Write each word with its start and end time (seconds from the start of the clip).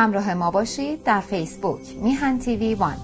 همراه 0.00 0.34
ما 0.34 0.50
باشید 0.50 1.02
در 1.04 1.20
فیسبوک 1.20 1.80
میهن 2.02 2.38
تیوی 2.38 2.74
وان. 2.74 2.96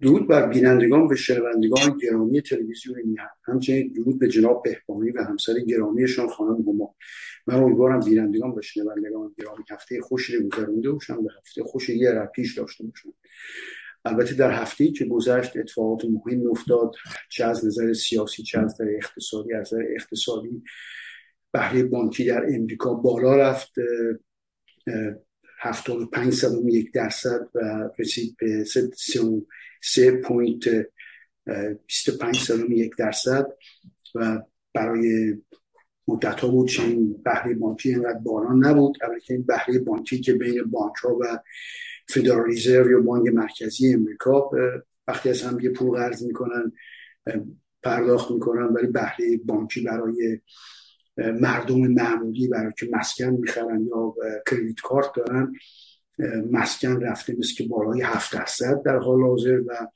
درود 0.00 0.28
بر 0.28 0.46
بینندگان 0.46 1.06
و 1.06 1.14
شنوندگان 1.14 1.98
گرامی 2.02 2.42
تلویزیون 2.42 3.02
میهن. 3.04 3.28
همچنین 3.44 3.92
درود 3.92 4.18
به 4.18 4.28
جناب 4.28 4.62
بهبانی 4.62 5.10
و 5.10 5.24
همسر 5.24 5.52
گرامیشان 5.68 6.28
خانم 6.28 6.62
هما. 6.68 6.94
من 7.46 7.54
امیدوارم 7.54 8.00
بینندگان 8.00 8.50
و 8.50 8.62
شنوندگان 8.62 9.34
گرامی 9.38 9.64
هفته 9.70 10.00
خوشی 10.00 10.36
رو 10.36 10.48
گذرونده 10.48 10.90
باشن 10.90 11.14
و 11.14 11.28
هفته 11.38 11.62
خوشی 11.64 11.98
یه 11.98 12.28
پیش 12.34 12.58
داشته 12.58 12.84
باشن. 12.84 13.12
البته 14.04 14.34
در 14.34 14.50
هفته 14.50 14.92
که 14.92 15.04
گذشت 15.04 15.56
اتفاقات 15.56 16.04
مهم 16.04 16.50
افتاد 16.50 16.94
چه 17.28 17.44
از 17.44 17.66
نظر 17.66 17.92
سیاسی 17.92 18.42
چه 18.42 18.58
از 18.58 18.64
نظر 18.64 18.90
اقتصادی 18.96 19.52
از 19.52 19.74
نظر 19.74 19.84
اقتصادی 19.96 20.62
بهره 21.52 21.82
بانکی 21.82 22.24
در 22.24 22.46
امریکا 22.54 22.94
بالا 22.94 23.36
رفت 23.36 23.72
هفتاد 25.60 26.02
و 26.02 26.06
پنج 26.06 26.34
صدم 26.34 26.68
یک 26.68 26.92
درصد 26.92 27.48
و 27.54 27.90
رسید 27.98 28.36
به 28.38 28.64
سه 29.82 30.20
point 30.20 30.68
بیست 31.86 32.08
و 32.08 32.16
پنج 32.20 32.36
صدم 32.36 32.72
یک 32.72 32.92
درصد 32.98 33.46
و 34.14 34.42
برای 34.74 35.36
مدت 36.08 36.40
ها 36.40 36.48
بود 36.48 36.68
چنین 36.68 37.22
بهره 37.24 37.54
بانکی 37.54 37.88
اینقدر 37.88 38.18
بالا 38.18 38.52
نبود. 38.52 38.98
که 39.26 39.34
این 39.34 39.42
بهره 39.42 39.78
بانکی 39.78 40.20
که 40.20 40.32
بین 40.32 40.62
بانک 40.62 40.96
ها 40.96 41.18
و 41.20 41.38
Federal 42.08 42.44
Reserve 42.44 42.90
یا 42.90 43.00
بانک 43.00 43.34
مرکزی 43.34 43.94
امریکا 43.94 44.50
وقتی 45.08 45.28
از 45.28 45.42
هم 45.42 45.60
یه 45.60 45.70
پول 45.70 45.98
قرض 45.98 46.22
می‌کنن 46.22 46.72
پرداخت 47.82 48.30
می‌کنن 48.30 48.66
ولی 48.66 48.86
بهره 48.86 49.36
بانکی 49.44 49.80
برای 49.80 50.40
مردم 51.16 51.78
معمولی 51.78 52.48
برای 52.48 52.72
که 52.78 52.88
مسکن 52.92 53.24
می‌خرن 53.24 53.86
یا 53.86 54.14
کردیت 54.50 54.80
کارت 54.80 55.06
دارن 55.16 55.52
مسکن 56.50 57.00
رفته 57.00 57.36
مثل 57.38 57.54
که 57.54 57.64
بالای 57.64 58.02
هفت 58.02 58.32
درصد 58.32 58.82
در 58.84 58.96
حال 58.96 59.22
حاضر 59.22 59.60
و 59.66 59.88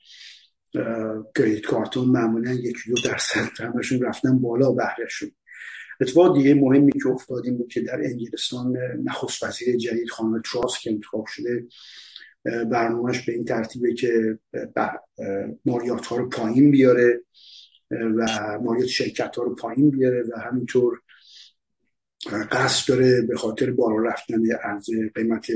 کردیت 1.35 1.61
کارت 1.61 1.97
معمولا 1.97 2.51
یکی 2.51 2.89
دو 2.89 3.01
درصد 3.05 3.49
همشون 3.59 4.01
رفتن 4.01 4.39
بالا 4.39 4.71
بهرهشون. 4.71 5.31
اتفاق 6.01 6.37
دیگه 6.37 6.53
مهمی 6.53 6.91
که 6.91 7.09
افتادیم 7.09 7.57
بود 7.57 7.71
که 7.71 7.81
در 7.81 8.01
انگلستان 8.03 8.77
نخست 9.03 9.43
وزیر 9.43 9.77
جدید 9.77 10.09
خانم 10.09 10.41
تراس 10.41 10.79
که 10.79 10.91
انتخاب 10.91 11.25
شده 11.25 11.65
برنامهش 12.43 13.25
به 13.25 13.33
این 13.33 13.45
ترتیبه 13.45 13.93
که 13.93 14.39
مالیات 15.65 16.05
ها 16.05 16.17
رو 16.17 16.29
پایین 16.29 16.71
بیاره 16.71 17.21
و 17.91 18.27
مالیات 18.63 18.87
شرکت 18.87 19.35
ها 19.35 19.43
رو 19.43 19.55
پایین 19.55 19.89
بیاره 19.89 20.23
و 20.23 20.39
همینطور 20.39 21.01
قصد 22.51 22.89
داره 22.89 23.21
به 23.21 23.35
خاطر 23.35 23.71
بالا 23.71 23.97
رفتن 23.97 24.41
از 24.63 24.89
قیمت 25.15 25.47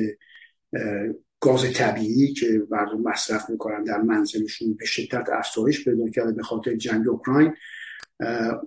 گاز 1.39 1.73
طبیعی 1.73 2.33
که 2.33 2.63
مردم 2.69 3.01
مصرف 3.01 3.49
می‌کنن 3.49 3.83
در 3.83 4.01
منزلشون 4.01 4.73
به 4.73 4.85
شدت 4.85 5.29
افزایش 5.33 5.85
پیدا 5.85 6.09
کرده 6.09 6.31
به 6.31 6.43
خاطر 6.43 6.75
جنگ 6.75 7.09
اوکراین 7.09 7.53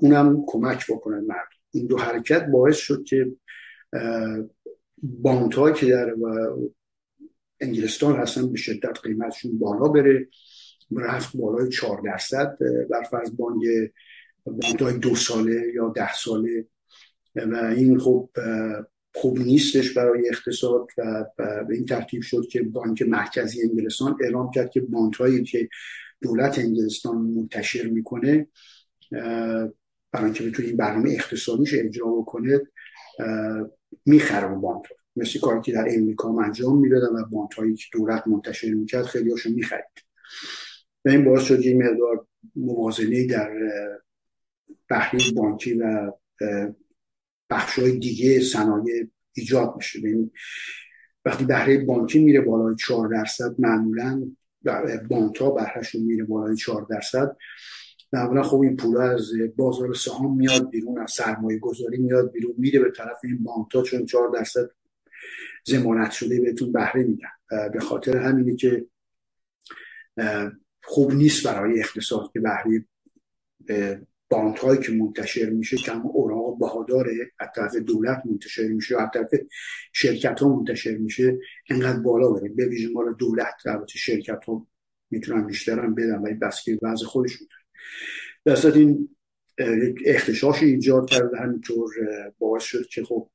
اونم 0.01 0.45
کمک 0.47 0.87
بکنه 0.91 1.21
مردم. 1.21 1.49
این 1.71 1.87
دو 1.87 1.99
حرکت 1.99 2.47
باعث 2.47 2.77
شد 2.77 3.05
که 3.05 3.27
بانک 5.03 5.75
که 5.75 5.87
در 5.87 6.15
انگلستان 7.61 8.17
هستن 8.17 8.53
به 8.53 8.59
شدت 8.59 8.99
قیمتشون 9.03 9.59
بالا 9.59 9.89
بره. 9.89 10.29
رفت 10.97 11.37
بالای 11.37 11.69
4 11.69 12.03
درصد 12.05 12.59
بر 12.91 13.03
فرض 13.03 13.31
بانک 13.31 13.63
دو 15.03 15.15
ساله 15.15 15.73
یا 15.75 15.89
ده 15.89 16.15
ساله 16.15 16.67
و 17.37 17.57
این 17.57 17.99
خب 17.99 18.31
خوب 19.15 19.39
نیستش 19.39 19.93
برای 19.93 20.29
اقتصاد 20.29 20.87
و 20.99 21.25
به 21.39 21.75
این 21.75 21.85
ترتیب 21.85 22.23
شد 22.23 22.47
که 22.51 22.63
بانک 22.63 23.03
مرکزی 23.03 23.63
انگلستان 23.63 24.17
اعلام 24.21 24.51
کرد 24.51 24.71
که 24.71 24.81
بانک 24.81 25.15
هایی 25.15 25.45
که 25.45 25.69
دولت 26.23 26.59
انگلستان 26.59 27.17
منتشر 27.17 27.87
می‌کنه 27.87 28.47
برای 30.13 30.25
اینکه 30.25 30.45
بتونه 30.45 30.69
این 30.69 30.77
برنامه 30.77 31.11
اقتصادیش 31.11 31.75
اجرا 31.75 32.07
بکنه 32.07 32.61
می‌خرم 34.07 34.61
بانک. 34.61 34.83
مثل 35.17 35.41
کاری 35.41 35.61
که 35.61 35.73
در 35.73 35.87
امریکا 35.91 36.43
انجام 36.45 36.81
می‌دادن 36.81 37.17
و 37.17 37.25
بانک 37.33 37.53
هایی 37.53 37.75
که 37.75 37.85
دولت 37.93 38.29
منتشر 38.29 38.75
می‌کرد 38.75 39.05
خیلی 39.05 39.31
هاشون 39.31 39.53
می‌خرید. 39.53 39.85
و 41.05 41.09
این 41.09 41.25
باعث 41.25 41.43
شد 41.43 41.65
یه 41.65 41.77
مقدار 41.77 42.27
موازنه 42.57 43.27
در 43.27 43.51
بهره 44.89 45.21
بانکی 45.37 45.75
و 45.75 46.13
بخش 47.51 47.79
های 47.79 47.99
دیگه 47.99 48.41
صنایع 48.41 49.07
ایجاد 49.33 49.75
میشه. 49.77 50.01
وقتی 51.25 51.45
بهره 51.45 51.85
بانکی 51.85 52.25
میره 52.25 52.41
بالای 52.41 52.77
4 52.77 53.09
درصد 53.09 53.55
معمولا 53.59 54.31
بانک 55.11 55.37
ها 55.37 55.51
بهرهشون 55.51 56.03
میره 56.03 56.25
بالای 56.25 56.57
4 56.57 56.87
درصد. 56.91 57.37
اولا 58.13 58.43
خب 58.43 58.61
این 58.61 58.77
پول 58.77 58.97
از 58.97 59.33
بازار 59.57 59.95
سهام 59.95 60.37
میاد 60.37 60.71
بیرون 60.71 60.99
از 60.99 61.13
سرمایه 61.13 61.59
گذاری 61.59 61.99
میاد 61.99 62.33
بیرون 62.33 62.55
میره 62.59 62.81
به 62.81 62.91
طرف 62.91 63.17
این 63.25 63.43
بانک 63.43 63.75
ها 63.75 63.83
چون 63.83 64.07
4 64.07 64.31
درصد 64.35 64.71
زمانت 65.65 66.11
شده 66.11 66.41
بهتون 66.41 66.73
بهره 66.73 67.03
میدن. 67.03 67.69
به 67.73 67.81
خاطر 67.81 68.17
همینه 68.17 68.57
که 68.57 68.87
خوب 70.83 71.13
نیست 71.13 71.47
برای 71.47 71.81
اقتصاد 71.81 72.31
که 72.33 72.41
بهره 72.41 72.87
بانک 74.29 74.57
هایی 74.57 74.81
که 74.81 74.93
منتشر 74.93 75.51
میشه 75.51 75.77
کم 75.77 76.07
اوراق 76.07 76.59
بهاداره 76.59 77.13
از 77.39 77.49
طرف 77.57 77.77
دولت 77.77 78.23
منتشر 78.25 78.69
میشه 78.69 78.97
و 78.97 79.01
از 79.01 79.09
طرف 79.15 79.31
شرکت 79.93 80.41
ها 80.41 80.57
منتشر 80.57 80.97
میشه. 80.97 81.39
انقدر 81.71 82.01
بالا 82.01 82.31
بره 82.31 82.49
به 82.49 82.69
ویژه 82.69 82.89
مال 82.89 83.15
دولت 83.15 83.55
البته 83.67 83.99
شرکت 83.99 84.45
ها 84.45 84.67
می‌تونن 85.11 85.47
بیشتر 85.47 85.79
هم 85.81 85.95
بدن 85.95 86.19
ولی 86.19 86.35
بس 86.35 86.63
که 86.65 86.79
وضع 86.83 87.07
خودشون 87.07 87.49
داره. 88.45 88.61
در 88.61 88.79
این 88.79 89.09
اختشاش 90.07 90.63
ایجاد 90.63 91.11
کرد 91.11 91.33
و 91.33 91.37
همینطور 91.37 91.91
باعث 92.39 92.63
شد 92.63 92.87
که 92.87 93.05
خب 93.05 93.31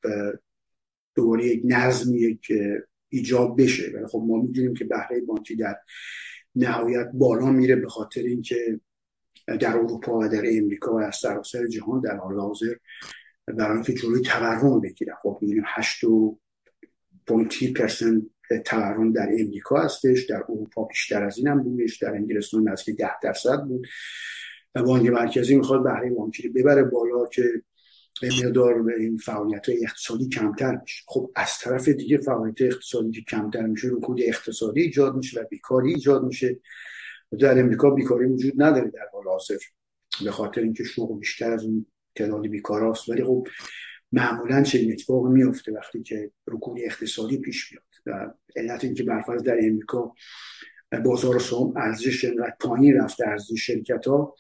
دوباره 1.15 1.45
یک 1.45 1.61
نظمی 1.65 2.39
که 2.41 2.83
ایجاد 3.09 3.57
بشه. 3.57 3.91
ولی 3.95 4.05
خب 4.05 4.23
ما 4.27 4.41
می‌دونیم 4.41 4.73
که 4.73 4.85
بهره 4.85 5.21
بانکی 5.21 5.55
در 5.55 5.75
نهایت 6.55 7.09
بالا 7.13 7.51
میره 7.51 7.75
به 7.75 7.87
خاطر 7.87 8.21
اینکه 8.21 8.79
در 9.57 9.77
اروپا 9.77 10.19
و 10.19 10.27
در 10.27 10.43
امریکا 10.45 10.93
و 10.93 10.99
از 10.99 11.15
سراسر 11.15 11.67
جهان 11.67 12.01
در 12.01 12.15
حال 12.15 12.39
حاضر 12.39 12.75
برای 13.47 13.73
اینکه 13.73 13.93
جلوی 13.93 14.21
تورم 14.21 14.81
بگیرن 14.81 15.13
خب 15.23 15.39
می‌بینیم 15.41 15.63
8 15.67 16.03
درصد 17.77 18.29
تورم 18.65 19.11
در 19.11 19.29
امریکا 19.39 19.81
هستش 19.81 20.25
در 20.25 20.43
اروپا 20.49 20.83
بیشتر 20.83 21.23
از 21.23 21.37
این 21.37 21.47
هم 21.47 21.63
بودش 21.63 21.97
در 21.97 22.15
انگلستان 22.15 22.69
نزدیک 22.69 22.97
10 22.97 23.09
درصد 23.23 23.63
بود. 23.63 23.87
و 24.75 24.83
بانک 24.83 25.09
مرکزی 25.09 25.55
می‌خواد 25.55 25.83
بهره 25.83 26.11
بانکی 26.11 26.49
ببره 26.49 26.83
بالا 26.83 27.25
که 27.25 27.43
مقدار 28.43 28.91
این 28.99 29.17
فعالیت 29.17 29.69
های 29.69 29.83
اقتصادی 29.83 30.29
کمتر 30.29 30.79
میشه. 30.81 31.03
خب 31.07 31.31
از 31.35 31.49
طرف 31.61 31.89
دیگه 31.89 32.17
فعالیت 32.17 32.61
اقتصادی 32.61 33.11
که 33.11 33.21
کمتر 33.21 33.65
میشه 33.65 33.87
رکود 33.87 34.21
اقتصادی 34.21 34.81
ایجاد 34.81 35.15
میشه 35.15 35.41
و 35.41 35.43
بیکاری 35.49 35.93
ایجاد 35.93 36.23
میشه. 36.23 36.59
در 37.39 37.59
امریکا 37.59 37.89
بیکاری 37.89 38.25
وجود 38.25 38.61
نداره 38.61 38.89
در 38.89 39.07
حال 39.13 39.23
حاضر. 39.23 39.57
به 40.23 40.31
خاطر 40.31 40.61
اینکه 40.61 40.83
شغل 40.83 41.19
بیشتر 41.19 41.51
از 41.51 41.63
اون 41.63 41.85
تعداد 42.15 42.47
بیکاراست 42.47 43.09
ولی 43.09 43.23
خب 43.23 43.47
معمولا 44.11 44.63
چه 44.63 44.87
اتفاق 44.91 45.27
میفته 45.27 45.71
وقتی 45.71 46.03
که 46.03 46.31
رکود 46.47 46.77
اقتصادی 46.83 47.37
پیش 47.37 47.69
بیاد 47.69 47.83
و 48.05 48.33
علت 48.55 48.83
اینکه 48.83 49.03
برفرض 49.03 49.43
در 49.43 49.57
امریکا 49.63 50.13
بازار 51.05 51.39
سهام 51.39 51.77
ارزش 51.77 52.25
انقدر 52.25 52.55
پایین 52.59 52.95
رفته 52.97 53.27
ارزش 53.27 53.65
شرکت 53.65 54.07
ها 54.07 54.35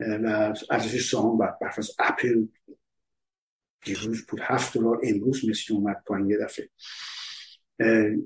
و 0.00 0.54
ارزش 0.70 1.10
سهام 1.10 1.38
برفرض 1.38 1.90
اپل 1.98 2.46
دیروز 3.84 4.26
بود 4.26 4.40
هفت 4.42 4.78
دلار 4.78 5.00
امروز 5.04 5.48
مثل 5.48 5.74
اومد 5.74 6.02
پایین 6.06 6.30
یه 6.30 6.38
دفعه. 6.38 6.68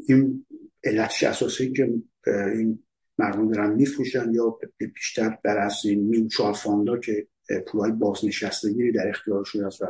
این 0.09 0.47
علتش 0.85 1.23
اساسی 1.23 1.73
که 1.73 1.93
این 2.27 2.83
مردم 3.21 3.53
دارن 3.53 3.75
میفروشن 3.75 4.35
یا 4.35 4.59
بیشتر 4.95 5.39
در 5.45 5.59
از 5.59 5.75
این 5.85 6.01
میوچوال 6.01 6.53
فاندا 6.53 6.99
که 6.99 7.27
پولای 7.67 7.93
بازنشستگی 7.93 8.93
در 8.93 9.09
اختیارشون 9.09 9.65
هست 9.65 9.83
و 9.83 9.87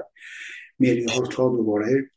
میلیارد 0.78 1.30
تا 1.30 1.48
دوباره 1.48 2.10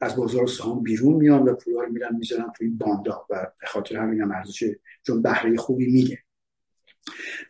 از 0.00 0.16
بازار 0.16 0.46
سهام 0.46 0.82
بیرون 0.82 1.14
میان 1.14 1.42
و 1.42 1.54
پولا 1.54 1.82
رو 1.82 1.92
میرن 1.92 2.16
می‌ذارن 2.16 2.52
توی 2.56 2.68
باندا 2.68 3.26
و 3.30 3.52
به 3.60 3.66
خاطر 3.66 3.96
همین 3.96 4.20
هم 4.20 4.32
ارزش 4.32 4.64
چون 5.02 5.22
بهره 5.22 5.56
خوبی 5.56 5.86
میگه. 5.86 6.18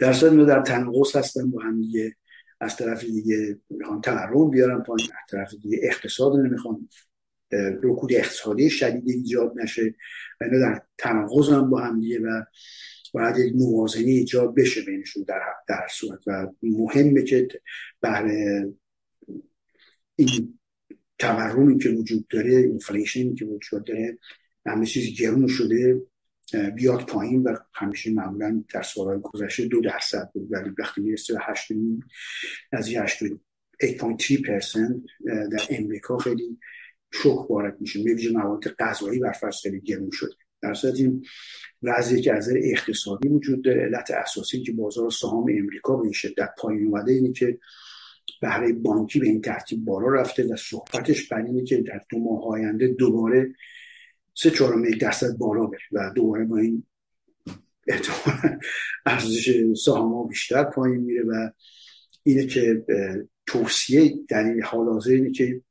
در 0.01 0.13
صورت 0.13 0.47
در 0.47 0.63
تناقض 0.63 1.17
هستن 1.17 1.51
با 1.51 1.63
هم 1.63 1.81
دیگه 1.81 2.17
از 2.61 2.77
طرف 2.77 3.05
دیگه 3.05 3.59
می‌خوان 3.71 4.01
تورم 4.01 4.51
بیارن 4.51 4.83
پایین 4.83 5.09
از 5.13 5.31
طرف 5.31 5.55
دیگه 5.63 5.79
اقتصاد 5.83 6.37
نمی‌خوان 6.41 6.89
رکود 7.83 8.13
اقتصادی 8.13 8.71
شدید 8.71 9.09
ایجاد 9.09 9.53
نشه. 9.57 9.95
و 10.41 10.45
اینا 10.45 10.59
در 10.59 10.83
تناقض 10.99 11.49
هم 11.49 11.71
با 11.71 11.81
هم 11.81 12.01
دیگه 12.01 12.21
و 12.21 12.45
باید 13.13 13.39
یک 13.39 13.55
موازنه 13.55 14.03
ایجاد 14.03 14.55
بشه 14.55 14.83
بینشون 14.83 15.25
در, 15.29 15.41
در 15.69 15.87
صورت. 15.91 16.21
و 16.27 16.47
مهمه 16.63 17.23
که 17.23 17.49
بهره 18.01 18.69
این 20.17 20.59
تورمی 21.19 21.79
که 21.79 21.89
وجود 21.89 22.27
داره 22.29 22.57
اینفلیشنی 22.57 23.35
که 23.35 23.45
وجود 23.45 23.85
داره 23.85 24.19
همه 24.67 24.87
چیز 24.87 25.21
گرون 25.21 25.47
شده 25.47 26.03
بیاد 26.75 27.07
پایین 27.07 27.43
و 27.43 27.57
همیشه 27.75 28.11
معمولا 28.11 28.65
در 28.75 28.83
سالهای 28.83 29.19
گذشته 29.23 29.65
دو 29.65 29.81
درصد 29.81 30.31
بود. 30.35 30.53
ولی 30.53 30.71
وقتی 30.79 31.01
می‌رسه 31.01 31.35
به 31.35 31.41
هشت 31.43 31.73
از 32.73 32.89
یه 32.89 33.03
هشت 33.03 33.25
8.3 33.25 34.49
درصد 34.49 35.01
در 35.25 35.67
امریکا 35.71 36.19
خیلی 36.19 36.59
شوک 37.13 37.51
وارد 37.51 37.81
میشه. 37.81 38.03
می‌بینی 38.03 38.37
مواد 38.37 38.69
غذایی 38.79 39.19
بر 39.19 39.33
خیلی 39.63 39.81
گرون 39.81 40.11
شده. 40.13 40.35
در 40.63 40.75
صورت 40.75 40.95
این 40.95 41.25
وضعی 41.83 42.21
که 42.21 42.35
از 42.35 42.49
اقتصادی 42.57 43.29
وجود 43.29 43.65
داره. 43.65 43.83
علت 43.83 44.11
اساسی 44.11 44.63
که 44.63 44.73
بازار 44.73 45.11
سهام 45.11 45.47
امریکا 45.59 45.97
به 45.97 46.03
این 46.03 46.13
شدت 46.13 46.51
پایین 46.59 46.87
اومده 46.87 47.13
اینه 47.13 47.33
که 47.33 47.59
بهره 48.43 48.73
بانکی 48.73 49.21
به 49.21 49.27
این 49.27 49.41
ترتیب 49.41 49.85
بالا 49.85 50.09
رفته 50.09 50.45
و 50.45 50.57
صحبتش 50.57 51.29
بر 51.29 51.43
اینه 51.43 51.65
که 51.65 51.77
در 51.77 52.01
دو 52.11 52.19
ماه 52.19 52.45
آینده 52.47 52.89
دوباره 52.89 53.55
سه 54.35 54.51
چهارم 54.51 54.85
یک 54.85 55.01
درصد 55.01 55.37
بالا 55.39 55.67
بره 55.67 55.81
و 55.93 56.11
دوباره 56.15 56.45
با 56.45 56.59
این 56.59 56.87
احتمال 57.87 58.59
ارزش 59.07 59.65
سهام 59.85 60.29
بیشتر 60.29 60.65
پایین 60.65 61.01
میره 61.01 61.23
و 61.23 61.51
اینه 62.23 62.47
که 62.47 62.85
توصیه 63.47 64.15
در 64.29 64.45
این 64.45 64.63
حال 64.63 64.89
حاضر 64.89 65.11
اینه 65.11 65.31
که 65.31 65.63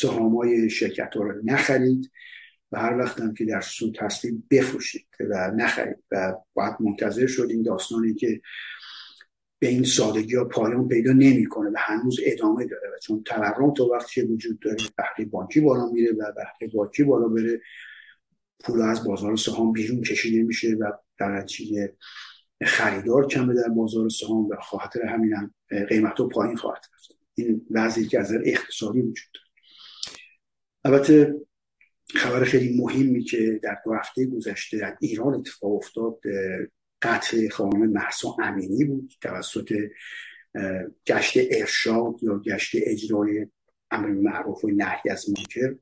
سهام 0.00 0.36
های 0.36 0.70
شرکت 0.70 1.14
ها 1.14 1.22
رو 1.22 1.32
نخرید 1.44 2.10
و 2.72 2.78
هر 2.78 2.98
وقت 2.98 3.20
هم 3.20 3.34
که 3.34 3.44
در 3.44 3.60
سود 3.60 3.98
هستید 3.98 4.48
بفروشید 4.50 5.06
و 5.20 5.52
نخرید 5.56 5.96
و 6.10 6.34
باید 6.54 6.74
منتظر 6.80 7.26
شد 7.26 7.46
این 7.50 7.62
داستانی 7.62 8.14
که 8.14 8.40
به 9.58 9.68
این 9.68 9.84
سادگی 9.84 10.34
ها 10.34 10.44
پایان 10.44 10.88
پیدا 10.88 11.12
نمی‌کنه 11.12 11.70
و 11.70 11.76
هنوز 11.78 12.20
ادامه 12.24 12.66
داره 12.66 12.88
و 12.88 12.98
چون 13.02 13.22
تورم 13.22 13.74
تا 13.74 13.84
وقتی 13.84 14.22
وجود 14.22 14.60
داره 14.60 14.76
بهره 14.96 15.24
بانکی 15.30 15.60
بالا 15.60 15.86
میره 15.86 16.12
و 16.12 16.32
بهره 16.32 16.72
بانکی 16.74 17.04
بالا 17.04 17.28
بره 17.28 17.60
پول 18.60 18.82
از 18.82 19.04
بازار 19.04 19.36
سهام 19.36 19.72
بیرون 19.72 20.02
کشیده 20.02 20.42
میشه 20.42 20.68
و 20.80 20.92
در 21.18 21.38
نتیجه 21.38 21.96
خریدار 22.62 23.26
کمه 23.26 23.54
در 23.54 23.68
بازار 23.68 24.08
سهام 24.08 24.48
و 24.48 24.56
خاطر 24.62 25.02
همین 25.02 25.32
هم 25.32 25.54
قیمت 25.88 26.20
ها 26.20 26.28
پایین 26.28 26.56
خواهد 26.56 26.84
رفت. 26.94 27.16
این 27.34 27.66
وضعی 27.70 28.06
که 28.06 28.20
از 28.20 28.32
اقتصادی 28.44 29.00
وجود 29.00 29.28
داره. 29.34 29.45
البته 30.86 31.34
خبر 32.14 32.44
خیلی 32.44 32.76
مهمی 32.76 33.24
که 33.24 33.60
در 33.62 33.78
دو 33.84 33.94
هفته 33.94 34.26
گذشته 34.26 34.78
در 34.78 34.96
ایران 35.00 35.34
اتفاق 35.34 35.72
افتاد 35.72 36.20
قتل 37.02 37.48
خانم 37.48 37.90
محسا 37.90 38.36
امینی 38.42 38.84
بود 38.84 39.12
توسط 39.20 39.72
گشت 41.06 41.38
ارشاد 41.50 42.14
یا 42.22 42.38
گشت 42.38 42.72
اجرای 42.74 43.46
امر 43.90 44.08
معروف 44.08 44.64
و 44.64 44.68
نهی 44.68 45.10
از 45.10 45.26
منکر. 45.28 45.74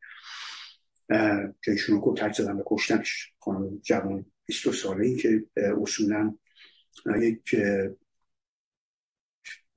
که 1.63 1.71
ایشون 1.71 2.01
کتک 2.05 2.33
زدن 2.33 2.57
به 2.57 2.63
کشتنش 2.67 3.33
خانم 3.39 3.79
جوان 3.83 4.27
22 4.47 4.77
ساله 4.77 5.07
ای 5.07 5.17
که 5.17 5.45
اصولا 5.83 6.35
یک 7.21 7.57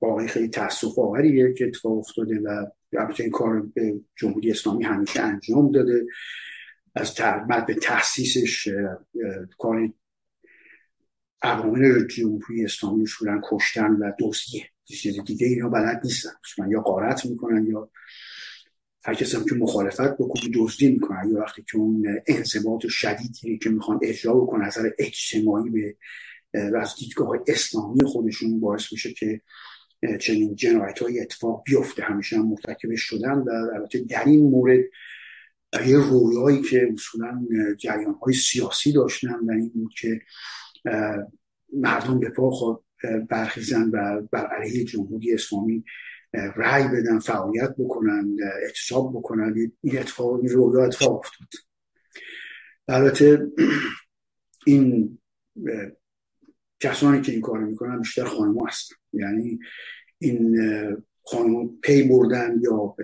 واقعی 0.00 0.28
خیلی 0.28 0.48
تاسف 0.48 0.98
آوریه 0.98 1.54
که 1.54 1.66
اتفاق 1.66 1.98
افتاده 1.98 2.40
و 2.44 2.66
البته 2.92 3.22
این 3.22 3.32
کار 3.32 3.60
به 3.74 4.00
جمهوری 4.16 4.50
اسلامی 4.50 4.84
همیشه 4.84 5.20
انجام 5.20 5.72
داده. 5.72 6.06
از 6.94 7.14
بعد 7.50 7.66
به 7.66 7.74
تحسیسش 7.74 8.68
کار 9.58 9.92
عوامل 11.42 12.06
جمهوری 12.06 12.64
اسلامی 12.64 13.02
اصولا 13.02 13.40
کشتن 13.50 13.90
و 13.90 14.12
دزدی 14.20 14.64
چیز 14.84 15.20
دیگه 15.24 15.46
اینا 15.46 15.68
بلد 15.68 16.00
نیستن. 16.04 16.30
یا 16.68 16.80
قارت 16.80 17.26
می‌کنن 17.26 17.66
یا 17.66 17.90
هر 19.04 19.14
کسی 19.14 19.36
هم 19.36 19.44
که 19.44 19.54
مخالفت 19.54 20.14
بکنه 20.14 20.50
دزدی 20.54 20.92
می‌کنن 20.92 21.30
یا 21.30 21.38
وقتی 21.38 21.64
که 21.70 21.78
اون 21.78 22.20
انضباط 22.26 22.86
شدیدی 22.86 23.58
که 23.58 23.70
می‌خوان 23.70 23.98
اجرا 24.02 24.34
بکنن 24.34 24.66
نظر 24.66 24.90
اجتماعی 24.98 25.70
به 25.70 25.96
از 26.78 26.94
دیدگاه 26.98 27.38
اسلامی 27.46 28.04
خودشون 28.04 28.60
باعث 28.60 28.92
میشه 28.92 29.12
که 29.12 29.40
چنین 30.20 30.54
جنایت 30.54 30.98
های 30.98 31.20
اتفاق 31.20 31.62
بیفته. 31.66 32.02
همیشه 32.02 32.36
هم 32.36 32.48
مرتکبش 32.48 33.00
شدن 33.00 33.32
و 33.32 33.50
البته 33.74 33.98
در 33.98 34.24
این 34.24 34.50
مورد 34.50 34.84
یه 35.86 35.96
رویایی 35.96 36.62
که 36.62 36.88
اصولا 36.92 37.46
جریان 37.78 38.14
های 38.14 38.34
سیاسی 38.34 38.92
داشتن 38.92 39.38
و 39.46 39.50
این 39.50 39.68
بود 39.68 39.92
که 40.00 40.20
مردم 41.72 42.20
به 42.20 42.30
پا 42.30 42.50
خود 42.50 42.84
برخیزن 43.28 43.90
و 43.92 44.22
بر 44.32 44.46
علیه 44.46 44.84
جمهوری 44.84 45.34
اسلامی 45.34 45.84
رأی 46.32 46.88
بدن 46.88 47.18
فعالیت 47.18 47.74
بکنن 47.78 48.36
اعتصاب 48.62 49.12
بکنن. 49.18 49.54
این 49.82 49.98
اتفاق 49.98 50.32
این 50.34 50.48
رویا 50.48 50.84
اتفاق 50.84 51.18
افتاد. 51.18 51.48
البته 52.88 53.46
این 54.66 55.18
کسانی 56.80 57.20
که 57.20 57.32
این 57.32 57.40
کار 57.40 57.58
می‌کنن 57.58 57.98
بیشتر 57.98 58.24
خانم 58.24 58.66
هستن. 58.66 58.96
یعنی 59.12 59.58
این 60.18 60.56
خانم 61.24 61.80
پی 61.82 62.02
بردن 62.02 62.60
یا 62.62 62.96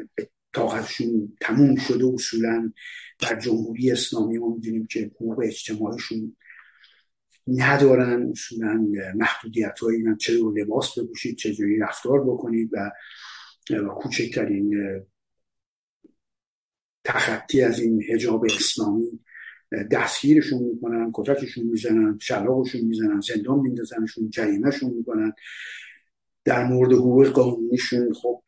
طاقتشون 0.52 1.36
تموم 1.40 1.76
شده 1.76 2.06
اصولا 2.14 2.72
در 3.20 3.40
جمهوری 3.40 3.92
اسلامی 3.92 4.38
ما 4.38 4.54
می‌دونیم 4.54 4.86
که 4.86 5.10
حقوق 5.14 5.38
اجتماعیشون 5.44 6.36
ندارن 7.48 8.30
اصولا 8.30 8.86
محدودیت 9.14 9.78
هایی 9.78 10.04
رو 10.28 10.50
لباس 10.56 10.98
بپوشید 10.98 11.36
چجوری 11.36 11.78
رفتار 11.78 12.24
بکنید 12.24 12.70
و 12.72 12.90
کوچکترین 13.88 14.74
تخطی 17.04 17.62
از 17.62 17.80
این 17.80 18.02
هجاب 18.10 18.44
اسلامی 18.44 19.20
دستگیرشون 19.90 20.62
می‌کنن 20.62 21.10
کتکشون 21.14 21.64
می‌زنن 21.64 22.18
شلاقشون 22.22 22.80
می‌زنن 22.80 23.20
زندان 23.20 23.60
میندازنشون 23.60 24.30
جریمهشون 24.30 24.90
می‌کنن. 24.90 25.32
در 26.44 26.64
مورد 26.64 26.92
حقوق 26.92 27.26
قانونیشون 27.26 28.12
خب 28.12 28.42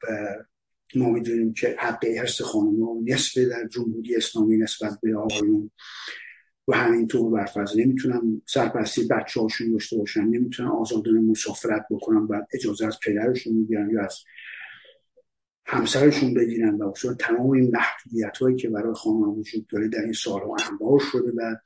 ما 0.95 1.11
می‌دونیم 1.11 1.53
که 1.53 1.77
حق 1.79 2.05
ارث 2.09 2.43
خانم 2.43 2.77
نصف 3.05 3.39
در 3.39 3.69
جمهوری 3.69 4.17
اسلامی 4.17 4.57
نسبت 4.57 4.99
به 5.03 5.17
آقایون. 5.17 5.71
و 6.69 6.77
همینطور 6.77 7.33
برفرض 7.33 7.77
نمی‌تونن 7.79 8.43
سرپرستی 8.47 9.09
بچه 9.09 9.41
هاشون 9.41 9.73
داشته 9.73 9.99
باشن 9.99 10.25
نمی‌تونن 10.25 10.69
آزادانه 10.69 11.21
مسافرت 11.21 11.87
بکنن 11.91 12.17
و 12.17 12.43
اجازه 12.55 12.87
از 12.87 12.99
پدرشون 13.07 13.53
می‌گیرن 13.53 13.91
یا 13.91 14.05
از 14.05 14.19
همسرشون 15.67 16.35
بگیرن 16.35 16.75
و 16.75 16.89
اصلا 16.89 17.15
تمام 17.15 17.51
این 17.51 17.71
محدودیت 17.77 18.39
هایی 18.39 18.57
که 18.57 18.69
برای 18.69 18.95
خانم 18.95 19.39
وجود 19.39 19.67
داره 19.67 19.89
در 19.89 20.03
این 20.03 20.13
سالها 20.13 20.57
انبار 20.71 21.01
شده 21.13 21.33
و 21.37 21.57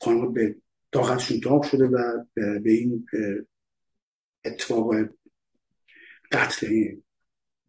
خانم 0.00 0.32
به 0.32 0.56
طاقتشون 0.92 1.40
تاق 1.40 1.62
شده 1.62 1.84
و 1.84 2.24
به 2.34 2.70
این 2.70 3.06
اتفاق 4.44 4.94
قتل 6.32 6.66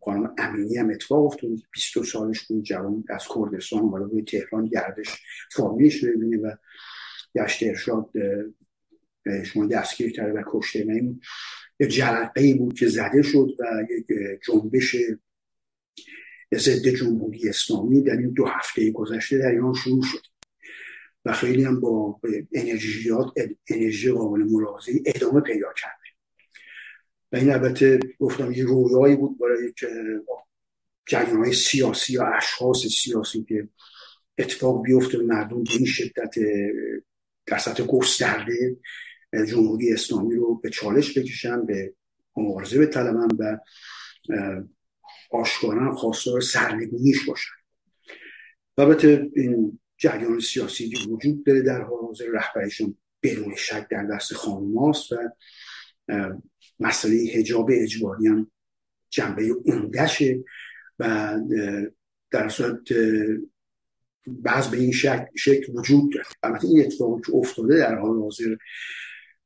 خانم 0.06 0.36
امینی 0.38 0.78
هم 0.78 0.90
اتفاق 0.90 1.26
افتاد. 1.26 1.50
22 1.72 2.06
سالش 2.06 2.42
بود 2.48 2.64
جوان 2.64 3.04
از 3.10 3.24
کردستان 3.36 3.82
ولی 3.82 4.16
به 4.16 4.22
تهران 4.22 4.66
گردش 4.66 5.22
فامیلش 5.52 6.04
رو 6.04 6.10
ببینه 6.10 6.38
و 6.38 6.56
گشت 7.36 7.64
ارشاد 7.64 8.10
شما 9.46 9.66
دستگیر 9.66 10.12
کرده 10.12 10.40
و 10.40 10.44
کشته. 10.48 10.80
این 10.80 11.22
یه 11.80 11.88
جرقه 11.88 12.54
بود 12.54 12.80
که 12.80 12.88
زده 12.88 13.22
شد 13.22 13.56
و 13.60 13.64
یک 13.90 14.06
جنبش 14.48 14.96
ضد 16.56 16.88
جمهوری 16.88 17.50
اسلامی 17.50 18.02
در 18.02 18.18
این 18.18 18.30
دو 18.30 18.46
هفته 18.46 18.92
گذشته 18.92 19.38
در 19.38 19.48
ایران 19.48 19.74
شروع 19.74 20.04
شد. 20.04 20.22
و 21.26 21.34
خیلی 21.34 21.64
هم 21.64 21.80
با 21.80 22.20
انرژیات 22.54 23.28
انرژی 23.70 24.12
قابل 24.12 24.44
ملاحظه 24.44 24.92
ادامه 25.06 25.42
پیدا 25.42 25.74
کرده 25.74 26.05
و 27.32 27.36
این 27.36 27.52
البته 27.52 28.00
گفتم 28.20 28.52
یه 28.52 28.64
رویایی 28.64 29.16
بود 29.16 29.40
برای 29.40 29.74
جریان 31.06 31.38
های 31.38 31.54
سیاسی 31.54 32.14
یا 32.14 32.26
اشخاص 32.28 32.86
سیاسی 32.88 33.44
که 33.44 33.68
اتفاق 34.38 34.84
بیفته 34.84 35.18
مردم 35.18 35.64
به 35.64 35.72
این 35.72 35.86
شدت 35.86 36.36
در 37.46 37.58
سطح 37.58 37.84
گسترده 37.84 38.78
جمهوری 39.48 39.94
اسلامی 39.94 40.36
رو 40.36 40.56
به 40.56 40.70
چالش 40.70 41.18
بکشن 41.18 41.66
به 41.66 41.94
مبارزه 42.38 42.78
به 42.78 42.86
طلبن 42.86 43.28
و 43.40 43.58
آشکارا 45.32 45.96
خواستار 45.96 46.42
سرنگونیش 46.42 47.26
باشن. 47.28 47.52
البته 48.78 49.30
این 49.36 49.80
جریان 49.98 50.40
سیاسی 50.40 50.90
که 50.90 51.10
وجود 51.10 51.46
داره 51.46 51.62
در 51.62 51.82
حاضر 51.82 52.26
رهبریشون 52.34 52.98
بدون 53.24 53.56
شک 53.56 53.88
در 53.90 54.06
دست 54.06 54.34
خانم 54.34 54.78
و 54.78 54.94
مسئله 56.80 57.16
هجاب 57.16 57.70
اجباری 57.74 58.28
هم 58.28 58.52
جنبه 59.10 59.56
اندشه 59.66 60.44
و 61.00 61.36
در 62.32 62.50
صورت 62.50 62.80
بعض 64.28 64.68
به 64.68 64.78
این 64.78 64.92
شکل 65.36 65.74
وجود 65.74 66.14
داره. 66.14 66.26
البته 66.44 66.68
این 66.68 66.82
اتفاقی 66.82 67.22
که 67.22 67.36
افتاده 67.36 67.78
در 67.78 67.96
حال 67.96 68.20
حاضر 68.20 68.56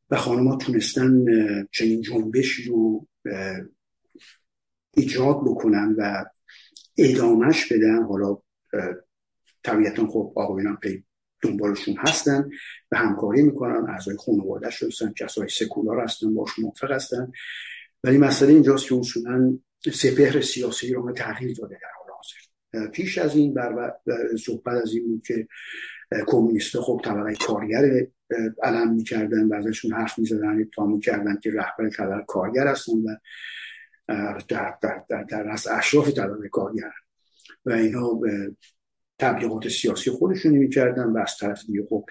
و 0.10 0.18
خانم 0.18 0.48
ها 0.48 0.58
تونستن 0.58 1.26
چنین 1.72 2.02
جنبشی 2.02 2.64
رو 2.64 3.08
ایجاد 4.94 5.42
بکنن 5.42 5.96
و 5.98 6.26
ادامش 6.98 7.72
بدن. 7.72 8.04
حالا 8.04 8.38
طبیعتا 9.64 10.08
خب 10.08 10.34
آقایان 10.36 10.76
پی 10.76 11.04
دنبالشون 11.42 11.96
هستن 11.98 12.50
و 12.92 12.98
همکاری 12.98 13.42
می‌کنن 13.42 13.90
اعضای 13.90 14.18
خانوادهش 14.18 14.84
هستن 14.84 15.14
کسای 15.14 15.50
سکولار 15.50 16.00
هستن 16.00 16.34
باش 16.34 16.60
موافق 16.60 16.92
هستن. 16.92 17.32
ولی 18.04 18.18
مسئله 18.18 18.54
اینجاست 18.54 18.88
که 18.88 18.96
اصولا 18.96 19.58
سپهر 19.94 20.42
سیاسی 20.42 20.94
رو 20.94 21.12
تغییر 21.12 21.58
داده 21.58 21.80
در 21.82 21.88
حال 22.00 22.16
حاضر. 22.16 22.92
پیش 22.92 23.18
از 23.18 23.36
این 23.36 23.54
بر 23.54 23.94
صحبت 24.46 24.82
از 24.82 24.94
این 24.94 25.08
بود 25.08 25.24
که 25.28 25.48
کمونیست 26.28 26.80
خب 26.80 27.02
طبقه 27.04 27.36
کارگر 27.36 28.08
علم 28.64 28.94
می‌کردن 28.94 29.48
و 29.48 29.54
ازشون 29.54 29.94
حرف 29.94 30.20
می‌زدن 30.20 30.70
تا 30.76 30.86
می‌کردن 30.86 31.40
که 31.44 31.52
رهبر 31.52 31.90
طبقه 31.90 32.24
کارگر 32.28 32.68
هستن 32.68 32.92
و 32.94 33.16
در, 34.48 34.78
در, 34.82 35.04
در, 35.10 35.24
در 35.24 35.56
اشراف 35.72 36.10
طبقه 36.10 36.50
کارگر. 36.50 36.92
و 37.66 37.72
اینا 37.72 38.20
تبلیغات 39.20 39.68
سیاسی 39.68 40.12
خودشون 40.12 40.52
می‌کردن 40.52 41.04
و 41.04 41.18
از 41.18 41.38
طرف 41.40 41.66
دیگه 41.66 41.86
خب 41.90 42.06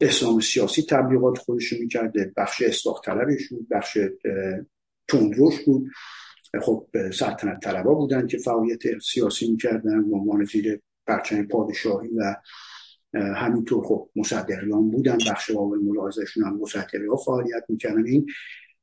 اسلام 0.00 0.40
سیاسی 0.40 0.82
تبلیغات 0.82 1.38
خودشون 1.38 1.78
می‌کرده. 1.78 2.32
بخش 2.36 2.62
اصلاح 2.62 3.00
طلبش 3.04 3.48
بود 3.48 3.68
بخش 3.68 3.98
تندروش 5.08 5.64
بود. 5.64 5.90
خب 6.62 6.86
سلطنت 7.14 7.60
طلبا 7.60 7.94
بودن 7.94 8.26
که 8.26 8.38
فعالیت 8.38 8.98
سیاسی 8.98 9.50
می‌کردن 9.50 9.98
و 9.98 10.14
عنوان 10.14 10.44
زیر 10.44 10.80
پرچم 11.06 11.42
پادشاهی 11.42 12.10
و 12.16 12.36
همینطور 13.14 13.84
خب 13.84 14.10
مصدقیان 14.16 14.90
بودن. 14.90 15.18
بخش 15.30 15.50
قابل 15.50 15.78
ملاحظهشون 15.78 16.44
هم 16.44 16.60
فعالیت 17.26 17.64
می‌کردن. 17.68 18.06
این 18.06 18.26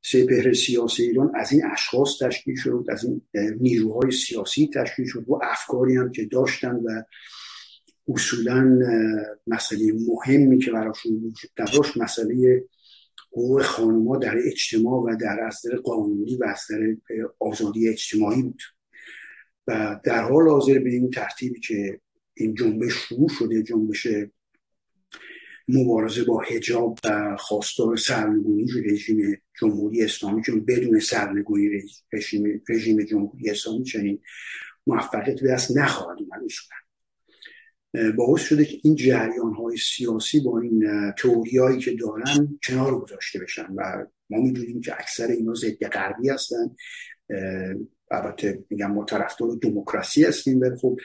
سپهر 0.02 0.52
سیاسی 0.52 1.02
ایران 1.02 1.32
از 1.34 1.52
این 1.52 1.62
اشخاص 1.72 2.18
تشکیل 2.20 2.56
شد 2.56 2.84
از 2.88 3.04
این 3.04 3.22
نیروهای 3.60 4.10
سیاسی 4.10 4.70
تشکیل 4.74 5.06
شد 5.06 5.24
و 5.28 5.38
افکاری 5.42 5.96
هم 5.96 6.12
که 6.12 6.24
داشتن 6.24 6.74
و 6.74 7.02
اصولا 8.08 8.78
مسئله 9.46 9.92
مهمی 10.08 10.58
که 10.58 10.70
براشون 10.70 11.12
وجود 11.12 11.50
نداشت 11.58 11.96
مسئله 11.96 12.64
حقوق 13.32 13.62
خانما 13.62 14.16
در 14.16 14.36
اجتماع 14.46 15.02
و 15.02 15.16
در 15.16 15.40
اصدر 15.40 15.76
قانونی 15.76 16.36
و 16.36 16.44
اصدر 16.44 16.96
آزادی 17.38 17.88
اجتماعی 17.88 18.42
بود. 18.42 18.62
و 19.66 20.00
در 20.04 20.22
حال 20.22 20.48
حاضر 20.48 20.78
به 20.78 20.90
این 20.90 21.10
ترتیبی 21.10 21.60
که 21.60 22.00
این 22.34 22.54
جنبش 22.54 22.92
شروع 22.92 23.28
شده 23.28 23.62
جنبش 23.62 24.06
مبارزه 25.68 26.24
با 26.24 26.40
هجاب 26.40 26.98
و 27.04 27.36
خواستار 27.36 27.96
سرنگونی 27.96 28.66
رژیم 28.84 29.42
جمهوری 29.60 30.02
اسلامی 30.02 30.42
چون 30.42 30.64
بدون 30.64 30.98
سرنگونی 30.98 31.82
رژیم, 32.12 32.62
رژیم 32.68 33.02
جمهوری 33.02 33.50
اسلامی 33.50 33.84
چنین 33.84 34.20
موفقیت 34.86 35.40
به 35.40 35.48
دست 35.48 35.76
نخواهد 35.76 36.18
اومد. 36.20 36.40
باعث 38.16 38.40
شده 38.40 38.64
که 38.64 38.78
این 38.84 38.94
جریان 38.94 39.54
های 39.54 39.76
سیاسی 39.76 40.40
با 40.40 40.60
این 40.60 41.12
تئوریایی 41.18 41.78
که 41.78 41.94
دارن 41.94 42.58
کنار 42.68 42.98
گذاشته 43.00 43.38
بشن 43.38 43.66
و 43.76 44.06
ما 44.30 44.40
می‌دونیم 44.40 44.80
که 44.80 44.94
اکثر 44.94 45.26
اینا 45.26 45.54
ضد 45.54 45.84
غربی 45.84 46.28
هستن. 46.28 46.76
البته 48.10 48.64
میگم 48.70 48.92
ما 48.92 49.04
طرفدار 49.04 49.48
دموکراسی 49.62 50.24
هستیم 50.24 50.60
ولی 50.60 50.76
خب 50.76 50.96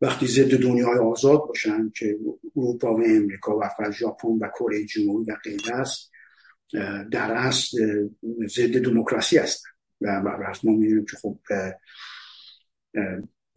وقتی 0.00 0.26
ضد 0.26 0.62
دنیای 0.62 0.98
آزاد 0.98 1.40
باشن 1.48 1.90
که 1.96 2.18
اروپا 2.56 2.94
و 2.94 3.04
امریکا 3.04 3.58
و 3.58 3.90
ژاپن 3.92 4.28
و 4.28 4.48
کره 4.58 4.84
جنوبی 4.84 5.32
و 5.32 5.36
غیره 5.44 5.74
است 5.74 6.10
در 7.12 7.32
اصل 7.32 7.78
ضد 8.46 8.78
دموکراسی 8.84 9.38
هستن. 9.38 9.68
و 10.00 10.22
ما 10.64 10.72
می‌دونیم 10.72 11.04
که 11.04 11.16
خب 11.16 11.38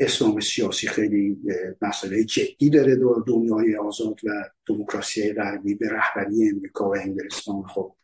اسلام 0.02 0.40
سیاسی 0.40 0.88
خیلی 0.88 1.38
مسئله 1.82 2.24
جدی 2.24 2.70
داره 2.70 2.96
در 2.96 3.24
دنیای 3.28 3.76
آزاد 3.76 4.20
و 4.24 4.30
دموکراسی 4.66 5.34
غربی 5.34 5.76
به 5.76 5.90
رهبری 5.90 6.50
امریکا 6.50 6.90
و 6.90 6.96
انگلستان. 6.96 7.64
خب 7.64 7.96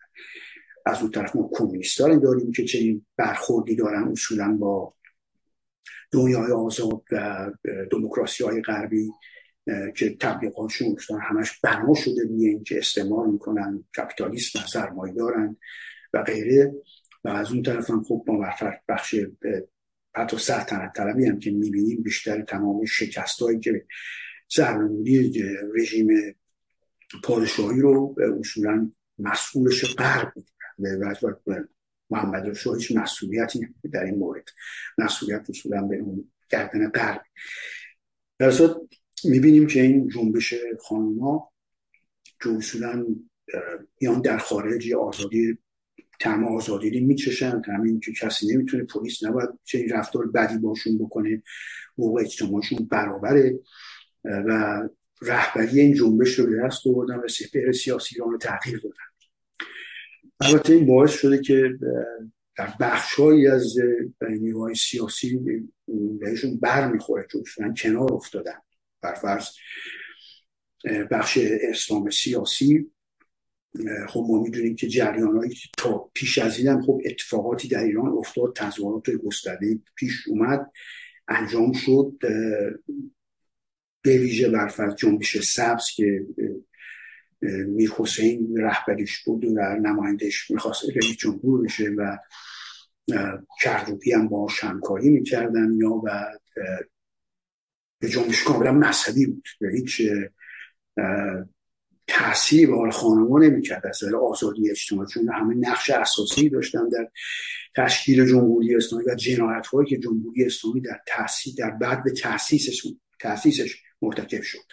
از 0.86 1.02
اون 1.02 1.12
طرف 1.12 1.36
ما 1.36 1.50
کمونیستان 1.54 2.20
داریم 2.20 2.52
که 2.52 2.66
چنین 2.66 3.06
برخوردی 3.18 3.76
دارن 3.76 4.08
اصولا 4.12 4.58
با 4.60 4.94
دنیای 6.12 6.52
آزاد 6.52 7.02
و 7.12 7.52
دموکراسی 7.92 8.44
های 8.44 8.62
غربی 8.62 9.10
که 9.96 10.18
تبلیغاتشون 10.20 10.98
همش 11.22 11.60
بنا 11.64 11.94
شده 11.94 12.24
روی 12.30 12.48
اینکه 12.48 12.78
استعمار 12.78 13.28
می‌کنن 13.28 13.84
کپیتالیسم 13.98 14.60
سرمایه 14.74 15.14
دارن 15.14 15.58
و 16.14 16.24
غیره. 16.24 16.74
و 17.24 17.30
از 17.30 17.52
اون 17.52 17.64
طرف 17.64 17.90
هم 17.90 18.04
خب 18.04 18.24
ما 18.28 18.46
بخش 18.90 19.16
حتی 20.18 20.38
سلطنت 20.38 20.94
طلبی 20.94 21.26
هم 21.26 21.40
که 21.40 21.52
می‌بینیم 21.52 22.04
بیشتر 22.04 22.42
تمام 22.42 22.86
هایی 23.42 23.60
که 23.60 23.86
سرنگونی 24.48 25.34
رژیم 25.76 26.36
پادشاهی 27.24 27.82
رو 27.82 28.16
اصولا 28.40 28.92
مسئولش 29.20 29.96
غرب 29.96 30.34
می‌دونن. 30.78 31.68
محمد 32.10 32.48
رسول 32.48 32.78
هیچ 32.78 32.92
مسئولیتی 32.92 33.68
در 33.94 34.04
این 34.04 34.16
مورد. 34.16 34.50
مسئولیت 34.98 35.50
اصولا 35.50 35.82
به 35.82 35.98
اون 35.98 36.32
گردن 36.50 36.90
غرب. 36.90 37.22
در 38.40 38.52
می‌بینیم 39.24 39.68
که 39.68 39.82
این 39.82 40.08
جنبش 40.08 40.54
خانوما 40.80 41.52
که 42.44 42.50
اصولا 42.50 43.06
بیان 43.98 44.22
در 44.22 44.38
خارج 44.38 44.94
آزادی 44.94 45.58
تم 46.20 46.46
آزادی 46.46 47.00
میچشن 47.00 47.62
همین 47.66 48.00
که 48.00 48.12
کسی 48.14 48.54
نمی‌تونه 48.54 48.84
پلیس 48.84 49.24
نباید 49.24 49.50
چه 49.64 49.86
رفتار 49.92 50.28
بدی 50.28 50.58
باشون 50.58 50.98
بکنه. 50.98 51.44
حقوق 51.94 52.18
اجتماعشون 52.18 52.88
برابره. 52.92 53.60
و 54.24 54.82
رهبری 55.22 55.80
این 55.80 55.94
جنبش 55.94 56.40
رو 56.40 56.46
به 56.46 56.62
دست 56.66 56.88
آوردن 56.88 57.16
و 57.16 57.28
سپهر 57.28 57.72
سیاسی 57.72 58.16
رو 58.20 58.38
تغییر 58.38 58.80
دادن. 58.80 58.96
البته 60.40 60.74
این 60.74 60.86
باعث 60.86 61.12
شده 61.12 61.42
که 61.42 61.78
در 62.58 62.74
بخشهایی 62.80 63.48
از 63.48 63.76
نیروهای 64.30 64.76
سیاسی 64.76 65.40
بهشون 66.20 66.58
بر 66.60 66.92
می‌خوره 66.92 67.28
که 67.32 67.40
کنار 67.78 68.14
افتادن. 68.14 68.58
برفرض 69.02 69.48
بخش 71.12 71.40
اسلام 71.62 72.10
سیاسی 72.10 72.92
خب 74.08 74.26
ما 74.30 74.42
می‌دونیم 74.44 74.76
که 74.76 74.88
جریان 74.88 75.50
تا 75.78 76.12
پیش 76.14 76.38
از 76.38 76.60
این 76.60 76.82
خب 76.82 77.02
اتفاقاتی 77.06 77.68
در 77.68 77.84
ایران 77.84 78.08
افتاد 78.08 78.56
تظاهرات 78.56 79.10
گسترده 79.10 79.80
پیش 79.96 80.28
اومد 80.28 80.72
انجام 81.28 81.72
شد 81.74 82.18
به 84.02 84.18
ویژه 84.18 84.50
برفرض 84.50 84.96
جنبش 84.96 85.38
سبز 85.38 85.86
که 85.96 86.26
میر 87.68 87.92
حسین 87.98 88.58
رهبریش 88.58 89.24
بود 89.24 89.46
و 89.46 89.60
نمایندش 89.82 90.52
می‌خواست 90.52 90.84
رئیس 90.96 91.18
جمهور 91.18 91.64
بشه 91.64 91.90
و 91.90 92.18
کردوبی 93.62 94.12
هم 94.14 94.28
با 94.28 94.48
همکاری 94.60 95.10
می‌کردن 95.10 95.74
یا 95.74 95.90
و 95.90 96.26
به 98.00 98.10
جنبش 98.10 98.44
کاملا 98.44 98.72
مذهبی 98.72 99.26
بود 99.26 99.48
هیچ 99.74 100.02
تاثیر 102.08 102.70
به 102.72 102.92
خانما 102.92 103.40
نمی‌کرد. 103.40 103.88
از 103.88 104.04
آزادی 104.22 104.70
اجتماعی 104.70 105.08
چون 105.08 105.30
همه 105.30 105.56
نقش 105.56 105.90
اساسی 105.90 106.50
داشتن 106.50 106.90
در 106.90 107.10
تشکیل 107.76 108.26
جمهوری 108.26 108.76
اسلامی 108.76 109.06
و 109.08 109.16
جنایت 109.16 109.68
هایی 109.68 109.90
که 109.90 109.98
جمهوری 109.98 110.46
اسلامی 110.46 110.82
در 110.82 111.00
تاسیس 111.08 111.56
در 111.56 111.70
بعد 111.70 112.04
به 112.04 112.12
تاسیسش 112.12 112.88
تاسیسش 113.20 113.76
مرتکب 114.02 114.42
شد. 114.42 114.66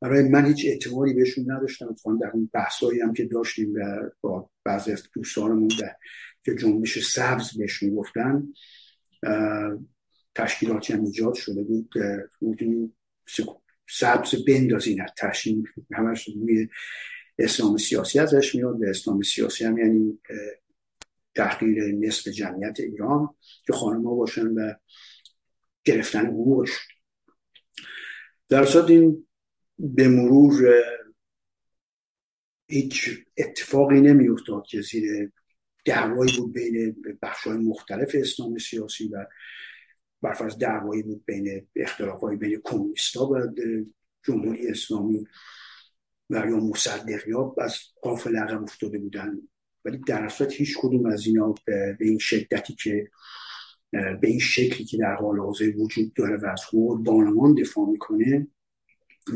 برای 0.00 0.28
من 0.28 0.46
هیچ 0.46 0.66
اعتمادی 0.66 1.14
بهشون 1.14 1.50
نداشتم. 1.50 1.88
اتفاقا 1.88 2.16
در 2.16 2.30
اون 2.34 2.50
بحثایی 2.52 3.00
هم 3.00 3.12
که 3.12 3.24
داشتیم 3.24 3.74
با 4.20 4.50
بعضی 4.64 4.92
از 4.92 5.02
دوستانمون 5.14 5.68
که 6.44 6.54
جنبش 6.54 6.98
سبز 6.98 7.58
بهش 7.58 7.82
می‌گفتن 7.82 8.48
تشکیلاتی 10.34 10.92
هم 10.92 11.04
ایجاد 11.04 11.34
شده 11.34 11.62
بود. 11.62 11.94
سبز 13.90 14.44
بندازین 14.44 15.02
از 15.02 15.10
تشین 15.16 15.66
همش 15.92 16.28
روی 16.28 16.68
اسلام 17.38 17.76
سیاسی 17.76 18.18
ازش 18.18 18.54
میاد. 18.54 18.80
به 18.80 18.90
اسلام 18.90 19.22
سیاسی 19.22 19.64
هم 19.64 19.78
یعنی 19.78 20.18
تحقیر 21.34 21.84
نصف 21.84 22.28
جمعیت 22.28 22.80
ایران 22.80 23.34
که 23.66 23.72
خانم 23.72 24.06
ها 24.06 24.14
باشن 24.14 24.46
و 24.46 24.74
گرفتن 25.84 26.26
حقوقش 26.26 26.70
در 28.48 28.64
صورت 28.64 28.90
این 28.90 29.26
به 29.78 30.08
مرور 30.08 30.82
هیچ 32.68 33.10
اتفاقی 33.36 34.00
نمیافتاد 34.00 34.66
که 34.66 34.80
زیر 34.80 35.32
دعوایی 35.84 36.36
بود 36.36 36.52
بین 36.52 36.96
بخش 37.22 37.46
های 37.46 37.56
مختلف 37.56 38.10
اسلام 38.14 38.58
سیاسی 38.58 39.08
و 39.08 39.26
برفرض 40.22 40.58
دعوایی 40.58 41.02
بود 41.02 41.24
بین 41.26 41.66
اختلاف 41.76 42.20
های 42.20 42.36
بین 42.36 42.60
کمونیستا 42.64 43.26
و 43.26 43.38
جمهوری 44.22 44.68
اسلامی 44.68 45.26
و 46.30 46.34
یا 46.34 46.56
مصدقی 46.56 47.32
ها 47.32 47.54
از 47.58 47.78
قافل 48.02 48.36
عقب 48.36 48.62
افتاده 48.62 48.98
بودن. 48.98 49.38
ولی 49.84 49.98
در 50.06 50.24
اصل 50.24 50.50
هیچ 50.50 50.78
کدوم 50.78 51.06
از 51.06 51.26
اینا 51.26 51.54
به 51.66 51.96
این 52.00 52.18
شدتی 52.18 52.74
که 52.74 53.10
به 53.92 54.28
این 54.28 54.38
شکلی 54.38 54.84
که 54.84 54.96
در 54.96 55.14
حال 55.14 55.38
حاضر 55.38 55.72
وجود 55.76 56.14
داره 56.14 56.36
و 56.36 56.46
از 56.46 56.62
حقوق 56.68 56.98
بانوان 56.98 57.54
دفاع 57.54 57.88
می‌کنه 57.90 58.46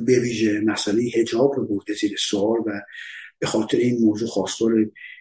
به 0.07 0.21
ویژه 0.21 0.61
مسئله 0.61 1.03
هجاب 1.03 1.53
رو 1.57 1.67
برده 1.67 1.95
زیر 1.95 2.17
سوال 2.19 2.61
و 2.67 2.81
به 3.39 3.47
خاطر 3.47 3.77
این 3.77 4.05
موضوع 4.05 4.29
خواستار 4.29 4.73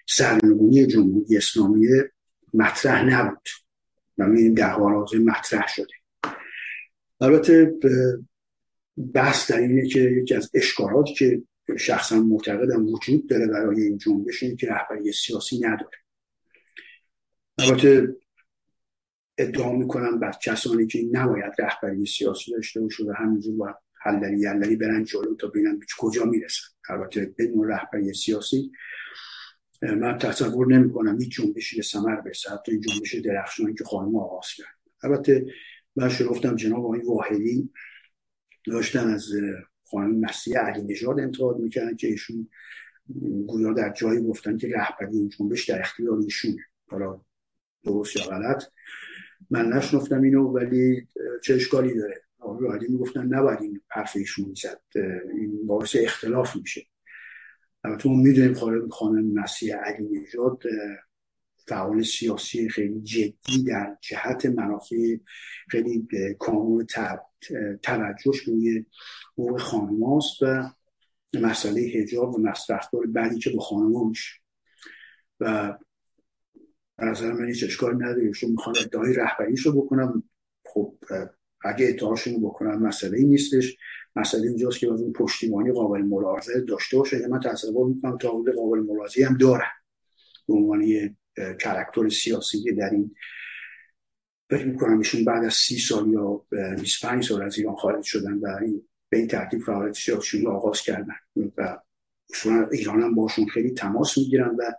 سرنگونی 0.07 0.87
جمهوری 0.87 1.37
اسلامی 1.37 1.87
مطرح 2.53 3.03
نبود. 3.03 3.47
این 4.21 4.59
حال 4.59 4.93
حاضر 4.93 5.17
مطرح 5.17 5.67
شده. 5.67 5.93
البته 7.21 7.73
بحث 9.13 9.51
در 9.51 9.57
اینه 9.57 9.87
که 9.87 9.99
یکی 9.99 10.35
از 10.35 10.49
اشکالاتی 10.53 11.13
که 11.13 11.41
شخصا 11.77 12.15
معتقدم 12.15 12.85
وجود 12.85 13.29
داره 13.29 13.47
برای 13.47 13.81
این 13.81 13.97
جنبش 13.97 14.43
اینه 14.43 14.55
که 14.55 14.67
رهبری 14.67 15.11
سیاسی 15.11 15.59
نداره. 15.59 15.97
البته 17.57 18.15
ادعا 19.37 19.71
می‌کنم 19.71 20.19
بر 20.19 20.31
کسانی 20.43 20.87
که 20.87 21.03
نباید 21.11 21.53
رهبری 21.59 22.05
سیاسی 22.05 22.51
داشته 22.51 22.81
باشه 22.81 23.03
و 23.03 23.13
همینجور 23.17 23.55
باید 23.55 23.75
حللی 24.01 24.39
یللی 24.39 24.75
برن 24.75 25.03
جلو 25.03 25.35
تا 25.35 25.47
ببینن 25.47 25.79
کجا 25.99 26.25
می‌رسن. 26.25 26.67
البته 26.89 27.33
بدون 27.37 27.67
رهبری 27.67 28.13
سیاسی 28.13 28.71
من 29.81 30.17
تصور 30.17 30.67
نمی 30.67 30.93
کنم 30.93 31.19
هیچ 31.19 31.41
جنبشی 31.41 31.81
ثمر 31.81 32.15
برسه 32.15 32.49
حتی 32.51 32.71
این 32.71 32.81
جنبش 32.81 33.15
درخشانی 33.15 33.73
که 33.73 33.83
خانم 33.83 34.15
آغاز 34.15 34.47
کرد. 34.57 34.75
البته 35.03 35.45
من 35.95 36.11
گفتم 36.29 36.55
جناب 36.55 36.85
آقای 36.85 37.01
واحدی 37.01 37.69
داشتن 38.67 39.09
از 39.13 39.25
خانم 39.83 40.19
مسیح 40.19 40.57
علی 40.57 40.81
نژاد 40.81 41.19
انتقاد 41.19 41.59
می‌کردن 41.59 41.95
که 41.95 42.07
ایشون 42.07 42.49
گویا 43.47 43.73
در 43.73 43.93
جایی 43.93 44.21
گفتن 44.21 44.57
که 44.57 44.67
رهبری 44.67 45.17
این 45.17 45.29
جنبش 45.29 45.69
در 45.69 45.79
اختیار 45.79 46.19
ایشونه 46.19 46.65
حالا 46.87 47.21
درست 47.83 48.15
یا 48.15 48.23
غلط 48.23 48.63
من 49.49 49.69
نشنفتم 49.69 50.21
اینو 50.21 50.47
ولی 50.47 51.07
چه 51.43 51.53
اشکالی 51.53 51.93
داره؟ 51.93 52.23
آقای 52.39 52.79
می 52.79 52.87
می‌گفتن 52.87 53.25
نباید 53.25 53.61
این 53.61 53.81
حرف 53.87 54.15
ایشون 54.15 54.45
می‌زد. 54.45 54.81
این 55.33 55.65
باعث 55.65 55.95
اختلاف 55.99 56.55
میشه. 56.55 56.81
البته 57.83 58.09
ما 58.09 58.15
می‌دونیم 58.15 58.89
خانم 58.89 59.33
مسیح 59.33 59.75
علی 59.75 60.09
نژاد 60.09 60.63
فعال 61.67 62.03
سیاسی 62.03 62.69
خیلی 62.69 63.01
جدی 63.01 63.63
در 63.67 63.97
جهت 64.01 64.45
منافع 64.45 65.17
خیلی 65.69 66.07
کامل 66.39 66.85
توجهش 67.83 68.39
روی 68.45 68.85
حقوق 69.33 69.59
خانماست 69.59 70.41
و 70.41 70.69
مسئله 71.33 71.81
هجاب 71.81 72.39
و 72.39 72.47
رفتار 72.69 73.05
بعدی 73.07 73.39
که 73.39 73.49
به 73.49 73.59
خانما 73.59 74.03
میشه. 74.03 74.33
و 75.39 75.77
از 76.97 77.23
من 77.23 77.47
هیچ 77.47 77.63
اشکال 77.63 77.95
نداره. 77.95 78.31
چون 78.31 78.51
می‌خوان 78.51 78.75
ادعای 78.85 79.13
رهبریش 79.13 79.65
رو 79.65 79.81
بکنم. 79.81 80.23
خب 80.65 80.95
اگه 81.61 81.89
ادعاشون 81.89 82.33
رو 82.33 82.39
بکنن 82.39 82.75
مسئله 82.75 83.17
ای 83.17 83.25
نیستش. 83.25 83.77
مسئله 84.15 84.47
اینجاست 84.47 84.79
که 84.79 84.87
اون 84.87 85.13
پشتیبانی 85.13 85.71
قابل 85.71 86.01
ملاحظه 86.01 86.61
داشته 86.61 86.97
باشه. 86.97 87.27
من 87.27 87.39
تصور 87.39 87.87
می‌کنم 87.87 88.17
تا 88.17 88.29
قابل 88.55 88.79
ملاحظه 88.79 89.25
هم 89.25 89.37
دارن. 89.37 89.71
به 90.47 90.53
عنوان 90.53 90.81
یه 90.81 91.15
کرکتور 91.59 92.09
سیاسی 92.09 92.61
که 92.63 92.71
در 92.71 92.89
این 92.89 93.15
فکر 94.49 94.65
می‌کنم 94.65 94.97
ایشون 94.97 95.25
بعد 95.25 95.43
از 95.43 95.53
سی 95.53 95.77
سال 95.77 96.09
یا 96.09 96.45
25 96.81 97.25
سال 97.25 97.41
از 97.41 97.57
ایران 97.57 97.75
خارج 97.75 98.03
شدن 98.03 98.33
و 98.33 98.47
این 98.61 98.87
به 99.09 99.17
این 99.17 99.27
ترتیب 99.27 99.61
فعالیت 99.61 99.95
سیاسی 99.95 100.47
آغاز 100.47 100.81
کردن 100.81 101.15
و 101.57 101.77
ایران 102.71 103.01
هم 103.01 103.15
باشون 103.15 103.45
خیلی 103.45 103.71
تماس 103.71 104.17
می‌گیرن 104.17 104.57
و 104.57 104.71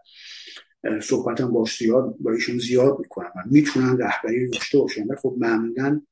صحبت 1.01 1.41
هم 1.41 1.53
باش 1.53 1.79
زیاد 1.79 2.17
با 2.21 2.33
ایشون 2.33 2.59
زیاد 2.59 2.99
می‌کنن 2.99 3.31
و 3.37 3.43
می‌تونن 3.51 3.99
رهبری 3.99 4.51
داشته 4.51 4.79
باشن. 4.79 5.15
خب 5.15 5.35
معمولا 5.39 6.03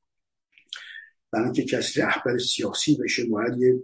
برای 1.33 1.45
اینکه 1.45 1.65
کسی 1.65 2.01
رهبر 2.01 2.39
سیاسی 2.39 2.97
بشه 2.97 3.25
باید 3.25 3.59
یه 3.59 3.83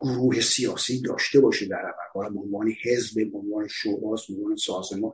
گروه 0.00 0.40
سیاسی 0.40 1.00
داشته 1.00 1.40
باشه 1.40 1.66
در 1.66 1.94
حالا 2.12 2.28
به 2.28 2.40
عنوان 2.40 2.74
حزب 2.82 3.30
به 3.32 3.38
عنوان 3.38 3.68
شوراز 3.68 4.20
به 4.28 4.34
عنوان 4.34 4.56
سازمان 4.56 5.12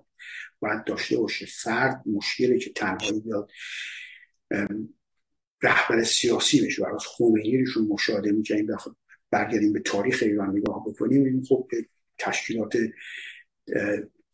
باید 0.61 0.85
داشته 0.85 1.17
باشه. 1.17 1.47
فرد 1.47 2.03
مشکلی 2.07 2.59
که 2.59 2.73
تنهایی 2.73 3.21
بیاد 3.21 3.51
رهبر 5.63 6.03
سیاسی 6.03 6.67
بشه 6.67 6.83
برای 6.83 6.99
خمینی 7.07 7.65
رو 7.65 7.83
مشاهده 7.83 8.33
می‌کنیم 8.33 8.67
برگردیم 9.31 9.73
به 9.73 9.81
تاریخ 9.81 10.23
ایران 10.23 10.57
نگاه 10.57 10.85
بکنیم. 10.87 11.43
خب 11.49 11.69
تشکیلات 12.19 12.77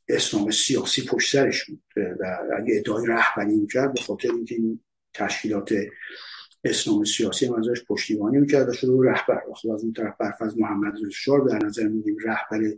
اسلام 0.08 0.50
سیاسی 0.50 1.04
پشت 1.04 1.32
سرش 1.32 1.64
بود. 1.64 1.82
و 1.96 2.38
اگه 2.56 2.76
ادعای 2.76 3.06
رهبری 3.06 3.56
می‌کرد 3.56 3.94
به 3.94 4.00
خاطر 4.00 4.30
اینکه 4.30 4.54
این 4.54 4.80
تشکیلات 5.16 5.74
اسلام 6.64 7.04
سیاسی 7.04 7.46
هم 7.46 7.54
ازش 7.54 7.84
پشتیبانی 7.88 8.38
می‌کرد 8.38 8.68
و 8.68 8.72
شده 8.72 8.92
رهبر. 9.10 9.40
خب 9.54 9.70
از 9.70 9.82
اون 9.82 9.92
طرف 9.92 10.14
برفض 10.20 10.56
محمد 10.58 10.94
رضا 11.06 11.38
در 11.38 11.66
نظر 11.66 11.88
میگیم 11.88 12.16
رهبر 12.24 12.72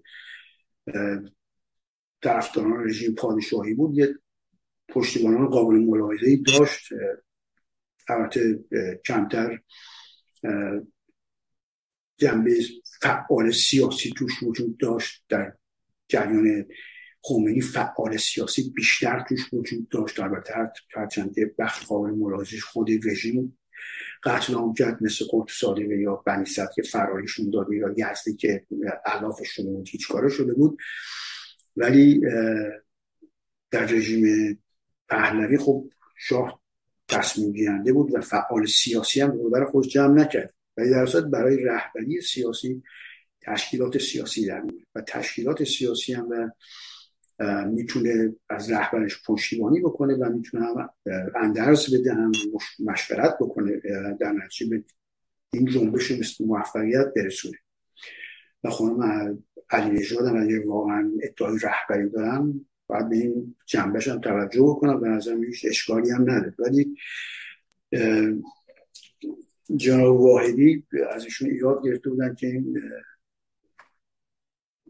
طرفداران 2.22 2.88
رژیم 2.88 3.14
پادشاهی 3.14 3.74
بود. 3.74 3.98
یه 3.98 4.14
پشتیبانان 4.88 5.46
قابل 5.46 5.74
ملاحظه 5.74 6.36
داشت. 6.46 6.88
البته 8.08 8.64
کمتر 9.06 9.58
جنبه 12.16 12.60
فعال 13.02 13.50
سیاسی 13.50 14.12
توش 14.16 14.42
وجود 14.42 14.78
داشت 14.78 15.24
در 15.28 15.52
جریان 16.08 16.66
خمینی 17.28 17.60
فعال 17.60 18.16
سیاسی 18.16 18.70
بیشتر 18.70 19.24
توش 19.28 19.40
وجود 19.52 19.88
داشت. 19.88 20.20
البته 20.20 20.54
هرچند 20.94 21.34
که 21.34 21.54
بخش 21.58 21.86
قابل 21.86 22.10
ملاحظش 22.10 22.64
خود 22.64 22.88
رژیم 23.04 23.58
قتل 24.24 24.54
کرد 24.78 25.02
مثل 25.02 25.24
صادقه 25.48 25.98
یا 25.98 26.14
بنی 26.14 26.44
که 26.74 26.82
فراریشون 26.82 27.50
داد 27.50 27.72
یا 27.72 27.94
یزدی 27.96 28.36
که 28.36 28.66
علافشون 29.06 29.66
بود 29.66 29.88
هیچ 29.88 30.08
کاره 30.08 30.28
شده 30.28 30.54
بود. 30.54 30.78
ولی 31.76 32.20
در 33.70 33.84
رژیم 33.84 34.58
پهلوی 35.08 35.58
خب 35.58 35.90
شاه 36.16 36.62
تصمیم 37.08 37.52
گیرنده 37.52 37.92
بود 37.92 38.14
و 38.14 38.20
فعال 38.20 38.66
سیاسی 38.66 39.20
هم 39.20 39.50
برای 39.50 39.66
خود 39.66 39.88
جمع 39.88 40.14
نکرد. 40.14 40.54
ولی 40.76 40.90
در 40.90 41.20
برای 41.20 41.64
رهبری 41.64 42.20
سیاسی 42.20 42.82
تشکیلات 43.40 43.98
سیاسی 43.98 44.46
در 44.46 44.62
و 44.94 45.00
تشکیلات 45.00 45.64
سیاسی 45.64 46.12
هم 46.12 46.28
و 46.30 46.50
می‌تونه 47.66 48.34
از 48.50 48.70
رهبرش 48.70 49.22
پشتیبانی 49.26 49.80
بکنه 49.80 50.14
و 50.14 50.32
می‌تونه 50.32 50.66
هم 50.66 50.90
اندرز 51.34 51.94
بده 51.94 52.14
هم 52.14 52.32
مشورت 52.84 53.36
بکنه 53.40 53.80
در 54.20 54.32
نتیجه 54.32 54.70
به 54.70 54.84
این 55.52 55.66
جنبش 55.66 56.12
مثل 56.12 56.44
موفقیت 56.44 57.12
برسونه. 57.16 57.58
و 58.64 58.70
خانم 58.70 59.38
علی 59.70 59.90
نژاد 59.90 60.26
هم 60.26 60.42
اگه 60.42 60.66
واقعا 60.66 61.12
ادعای 61.22 61.58
رهبری 61.62 62.08
دارن 62.08 62.60
باید 62.86 63.08
به 63.08 63.16
این 63.16 63.54
جنبش 63.66 64.08
هم 64.08 64.20
توجه 64.20 64.62
بکنم. 64.62 65.00
به 65.00 65.08
نظر 65.08 65.36
هیچ 65.44 65.66
اشکالی 65.68 66.10
هم 66.10 66.22
نداره. 66.22 66.54
ولی 66.58 66.96
جناب 69.76 70.20
واحدی 70.20 70.84
از 71.10 71.24
ایشون 71.24 71.50
ایراد 71.50 71.84
گرفته 71.84 72.10
بودن 72.10 72.34
که 72.34 72.46
این 72.46 72.82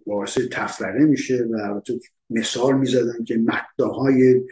باعث 0.06 0.38
تفرقه 0.52 1.04
میشه 1.04 1.46
و 1.50 1.56
البته 1.56 1.98
مثال 2.30 2.78
می‌زدن 2.78 3.24
که 3.24 3.36
مداهای 3.36 4.42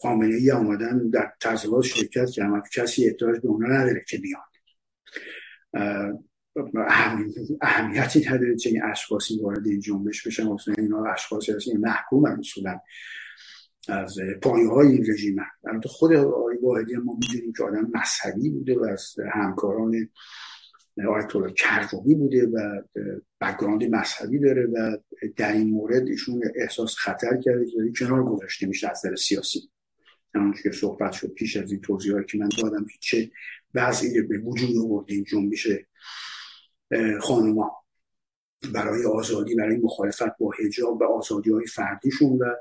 خامنه 0.00 0.34
ای 0.34 0.50
آمدن 0.50 1.10
در 1.10 1.32
تظاهرات 1.40 1.84
شرکت 1.84 2.30
کردن 2.30 2.62
کسی 2.74 3.06
احتیاج 3.06 3.40
به 3.40 3.48
اونا 3.48 3.68
نداره 3.68 4.04
که 4.08 4.18
بیان 4.18 4.42
اهمیتی 7.60 8.26
نداره 8.26 8.56
چه 8.56 8.70
این 8.70 8.82
اشخاصی 8.82 9.40
وارد 9.42 9.66
این 9.66 9.80
جنبش 9.80 10.26
بشن. 10.26 10.48
اصلا 10.48 10.74
اینا 10.78 11.04
اشخاصی 11.04 11.52
هستن 11.52 11.76
محکوم 11.76 12.24
اصولا 12.24 12.80
از 13.88 14.16
پایه 14.42 14.68
های 14.68 14.86
این 14.86 15.06
رژیم 15.08 15.36
خود 15.84 16.12
آقای 16.12 16.56
واحدی 16.62 16.96
ما 16.96 17.18
می‌دونیم 17.20 17.52
که 17.52 17.64
آدم 17.64 17.90
مذهبی 17.94 18.50
بوده 18.50 18.78
و 18.78 18.84
از 18.84 19.14
همکاران 19.32 20.08
آیت 21.06 21.54
کرجوی 21.56 22.14
بوده 22.14 22.46
و 22.46 22.82
background 23.40 23.84
مذهبی 23.84 24.38
داره 24.38 24.66
و 24.66 24.96
در 25.36 25.52
این 25.52 25.70
مورد 25.70 26.08
ایشون 26.08 26.42
احساس 26.54 26.94
خطر 26.94 27.40
کرده 27.44 27.66
که 27.66 27.92
کنار 27.98 28.24
گذاشته 28.24 28.66
میشه 28.66 28.90
از 28.90 29.02
نظر 29.02 29.16
سیاسی. 29.16 29.70
همونجور 30.34 30.62
که 30.62 30.72
صحبت 30.72 31.12
شد 31.12 31.28
پیش 31.28 31.56
از 31.56 31.72
این 31.72 31.80
توضیحاتی 31.80 32.26
که 32.26 32.38
من 32.38 32.48
دادم 32.62 32.84
که 32.84 32.98
چه 33.00 33.30
وضعی 33.74 34.22
به 34.22 34.38
وجود 34.38 34.76
آورده 34.76 35.14
این 35.14 35.24
جنبش 35.24 35.68
خانوما. 37.20 37.84
برای 38.74 39.04
آزادی 39.04 39.54
برای 39.54 39.76
مخالفت 39.76 40.38
با 40.38 40.52
حجاب 40.58 41.00
و 41.00 41.04
آزادی 41.04 41.50
های 41.50 41.66
فردیشون 41.66 42.38
و 42.38 42.54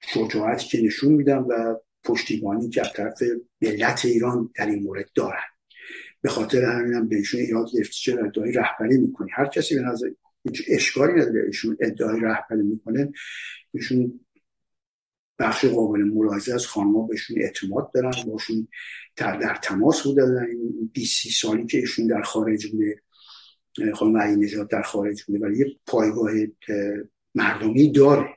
شجاعتی 0.00 0.66
که 0.68 0.82
نشون 0.82 1.12
میدن 1.12 1.38
و 1.38 1.76
پشتیبانی 2.04 2.68
که 2.68 2.80
از 2.80 2.92
طرف 2.92 3.22
ملت 3.60 4.04
ایران 4.04 4.50
در 4.54 4.66
این 4.66 4.82
مورد 4.82 5.10
دارن. 5.14 5.42
به 6.22 6.28
خاطر 6.28 6.64
همینم 6.64 7.08
بهشون 7.08 7.40
ایراد 7.40 7.66
گرفت 7.74 7.90
چرا 7.90 8.24
ادعای 8.24 8.52
رهبری 8.52 8.98
می‌کنی. 8.98 9.30
هر 9.32 9.46
کسی 9.46 9.74
به 9.74 9.80
نظر 9.80 10.10
هیچ 10.44 10.62
اشکالی 10.68 11.12
نداره 11.12 11.44
ایشون 11.46 11.76
ادعای 11.80 12.20
رهبری 12.20 12.62
می‌کنه. 12.62 13.12
ایشون 13.72 14.20
بخش 15.38 15.64
قابل 15.64 16.02
ملاحظه 16.02 16.54
از 16.54 16.66
خانمها 16.66 17.02
بهشون 17.02 17.36
اعتماد 17.42 17.92
دارن 17.94 18.12
باشون 18.26 18.68
در, 19.16 19.36
در 19.36 19.54
تماس 19.62 20.02
بودن. 20.02 20.46
این 20.46 20.90
20 20.92 21.28
سالی 21.28 21.66
که 21.66 21.78
ایشون 21.78 22.06
در 22.06 22.22
خارج 22.22 22.66
بوده 22.66 23.02
خانم 23.94 24.16
علی 24.16 24.36
نجات 24.36 24.68
در 24.70 24.82
خارج 24.82 25.22
بوده 25.22 25.38
ولی 25.38 25.58
یه 25.58 25.66
پایگاه 25.86 26.30
مردمی 27.34 27.92
داره. 27.92 28.28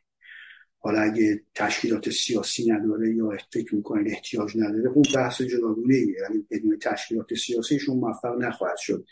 حالا 0.85 0.99
اگه 0.99 1.41
تشکیلات 1.55 2.09
سیاسی 2.09 2.71
نداره 2.71 3.15
یا 3.15 3.37
فکر 3.53 3.75
می‌کنه 3.75 4.11
احتیاج 4.11 4.57
نداره 4.57 4.89
اون 4.89 5.03
بحث 5.15 5.41
جداگونه 5.41 5.95
یعنی 5.95 6.45
بدون 6.51 6.79
تشکیلات 6.79 7.33
سیاسیشون 7.33 7.97
موفق 7.97 8.35
نخواهد 8.39 8.77
شد. 8.77 9.05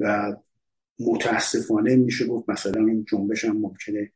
و 0.00 0.36
متاسفانه 0.98 1.96
میشه 1.96 2.26
گفت 2.26 2.48
مثلا 2.48 2.86
این 2.86 3.04
جنبش 3.08 3.44
هم 3.44 3.56
ممکنه 3.56 4.12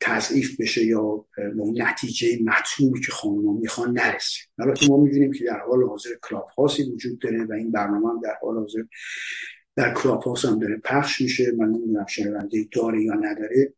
تضعیف 0.00 0.60
بشه 0.60 0.84
یا 0.84 1.26
نتیجه 1.74 2.38
مطلوبی 2.44 3.00
که 3.00 3.12
خانم 3.12 3.58
می‌خوان 3.58 3.90
نرسه. 3.90 4.38
البته 4.58 4.88
ما 4.88 4.96
می‌دونیم 4.96 5.32
که 5.32 5.44
در 5.44 5.58
حال 5.58 5.82
حاضر 5.84 6.10
کلاب 6.22 6.48
هاسی 6.58 6.82
وجود 6.82 7.18
داره 7.18 7.44
و 7.44 7.52
این 7.52 7.70
برنامه 7.70 8.08
هم 8.08 8.20
در 8.20 8.34
حال 8.42 8.56
حاضر 8.56 8.82
در 9.76 9.94
Clubhouse 9.94 10.44
هم 10.44 10.58
داره 10.58 10.76
پخش 10.76 11.20
میشه. 11.20 11.52
من 11.52 11.66
نمی‌دونم 11.66 12.06
شنونده 12.06 12.68
داره 12.72 13.02
یا 13.02 13.14
نداره. 13.14 13.74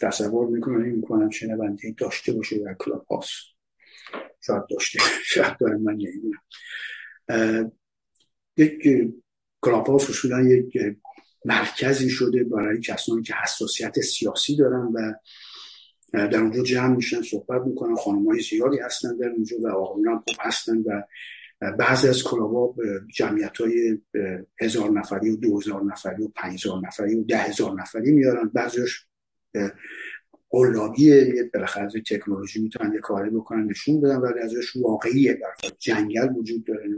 تصور 0.00 0.46
می‌کنم 0.48 0.82
می‌کنم 0.82 1.30
شنونده 1.30 1.94
داشته 1.98 2.32
باشه 2.32 2.58
در 2.58 2.76
Clubhouse 2.78 3.32
شاید 4.40 4.62
داشته 4.70 4.98
شاید 5.24 5.56
داره 5.58 5.76
من 5.76 5.92
نمی‌دونم. 5.92 7.72
یک 8.56 8.82
club 9.60 9.90
اصولا 9.90 10.40
یک 10.40 10.78
مرکزی 11.44 12.10
شده 12.10 12.44
برای 12.44 12.80
کسانی 12.80 13.22
که 13.22 13.34
حساسیت 13.42 14.00
سیاسی 14.00 14.56
دارن 14.56 14.92
و 14.94 15.12
در 16.12 16.40
اونجا 16.40 16.62
جمع 16.62 16.96
میشن 16.96 17.22
صحبت 17.22 17.62
می‌کنن 17.66 17.94
خانم 17.94 18.26
های 18.26 18.40
زیادی 18.40 18.78
هستن 18.78 19.16
در 19.16 19.28
اونجا 19.28 19.56
و 19.60 19.68
آقایون 19.68 20.08
هم 20.08 20.18
خوب 20.28 20.36
هستن 20.40 20.76
و 20.76 21.02
بعضی 21.78 22.08
از 22.08 22.22
کلابا 22.22 22.74
جمعیت 23.14 23.56
های 23.56 23.98
هزار 24.60 24.90
نفری 24.90 25.30
و 25.30 25.36
دو 25.36 25.60
هزار 25.60 25.84
نفری 25.84 26.22
و 26.22 26.28
پنج 26.28 26.54
هزار 26.54 26.86
نفری 26.86 27.14
و 27.14 27.24
ده 27.24 27.38
هزار 27.38 27.80
نفری 27.80 28.12
میارن. 28.12 28.48
بعضیش 28.48 29.06
قلابیه 30.50 31.50
بالاخره 31.54 31.88
تکنولوژی 32.00 32.62
می‌تونن 32.62 32.92
یه 32.92 33.00
کاری 33.00 33.30
بکنن 33.30 33.64
نشون 33.64 34.00
بدن 34.00 34.16
ولی 34.16 34.40
ازش 34.40 34.76
واقعیه. 34.76 35.34
در 35.34 35.68
جنگل 35.78 36.28
وجود 36.36 36.64
داره 36.64 36.88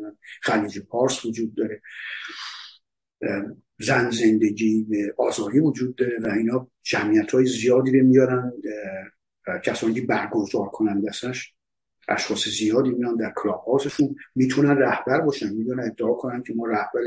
خلیج 0.43 0.79
پارس 0.79 1.25
وجود 1.25 1.55
داره. 1.55 1.83
زن 3.79 4.11
زندگی 4.11 4.87
آزاری 5.17 5.61
وجود 5.61 5.97
داره 5.97 6.19
و 6.19 6.29
اینا 6.29 6.71
جمعیت 6.83 7.31
های 7.31 7.47
زیادی 7.47 8.01
رو 8.01 8.07
میارن 8.07 8.53
کسانی 9.65 10.01
برگزار 10.01 10.67
کنن 10.67 11.01
دستش 11.01 11.55
اشخاص 12.09 12.49
زیادی 12.49 12.91
میان 12.91 13.17
در 13.17 13.33
کلاب 13.37 13.65
هاوسشون 13.67 14.17
می‌تونن 14.35 14.77
رهبر 14.77 15.21
باشن 15.21 15.55
می‌تونن 15.55 15.85
ادعا 15.85 16.13
کنن 16.15 16.43
که 16.43 16.55
ما 16.55 16.67
رهبر 16.67 17.01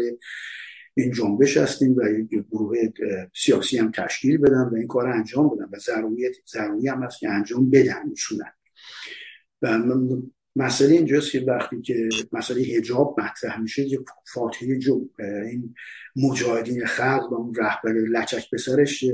این 0.98 1.12
جنبش 1.12 1.58
هستیم 1.58 1.96
و 1.96 2.10
یک 2.10 2.46
گروه 2.52 2.78
سیاسی 3.36 3.78
هم 3.78 3.92
تشکیل 3.92 4.38
بدن 4.38 4.70
و 4.72 4.76
این 4.76 4.88
کار 4.88 5.08
انجام 5.08 5.50
بدن 5.50 5.70
و 5.72 5.80
ضروریت 5.80 6.36
ضروری 6.54 6.88
هم 6.88 7.04
هست 7.04 7.20
که 7.20 7.30
انجام 7.30 7.70
بدن 7.70 8.10
میشونن 8.10 8.52
و 9.62 9.78
مسئله 10.56 10.94
اینجاست 10.94 11.32
که 11.32 11.40
وقتی 11.48 11.82
که 11.82 12.10
مسئله 12.32 12.62
هجاب 12.62 13.20
مطرح 13.20 13.60
میشه 13.60 13.88
یه 13.88 14.00
فاتحه 14.34 14.80
جو 14.80 15.10
این 15.20 15.76
مجاهدین 16.16 16.86
خلق 16.86 17.32
و 17.32 17.36
اون 17.36 17.56
رهبر 17.56 17.92
لچک 17.92 18.52
پسرش 18.54 19.06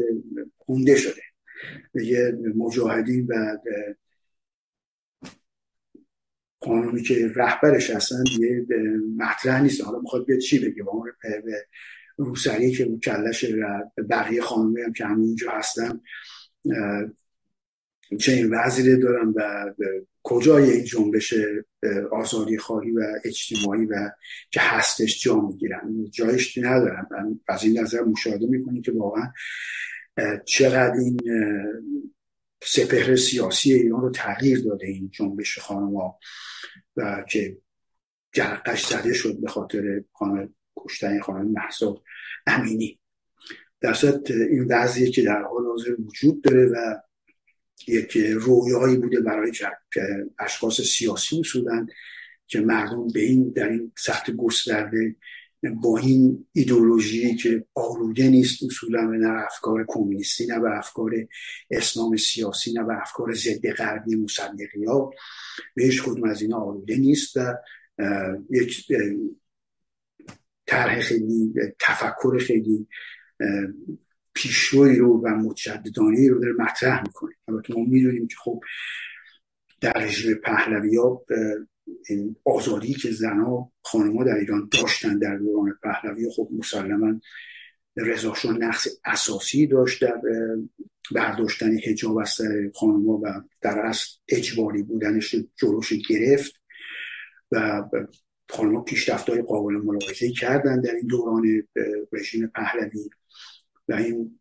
خونده 0.57 0.95
شده. 0.95 1.21
یه 1.95 2.37
مجاهدین 2.55 3.27
و 3.27 3.57
قانونی 6.63 7.01
که 7.01 7.31
رهبرش 7.35 7.89
هستن 7.89 8.23
یه 8.39 8.65
مطرح 9.17 9.61
نیست. 9.61 9.81
حالا 9.81 9.99
می‌خواد 9.99 10.25
بیاد 10.25 10.39
چی 10.39 10.59
بگه؟ 10.59 10.83
با 10.83 11.05
روسری 12.17 12.71
که 12.71 12.97
کلش 13.03 13.45
بقیه 14.09 14.41
خانمی 14.41 14.81
هم 14.81 14.93
که 14.93 15.05
همینجا 15.05 15.51
هستن 15.51 15.99
چه 18.19 18.47
وزیره 18.47 18.95
دارن 18.95 19.33
و 19.35 19.73
کجای 20.23 20.71
این 20.71 20.83
جنبش 20.83 21.33
آزادی 22.11 22.57
خواهی 22.57 22.91
و 22.91 23.01
اجتماعی 23.25 23.85
و 23.85 24.11
که 24.51 24.59
هستش 24.59 25.23
جا 25.23 25.41
می‌گیرن. 25.41 26.09
جایش 26.11 26.57
ندارن. 26.57 27.07
من 27.11 27.39
از 27.47 27.63
این 27.63 27.79
نظر 27.79 28.01
مشاهده 28.01 28.47
می‌کنی 28.47 28.81
که 28.81 28.91
واقعا 28.91 29.31
چقدر 30.45 30.93
این 30.93 31.19
سپهر 32.65 33.15
سیاسی 33.15 33.73
ایران 33.73 34.01
رو 34.01 34.11
تغییر 34.11 34.63
داده 34.63 34.87
این 34.87 35.09
جنبش 35.13 35.59
خانم 35.59 35.95
و 36.95 37.23
که 37.29 37.57
جرقش 38.33 38.85
زده 38.85 39.13
شد 39.13 39.41
به 39.41 39.47
خاطر 39.47 40.03
خانم 40.13 40.55
کشتن 40.77 41.19
خانم 41.19 41.51
محسا 41.51 42.01
امینی. 42.47 42.99
در 43.81 43.95
این 44.29 44.65
وضعیه 44.69 45.11
که 45.11 45.21
در 45.21 45.41
حال 45.41 45.65
حاضر 45.65 45.95
وجود 46.01 46.41
داره 46.41 46.65
و 46.65 47.01
یک 47.87 48.17
رویایی 48.17 48.97
بوده 48.97 49.19
برای 49.21 49.51
اشخاص 50.39 50.81
سیاسی 50.81 51.39
اصولا 51.39 51.87
که 52.47 52.61
مردم 52.61 53.07
به 53.07 53.19
این 53.19 53.51
در 53.51 53.69
این 53.69 53.91
سطح 53.97 54.31
گسترده 54.31 55.15
با 55.69 55.97
این 55.97 56.45
ایدولوژی 56.51 57.35
که 57.35 57.65
آلوده 57.73 58.29
نیست 58.29 58.63
اصولا 58.63 59.01
نه 59.01 59.43
افکار 59.45 59.85
کمونیستی 59.87 60.47
نه 60.47 60.59
به 60.59 60.77
افکار 60.77 61.11
اسلام 61.71 62.17
سیاسی 62.17 62.73
نه 62.73 62.83
به 62.83 63.01
افکار 63.01 63.33
ضد 63.33 63.71
غربی 63.77 64.15
مصدقی 64.15 64.85
ها 64.85 65.11
به 65.75 65.83
هیچ 65.83 66.03
کدوم 66.03 66.29
از 66.29 66.41
اینا 66.41 66.57
آلوده 66.57 66.97
نیست 66.97 67.37
و 67.37 67.53
یک 68.49 68.91
طرح 70.65 70.99
خیلی 70.99 71.53
تفکر 71.79 72.37
خیلی 72.39 72.87
پیشروی 74.33 74.95
رو 74.95 75.21
و 75.21 75.27
متجددانه 75.27 76.29
رو 76.29 76.39
داره 76.39 76.53
مطرح 76.59 77.01
می‌کنه. 77.01 77.31
البته 77.47 77.73
ما 77.73 77.83
می‌دونیم 77.85 78.27
که 78.27 78.35
خب 78.43 78.61
در 79.81 79.93
رژیم 79.93 80.33
پهلوی 80.33 80.97
ها 80.97 81.25
این 82.09 82.35
آزادی 82.45 82.93
که 82.93 83.11
زنها 83.11 83.71
خانمها 83.81 84.23
در 84.23 84.35
ایران 84.35 84.69
داشتن 84.71 85.19
در 85.19 85.37
دوران 85.37 85.79
پهلوی 85.83 86.29
خب 86.35 86.49
مسلما 86.51 87.19
رضاشاه 87.97 88.57
نقص 88.57 88.87
اساسی 89.05 89.67
داشت 89.67 90.01
در 90.03 90.21
برداشتن 91.11 91.77
هجاب 91.83 92.17
از 92.17 92.29
سر 92.29 92.71
خانمها 92.75 93.21
و 93.23 93.41
در 93.61 93.79
اصل 93.79 94.09
اجباری 94.27 94.83
بودنش 94.83 95.35
جلوش 95.55 95.93
گرفت 96.09 96.61
و 97.51 97.83
خانمها 98.49 98.81
پیشرفت 98.81 99.29
های 99.29 99.41
قابل 99.41 99.73
ملاحظه 99.73 100.31
کردن 100.31 100.81
در 100.81 100.95
این 100.95 101.07
دوران 101.07 101.67
رژیم 102.11 102.47
پهلوی 102.47 103.09
و 103.87 103.93
این 103.93 104.39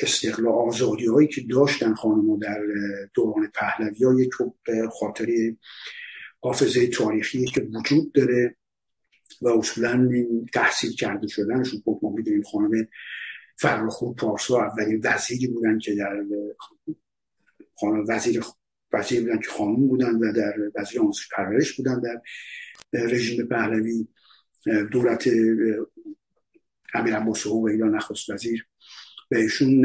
استقلال 0.00 0.52
آزادی 0.52 1.06
هایی 1.06 1.28
که 1.28 1.40
داشتن 1.50 1.94
خانم 1.94 2.38
در 2.38 2.60
دوران 3.14 3.50
پهلوی 3.54 4.04
ها 4.04 4.20
یک 4.20 4.30
خاطری 5.00 5.58
حافظه 6.40 6.86
تاریخی 6.86 7.44
که 7.44 7.60
وجود 7.60 8.12
داره 8.12 8.56
و 9.42 9.48
اصولا 9.48 10.10
تحصیل 10.54 10.92
کرده 10.92 11.28
شدن 11.28 11.62
شد 11.62 11.76
خب 11.84 12.00
ما 12.02 12.10
می‌دونیم 12.10 12.42
خانم 12.42 12.88
فرخو 13.56 14.14
پارسا 14.14 14.60
اولین 14.62 15.00
وزیری 15.04 15.46
بودن 15.46 15.78
که 15.78 15.94
در 15.94 16.24
خانم 17.74 18.04
وزیر 18.08 18.44
وزیر 18.92 19.20
بودن 19.20 19.40
که 19.40 19.50
خانم 19.50 19.88
بودن 19.88 20.14
و 20.14 20.32
در 20.32 20.54
وزیر 20.74 21.00
آموزش 21.00 21.28
پرورش 21.36 21.76
بودن 21.76 22.00
در 22.00 22.20
رژیم 22.92 23.46
پهلوی 23.46 24.08
دولت 24.92 25.28
امیر 26.94 27.18
و 27.18 27.66
ایران 27.66 27.94
نخست 27.94 28.30
وزیر. 28.30 28.69
و 29.30 29.34
ایشون 29.36 29.84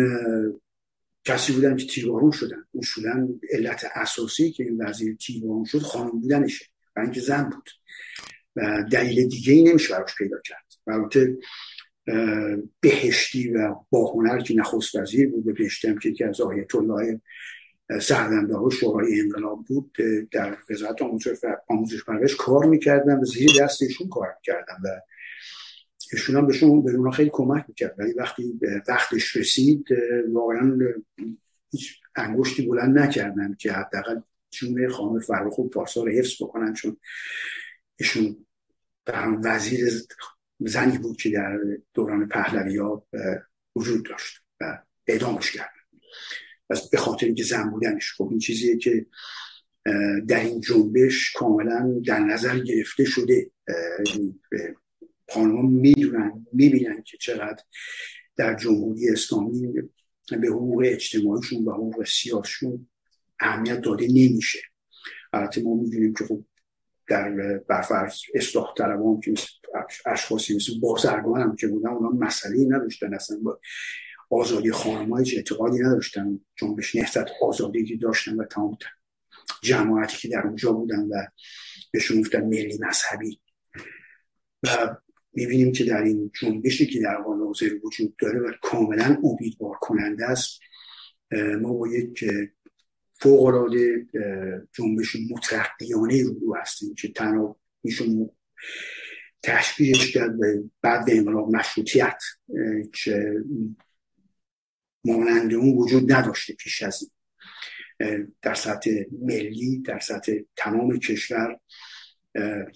کسی 1.26 1.54
بودن 1.54 1.76
که 1.78 1.88
تیربارون 1.88 2.32
شدن. 2.32 2.66
اصولا 2.80 3.30
علت 3.52 3.86
اساسی 3.96 4.52
که 4.52 4.64
این 4.64 4.86
وزیر 4.86 5.16
تیربارون 5.16 5.66
شد 5.66 5.80
خانم 5.80 6.12
بودنشه 6.12 6.66
و 6.96 7.00
اینکه 7.00 7.22
زن 7.22 7.44
بود. 7.44 7.70
و 8.56 8.84
دلیل 8.92 9.28
دیگه 9.28 9.54
ای 9.54 9.64
نمیشه 9.64 9.94
براش 9.94 10.16
پیدا 10.18 10.38
کرد. 10.46 10.66
بهشتی 12.80 13.50
و 13.50 13.76
با 13.90 14.12
هنر 14.12 14.40
که 14.40 14.56
نخست 14.56 14.96
وزیر 14.96 15.30
بود 15.30 15.58
بهشتی 15.58 15.88
هم 15.88 15.98
که 15.98 16.10
یکی 16.10 16.24
از 16.24 16.42
آیت 16.42 16.76
الله 16.76 17.22
سرزنده 18.02 18.56
ها 18.56 18.70
شورای 18.70 19.20
انقلاب 19.20 19.66
بود 19.68 19.98
در 20.32 20.58
وزارت 20.70 21.02
آموزش 21.70 22.04
پرورش 22.08 22.36
کار 22.36 22.66
می‌کردن 22.66 23.20
و 23.20 23.26
زیر 23.26 23.50
دست 23.62 23.82
ایشون 23.82 24.10
کار 24.10 24.28
می‌کردن. 24.36 24.76
و 24.84 24.88
ایشون 26.12 26.36
هم 26.36 26.48
بهشون 26.48 26.84
به 26.84 26.92
اونا 26.92 27.12
خیلی 27.12 27.30
کمک 27.34 27.66
می‌کرد. 27.68 27.96
ولی 27.98 28.14
وقتی 28.14 28.60
وقتش 28.88 29.36
رسید 29.36 29.86
واقعا 30.32 30.80
هیچ 31.72 32.00
انگشتی 32.16 32.68
بلند 32.68 33.00
نکردن 33.00 33.56
که 33.60 33.72
حداقل 33.72 34.20
جون 34.52 34.90
خانم 34.90 35.20
فرخ 35.20 35.58
و 35.58 35.70
پارسا 35.70 36.04
رو 36.04 36.12
حفظ 36.12 36.42
بکنن 36.42 36.74
چون 36.74 36.98
ایشون 37.96 38.46
وزیر 39.44 39.90
زنی 40.60 40.98
بود 40.98 41.18
که 41.18 41.30
در 41.30 41.60
دوران 41.94 42.28
پهلوی 42.28 42.78
ها 42.78 43.08
وجود 43.76 44.06
داشت 44.06 44.42
و 44.62 44.82
اعدامش 45.08 45.52
کردن 45.52 45.70
پس 46.70 46.90
به 46.90 46.98
خاطر 46.98 47.26
اینکه 47.26 47.44
زن 47.44 47.70
بودنش 47.70 48.14
خب 48.14 48.28
این 48.30 48.40
چیزیه 48.40 48.78
که 48.78 49.06
در 50.28 50.40
این 50.40 50.62
جنبش 50.62 51.32
کاملا 51.32 52.02
در 52.06 52.20
نظر 52.20 52.60
گرفته 52.60 53.06
شده. 53.06 53.52
خانم 55.30 55.66
می‌دونن 55.66 56.46
می‌بینن 56.54 57.04
که 57.04 57.18
چقدر 57.18 57.64
در 58.36 58.54
جمهوری 58.54 59.10
اسلامی 59.10 59.74
به 60.42 60.48
حقوق 60.48 60.84
اجتماعیشون 60.86 61.66
و 61.66 61.72
حقوق 61.72 62.06
سیاسشون 62.06 62.88
اهمیت 63.40 63.82
داده 63.82 64.08
نمیشه. 64.08 64.60
البته 65.34 65.64
ما 65.64 65.76
می‌دونیم 65.76 66.14
که 66.14 66.26
خب 66.26 66.44
در 67.08 67.58
برفرض 67.58 68.14
اصلاح 68.36 68.74
طلبان 68.78 69.20
که 69.20 69.34
اشخاصی 70.06 70.56
مثل 70.56 70.80
بازرگان 70.80 71.42
هم 71.42 71.56
که 71.56 71.68
بودن 71.68 71.90
اونا 71.90 72.10
مسئله 72.10 72.66
نداشتن 72.66 73.14
اصلا 73.14 73.38
با 73.38 73.60
آزادی 74.30 74.72
خانم 74.72 75.14
های 75.14 75.36
اعتقادی 75.36 75.80
نداشتن. 75.80 76.40
جنبش 76.56 76.96
نهضت 76.96 77.26
آزادی 77.42 77.86
که 77.86 77.96
داشتن 77.96 78.36
و 78.36 78.46
تمام 78.46 78.78
جماعتی 79.64 80.18
که 80.18 80.28
در 80.28 80.42
اونجا 80.42 80.72
بودن 80.72 81.00
و 81.00 81.26
بهشون 81.92 82.22
گفتن 82.22 82.46
ملی 82.46 82.80
مذهبی. 82.82 83.40
و 84.64 84.96
می‌بینیم 85.36 85.72
که 85.72 85.84
در 85.84 86.04
این 86.04 86.32
جنبشی 86.42 86.86
که 86.86 87.00
در 87.00 87.16
حال 87.16 87.40
حاضر 87.40 87.70
وجود 87.84 88.16
داره 88.16 88.40
و 88.40 88.52
کاملا 88.62 89.22
امیدوار 89.24 89.76
کننده 89.82 90.26
است 90.26 90.60
ما 91.62 91.74
با 91.74 91.88
یک 91.88 92.26
فوقالعاده 93.20 94.06
جنبش 94.74 95.16
مترقیانه 95.32 96.24
رو 96.24 96.56
هستیم 96.56 96.96
که 96.96 97.08
تنها 97.08 97.60
میشون 97.84 98.30
تشبیهش 99.44 100.12
کرد 100.12 100.40
به 100.40 100.64
بعد 100.82 101.10
انقلاب 101.10 101.56
مشروطیت 101.56 102.18
که 102.94 103.34
مانند 105.06 105.54
اون 105.54 105.78
وجود 105.78 106.12
نداشته 106.12 106.54
پیش 106.54 106.82
از 106.82 107.00
این. 107.02 107.12
در 108.42 108.54
سطح 108.54 108.92
ملی 109.22 109.82
در 109.82 110.00
سطح 110.00 110.34
تمام 110.56 111.00
کشور 111.00 111.60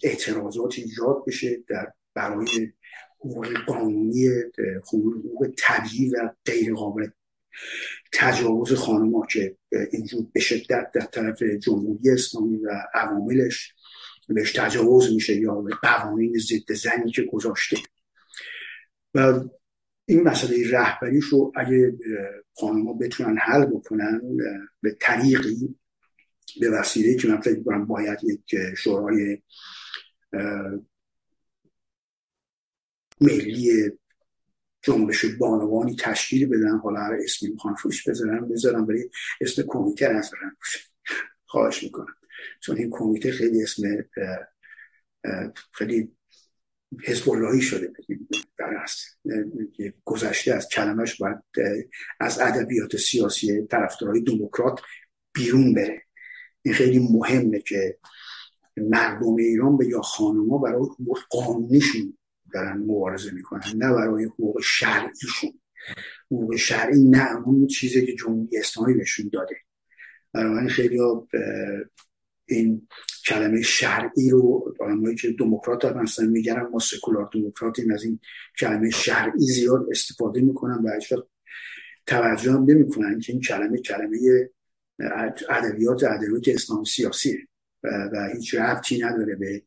اعتراضات 0.04 0.80
ایجاد 0.80 1.24
بشه 1.28 1.63
در 1.67 1.93
برای 2.20 2.74
حقوق 3.20 3.58
قانونی 3.68 4.30
حقوق 4.88 5.48
طبیعی 5.58 6.10
و 6.10 6.30
غیر 6.46 6.74
قابل 6.74 7.08
تجاوز 8.14 8.74
خانما 8.74 9.26
که 9.26 9.58
اینجور 9.92 10.28
به 10.34 10.40
شدت 10.40 10.92
در 10.94 11.06
طرف 11.06 11.44
جمهوری 11.44 12.10
اسلامی 12.10 12.58
و 12.58 12.70
عواملش 12.94 13.74
بهش 14.28 14.52
تجاوز 14.52 15.14
میشه 15.14 15.36
یا 15.36 15.56
به 15.56 15.76
قوانین 15.82 16.38
ضد 16.40 16.74
زنی 16.74 17.12
که 17.12 17.22
گذاشته. 17.22 17.78
و 19.14 19.44
این 20.06 20.24
مسئله 20.24 20.72
رهبریش 20.72 21.26
رو 21.26 21.52
اگه 21.56 21.94
خانما 22.56 22.94
بتونن 22.94 23.38
حل 23.38 23.66
بکنن 23.66 24.22
به 24.82 24.98
طریقی 25.00 25.76
به 26.60 26.70
وسیله 26.70 27.16
که 27.16 27.28
من 27.28 27.42
فکر 27.42 27.60
باید 27.78 28.20
یک 28.24 28.56
شورای 28.78 29.42
ملی 33.22 33.92
جنبش 34.82 35.26
بانوانی 35.26 35.96
تشکیل 35.96 36.48
بدن. 36.48 36.78
حالا 36.78 37.00
هر 37.00 37.18
اسمی 37.24 37.50
می‌خوان 37.50 37.76
روش 37.84 38.10
بذارن 38.10 38.48
بذارن 38.48 38.80
ولی 38.84 39.10
اسم 39.42 39.64
کمیته 39.68 40.10
نذارن. 40.10 40.58
خواهش 41.46 41.84
می‌کنم. 41.84 42.16
چون 42.60 42.78
این 42.78 42.90
کمیته 42.92 43.32
خیلی 43.32 43.64
اسم 43.64 43.84
خیلی 45.72 46.12
حزب 47.04 47.30
اللهی 47.30 47.62
شده. 47.62 47.94
در 48.58 48.86
گذشته 50.06 50.54
از 50.54 50.68
کلمش 50.68 51.22
باید 51.22 51.38
از 52.20 52.40
ادبیات 52.40 52.98
سیاسی 52.98 53.62
طرفدارای 53.62 54.22
دموکرات 54.22 54.82
بیرون 55.34 55.74
بره. 55.74 56.04
این 56.62 56.74
خیلی 56.74 57.00
مهمه 57.00 57.60
که 57.60 57.98
مردم 58.78 59.36
ایران 59.36 59.78
به 59.78 59.88
یا 59.88 60.02
خانوما 60.02 60.58
برای 60.58 60.82
حقوق 60.82 61.20
قانونیشون 61.30 62.18
دارن 62.54 62.78
مبارزه 62.78 63.32
می‌کنن 63.32 63.64
نه 63.76 63.94
برای 63.94 64.24
حقوق 64.26 64.62
شرعیشون. 64.64 65.60
حقوق 66.26 66.56
شرعی 66.56 67.04
نه 67.04 67.48
اون 67.48 67.68
چیزی 67.68 68.06
که 68.06 68.16
جمهوری 68.16 68.58
اسلامی 68.58 68.94
بهشون 68.94 69.30
داده. 69.34 69.56
برای 70.34 70.70
خیلی 70.70 71.00
این 72.48 72.88
کلمه 73.28 73.62
شرعی 73.62 74.30
رو 74.30 74.76
آدمایی 74.80 75.16
که 75.16 75.32
دموکرات 75.32 75.86
هم 75.86 75.98
هستن 75.98 76.28
میگن 76.28 76.62
ما 76.62 76.80
سکولار 76.80 77.30
دموکراتیم 77.34 77.94
از 77.94 78.04
این 78.04 78.20
کلمه 78.60 78.90
شرعی 78.90 79.40
زیاد 79.40 79.88
استفاده 79.92 80.42
می‌کنن 80.42 80.84
و 80.84 80.94
هیچ 80.94 81.14
توجه 82.06 82.52
هم 82.52 82.66
که 83.20 83.32
این 83.32 83.42
کلمه 83.42 83.78
کلمه 83.78 84.18
ادبیات 85.50 86.04
ادبیات 86.04 86.48
اسلام 86.48 86.84
سیاسیه 86.84 87.48
و, 87.84 88.30
هیچ 88.36 88.56
ربطی 88.56 89.02
نداره 89.02 89.36
به 89.36 89.64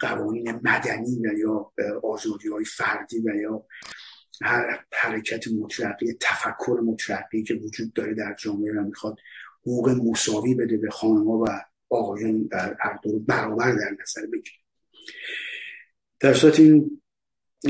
قوانین 0.00 0.52
مدنی 0.52 1.18
و 1.18 1.38
یا 1.38 1.72
آزادی 2.02 2.48
های 2.48 2.64
فردی 2.64 3.18
و 3.18 3.34
یا 3.34 3.66
هر 4.42 4.84
حرکت 4.92 5.48
مطلقی 5.48 6.16
تفکر 6.20 6.80
مطلقی 6.84 7.42
که 7.42 7.54
وجود 7.54 7.92
داره 7.92 8.14
در 8.14 8.36
جامعه 8.38 8.72
و 8.72 8.84
می‌خواد 8.84 9.16
حقوق 9.60 9.88
مساوی 9.88 10.54
بده 10.54 10.76
به 10.76 10.90
خانمها 10.90 11.32
و 11.38 11.46
آقایان 11.90 12.46
در 12.46 12.76
هر 12.80 12.98
دو 13.02 13.18
برابر 13.18 13.72
در 13.72 13.96
نظر 14.02 14.26
بگیره. 14.26 14.56
در 16.20 16.34
صورت 16.34 16.60
این 16.60 17.00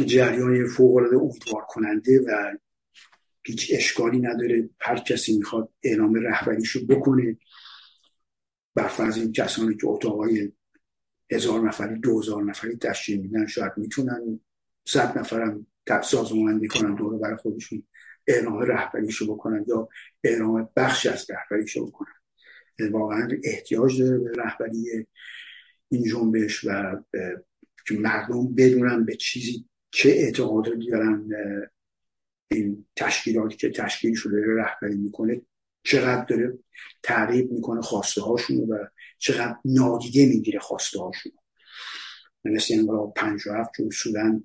جریان 0.07 0.67
فوق 0.67 0.97
العاده 0.97 1.17
امیدوار 1.17 1.63
کننده 1.69 2.21
و 2.21 2.57
هیچ 3.43 3.71
اشکالی 3.75 4.19
نداره. 4.19 4.71
هر 4.81 4.99
کسی 4.99 5.37
می‌خواد 5.39 5.73
اعلام 5.83 6.15
رهبریشو 6.15 6.87
بکنه. 6.87 7.37
برفرض 8.75 9.19
این 9.19 9.33
کسانی 9.33 9.77
که 9.77 9.87
اتاقای 9.87 10.53
هزار 11.33 11.69
نفری 11.69 11.99
دو 11.99 12.21
هزار 12.21 12.45
نفری 12.45 12.77
تشکیل 12.77 13.21
میدن. 13.21 13.47
شاید 13.47 13.73
می‌تونن 13.77 14.41
صد 14.87 15.19
نفرم 15.19 15.67
سازمان 16.03 16.55
می‌کنن 16.55 16.95
دوره 16.95 17.19
برای 17.19 17.37
خودشون 17.37 17.83
اعلام 18.27 18.59
رهبریشو 18.59 19.35
بکنن 19.35 19.65
یا 19.69 19.89
اعلام 20.25 20.69
بخش 20.77 21.07
از 21.07 21.27
رهبریشو 21.31 21.87
بکنن. 21.87 22.13
واقعا 22.91 23.29
احتیاج 23.45 24.03
داره 24.03 24.19
به 24.19 24.33
رهبری 24.33 25.07
این 25.89 26.05
جنبش 26.05 26.65
و 26.65 26.97
که 27.87 27.99
مردم 27.99 28.55
بدونن 28.55 29.05
به 29.05 29.17
چیزی 29.17 29.65
چه 29.91 30.09
اعتقاداتی 30.09 30.91
دارن. 30.91 31.29
این 32.51 32.87
تشکیلاتی 32.97 33.57
که 33.57 33.71
تشکیل 33.71 34.15
شده 34.15 34.37
رهبری 34.47 34.97
می‌کنه 34.97 35.43
چقدر 35.91 36.25
داره 36.25 36.59
تعریب 37.03 37.53
می‌کنه 37.53 37.81
خواسته 37.81 38.23
هاشون 38.23 38.57
و 38.57 38.79
چقدر 39.19 39.57
نادیده 39.65 40.27
می‌گیره 40.27 40.59
خواسته 40.59 41.01
هاشون 41.01 41.33
مثل 42.45 42.75
انقلاب 42.75 43.15
پنج 43.17 43.47
و 43.47 43.53
هفت 43.53 43.71
که 43.77 43.87
اصولا 43.87 44.43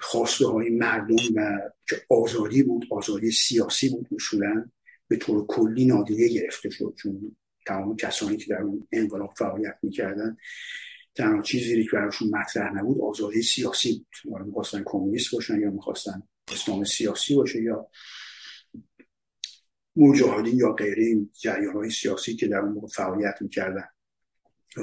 خواسته 0.00 0.46
های 0.46 0.70
مردم 0.70 1.16
و 1.34 1.58
که 1.88 2.02
آزادی 2.10 2.62
بود 2.62 2.86
آزادی 2.90 3.30
سیاسی 3.30 3.88
بود 3.88 4.08
اصولا 4.12 4.70
به 5.08 5.16
طور 5.16 5.46
کلی 5.46 5.84
نادیده 5.84 6.28
گرفته 6.28 6.70
شد. 6.70 6.94
چون 7.02 7.36
تمام 7.66 7.96
کسانی 7.96 8.36
که 8.36 8.46
در 8.54 8.62
اون 8.62 8.88
انقلاب 8.92 9.34
فعالیت 9.38 9.78
می‌کردن 9.82 10.36
تنها 11.14 11.42
چیزی 11.42 11.84
که 11.84 11.90
براشون 11.92 12.30
مطرح 12.30 12.72
نبود 12.74 13.00
آزادی 13.00 13.42
سیاسی 13.42 14.06
بود. 14.24 14.42
می‌خواستن 14.42 14.82
کمونیست 14.86 15.34
باشن 15.34 15.60
یا 15.60 15.70
می‌خواستن 15.70 16.22
اسلام 16.52 16.84
سیاسی 16.84 17.34
باشه 17.34 17.62
یا 17.62 17.90
مجاهدین 20.00 20.56
یا 20.56 20.72
غیره 20.72 21.02
این 21.02 21.30
جریان 21.40 21.74
های 21.74 21.90
سیاسی 21.90 22.36
که 22.36 22.46
در 22.46 22.58
اون 22.58 22.72
موقع 22.72 22.88
فعالیت 22.88 23.34
می‌کردن. 23.40 23.84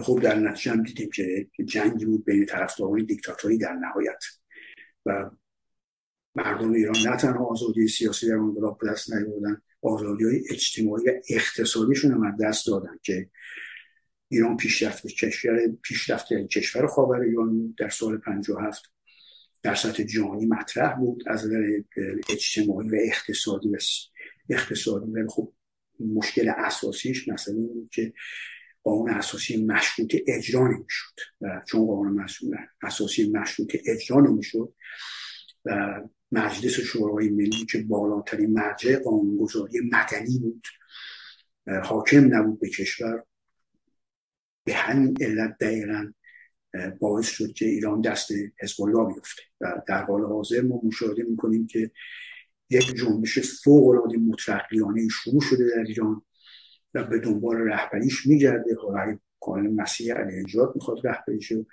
خب 0.03 0.19
در 0.23 0.35
نتیجه 0.35 0.71
هم 0.71 0.83
دیدیم 0.83 1.09
که 1.53 1.63
جنگی 1.65 2.05
بود 2.05 2.25
بین 2.25 2.45
طرفداران 2.45 3.05
دیکتاتوری 3.05 3.57
در 3.57 3.73
نهایت. 3.73 4.23
و 5.05 5.29
مردم 6.35 6.71
ایران 6.71 6.95
نه 7.05 7.17
تنها 7.17 7.45
آزادی 7.45 7.87
سیاسی 7.87 8.27
در 8.27 8.35
انقلاب 8.35 8.77
به 8.81 8.91
دست 8.91 9.13
نیاوردن 9.13 9.61
آزادی 9.81 10.23
های 10.23 10.43
اجتماعی 10.49 11.09
و 11.09 11.13
اقتصادیشون 11.29 12.11
هم 12.11 12.37
دست 12.41 12.67
دادن 12.67 12.99
که 13.03 13.29
ایران 14.29 14.57
پیشرفت 14.57 15.07
کشور 15.07 15.59
پیشرفت 15.81 16.33
کشور 16.33 16.87
خاور 16.87 17.19
ایران 17.19 17.75
در 17.77 17.89
سال 17.89 18.17
57 18.17 18.91
در 19.63 19.75
سطح 19.75 20.03
جهانی 20.03 20.45
مطرح 20.45 20.95
بود 20.99 21.23
از 21.27 21.45
نظر 21.45 21.81
اجتماعی 22.29 22.89
و 22.89 22.95
اقتصادی. 23.03 23.69
و 23.69 23.77
اقتصادی 24.49 25.11
ولی 25.11 25.27
خب 25.29 25.53
مشکل 25.99 26.49
اساسیش 26.57 27.27
مثلا 27.27 27.55
این 27.55 27.89
که 27.91 28.13
قانون 28.83 29.09
اساسی 29.09 29.65
مشروط 29.65 30.15
اجرا 30.27 30.67
نمی‌شد. 30.67 31.13
و 31.41 31.61
چون 31.67 31.87
قانون 31.87 32.27
اساسی 32.83 33.31
مشروط 33.31 33.75
اجرا 33.85 34.21
نمی‌شد 34.21 34.73
و 35.65 36.01
مجلس 36.31 36.79
شورای 36.79 37.29
ملی 37.29 37.65
که 37.71 37.83
بالاترین 37.83 38.53
مرجع 38.53 38.99
قانونگذاری 38.99 39.79
مدنی 39.79 40.39
بود 40.39 40.67
حاکم 41.83 42.35
نبود 42.35 42.59
به 42.59 42.69
کشور 42.69 43.23
به 44.63 44.73
همین 44.73 45.17
علت 45.21 45.57
دقیقا 45.57 46.11
باعث 46.99 47.29
شد 47.29 47.53
که 47.53 47.65
ایران 47.65 48.01
دست 48.01 48.31
حزب 48.59 48.81
الله 48.81 49.13
بیفته. 49.13 49.41
و 49.61 49.81
در 49.87 50.03
حال 50.03 50.23
حاضر 50.23 50.61
ما 50.61 50.81
مشاهده 50.83 51.23
می‌کنیم 51.23 51.67
که 51.67 51.91
یک 52.69 52.95
جنبش 52.95 53.39
فوق 53.63 53.87
العاده 53.87 54.17
مترقیانه 54.17 55.07
شروع 55.07 55.41
شده 55.41 55.69
در 55.75 55.83
ایران 55.87 56.21
و 56.93 57.03
به 57.03 57.19
دنبال 57.19 57.55
رهبریش 57.57 58.27
میگرده. 58.27 58.75
حالا 58.81 59.19
کانال 59.39 59.67
مسیح 59.67 60.13
علی 60.13 60.43
نجات 60.43 60.71
می‌خواد 60.75 61.07
رهبریش 61.07 61.51
رو 61.51 61.65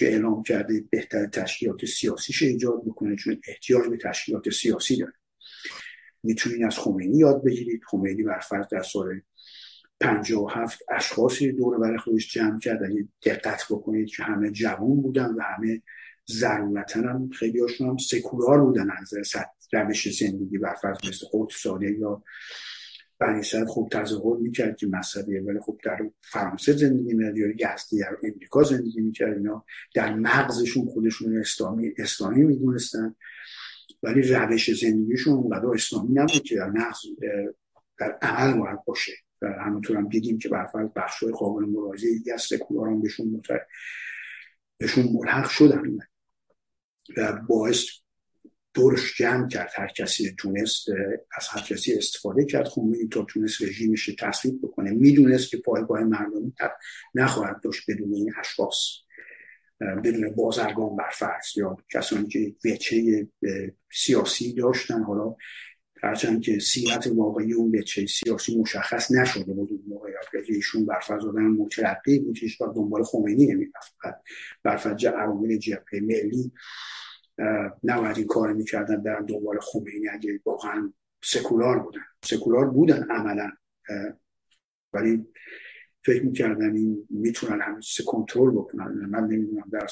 اعلام 0.00 0.42
کرده 0.42 0.84
بهتر 0.90 1.26
تشکیلات 1.26 1.84
سیاسیش 1.84 2.42
ایجاد 2.42 2.84
بکنه 2.86 3.16
چون 3.16 3.40
احتیاج 3.48 3.88
به 3.88 3.96
تشکیلات 3.96 4.50
سیاسی 4.50 4.96
داره. 4.96 5.12
می‌تونید 6.22 6.62
از 6.62 6.78
خمینی 6.78 7.18
یاد 7.18 7.44
بگیرید. 7.44 7.80
خمینی 7.86 8.22
برفرض 8.22 8.66
در 8.70 8.82
سال 8.82 9.20
57 10.00 10.78
اشخاصی 10.88 11.52
دور 11.52 11.78
برای 11.78 11.98
خودش 11.98 12.32
جمع 12.32 12.58
کرد. 12.58 12.82
اگه 12.82 13.08
دقت 13.24 13.64
بکنید 13.70 14.08
که 14.08 14.22
همه 14.22 14.50
جوان 14.50 15.02
بودن 15.02 15.34
و 15.34 15.40
همه 15.42 15.82
ضرورتا 16.30 17.00
هم 17.00 17.30
خیلی 17.30 17.60
هاشون 17.60 17.88
هم 17.88 17.96
سکولار 17.96 18.64
بودن 18.64 18.90
از 18.90 19.14
روش 19.72 20.18
زندگی 20.20 20.58
برفرض 20.58 20.96
مثل 21.08 21.26
ساده 21.50 21.98
یا 21.98 22.22
بنی 23.20 23.42
سعد 23.42 23.66
خوب 23.66 23.88
تظاهر 23.88 24.36
می‌کرد 24.36 24.76
که 24.76 24.86
مذهبیه 24.86 25.42
ولی 25.42 25.60
خب 25.60 25.80
در 25.84 25.98
فرانسه 26.22 26.72
زندگی 26.72 27.14
می‌کرد 27.14 27.36
یا 27.36 27.48
یزدی 27.48 27.98
در 28.00 28.16
امریکا 28.22 28.62
زندگی 28.62 29.00
می‌کرد. 29.00 29.36
اینا 29.36 29.64
در 29.94 30.14
مغزشون 30.14 30.86
خودشون 30.86 31.38
اسلامی 31.40 31.92
اسلامی 31.98 32.44
می‌دونستن. 32.44 33.14
ولی 34.02 34.22
روش 34.22 34.80
زندگیشون 34.80 35.34
اونقدر 35.34 35.66
اسلامی 35.66 36.12
نبود 36.12 36.42
که 36.42 36.56
در 36.56 36.70
مغز 36.70 36.98
در 37.98 38.18
عمل 38.22 38.58
باید 38.58 38.84
باشه. 38.84 39.12
و 39.42 39.46
همونطور 39.46 39.96
هم 39.96 40.08
دیدیم 40.08 40.38
که 40.38 40.48
برفرض 40.48 40.88
بخش 40.96 41.22
های 41.22 41.32
قابل 41.32 41.64
ملاحظه 41.64 42.10
دیگه 42.10 42.34
از 42.34 42.42
سکولاران 42.42 43.02
بهشون. 43.02 43.42
بهشون 44.78 45.08
ملحق 45.12 45.48
شدن. 45.48 45.98
و 47.16 47.40
باعث 47.48 47.84
دورش 48.78 49.16
جمع 49.16 49.48
کرد. 49.48 49.70
هر 49.74 49.88
کسی 49.88 50.34
تونست 50.38 50.88
از 51.36 51.48
هر 51.50 51.60
کسی 51.60 51.94
استفاده 51.94 52.44
کرد. 52.44 52.68
خمینی 52.68 53.08
تا 53.08 53.24
تونست 53.24 53.62
رژیمش 53.62 54.10
تصویب 54.18 54.58
بکنه. 54.62 54.90
می‌دونست 54.90 55.50
که 55.50 55.56
پایگاه 55.56 56.04
مردمی 56.04 56.52
نخواهد 57.14 57.60
داشت 57.62 57.90
بدون 57.90 58.14
این 58.14 58.32
اشخاص. 58.40 58.76
بدون 60.04 60.30
بازرگان 60.30 60.96
برفرض 60.96 61.44
یا 61.56 61.76
کسانی 61.92 62.28
که 62.28 62.54
وچه 62.64 63.26
سیاسی 63.92 64.52
داشتن. 64.52 65.02
حالا 65.02 65.36
هرچند 66.02 66.42
که 66.42 66.58
سیرت 66.58 67.06
واقعی 67.06 67.52
اون 67.52 67.78
وچه 67.78 68.06
سیاسی 68.06 68.58
مشخص 68.60 69.10
نشده 69.10 69.52
بود. 69.52 69.70
اون 69.70 69.82
موقع 69.88 70.10
ایشون 70.48 70.86
برفرض 70.86 71.24
آدم 71.24 71.42
مترقی 71.42 72.18
بود 72.18 72.38
که 72.38 72.46
دنبال 72.76 73.02
خمینی 73.02 73.46
نمی‌رفت. 73.46 73.94
برفرض 74.62 75.04
عوامل 75.04 75.56
جبهه 75.56 76.00
ملی 76.02 76.52
نباید 77.84 78.18
این 78.18 78.26
کار 78.26 78.52
می‌کردن 78.52 79.02
در 79.02 79.20
دنبال 79.20 79.58
خمینی 79.60 80.08
اگه 80.08 80.40
واقعا 80.44 80.92
سکولار 81.22 81.78
بودن. 81.78 82.04
سکولار 82.24 82.70
بودن 82.70 83.06
عملا. 83.10 83.50
ولی 84.92 85.26
فکر 86.04 86.24
می‌کردن 86.24 86.76
این 86.76 87.06
می‌تونن 87.10 87.80
چیز 87.80 88.06
کنترل 88.06 88.50
بکنن. 88.50 89.06
من 89.10 89.24
نمی‌دونم 89.24 89.68
در 89.72 89.86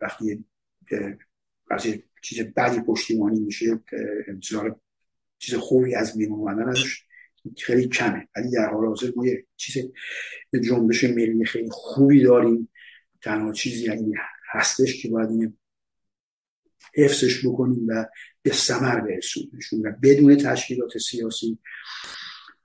وقتی 0.00 0.44
از 1.70 1.86
چیز 2.22 2.40
بدی 2.56 2.80
پشتیبانی 2.80 3.40
میشه 3.40 3.80
انتظار 4.28 4.80
چیز 5.38 5.54
خوبی 5.54 5.94
از 5.94 6.16
میمون 6.16 6.38
اومدن 6.38 6.68
ازش 6.68 7.02
خیلی 7.56 7.88
کمه. 7.88 8.28
ولی 8.36 8.50
در 8.50 8.68
حال 8.68 8.86
حاضر 8.86 9.12
ما 9.16 9.26
یه 9.26 9.46
چیز 9.56 9.92
جنبش 10.64 11.04
ملی 11.04 11.44
خیلی 11.44 11.68
خوبی 11.70 12.22
داریم. 12.22 12.68
تنها 13.22 13.52
چیزی 13.52 13.84
یعنی 13.84 14.14
هستش 14.52 15.02
که 15.02 15.08
باید 15.08 15.54
حفظش 16.94 17.46
بکنیم 17.46 17.86
و 17.88 18.04
به 18.42 18.52
سمر 18.52 19.00
برسونیمشون 19.00 19.86
و 19.86 19.92
بدون 20.02 20.36
تشکیلات 20.36 20.98
سیاسی 20.98 21.58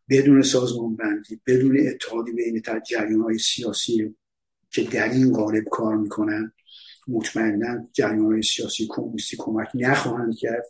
بدون 0.09 0.41
سازمان 0.41 0.95
بندی 0.95 1.41
بدون 1.47 1.87
اتحادی 1.87 2.31
بین 2.31 2.61
جریان 2.85 3.21
های 3.21 3.37
سیاسی 3.37 4.15
که 4.69 4.83
در 4.83 5.09
این 5.09 5.33
قالب 5.33 5.63
کار 5.71 5.95
می‌کنن 5.95 6.53
مطمئنا 7.07 7.87
جریان 7.93 8.25
های 8.25 8.41
سیاسی 8.41 8.87
کمونیستی 8.89 9.37
کمک 9.39 9.67
نخواهند 9.75 10.35
کرد 10.37 10.65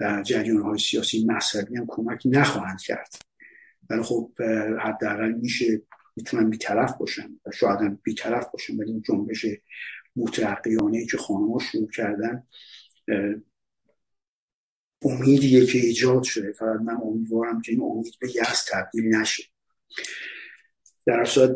و 0.00 0.22
جریان 0.26 0.62
های 0.62 0.78
سیاسی 0.78 1.26
مذهبی 1.26 1.76
هم 1.76 1.86
کمک 1.88 2.22
نخواهند 2.24 2.80
کرد. 2.80 3.14
ولی 3.90 4.02
خب 4.02 4.32
حداقل 4.84 5.32
میشه 5.32 5.82
می‌تونن 6.16 6.50
بیطرف 6.50 6.98
باشن 6.98 7.40
و 7.46 7.50
شاید 7.50 7.80
هم 7.80 8.00
بیطرف 8.02 8.46
باشن 8.52 8.76
ولی 8.76 8.90
این 8.90 9.02
جنبش 9.02 9.46
مترقیانه 10.16 11.06
که 11.06 11.16
خانمها 11.16 11.58
شروع 11.58 11.90
کردن 11.90 12.46
امیدیه 15.02 15.66
که 15.66 15.78
ایجاد 15.78 16.22
شده 16.22 16.52
فقط 16.52 16.80
من 16.80 16.96
امیدوارم 17.02 17.60
که 17.60 17.72
این 17.72 17.82
امید 17.82 18.14
به 18.20 18.28
یست 18.28 18.70
تبدیل 18.72 19.16
نشه. 19.16 19.42
در 21.06 21.20
اصلا 21.20 21.46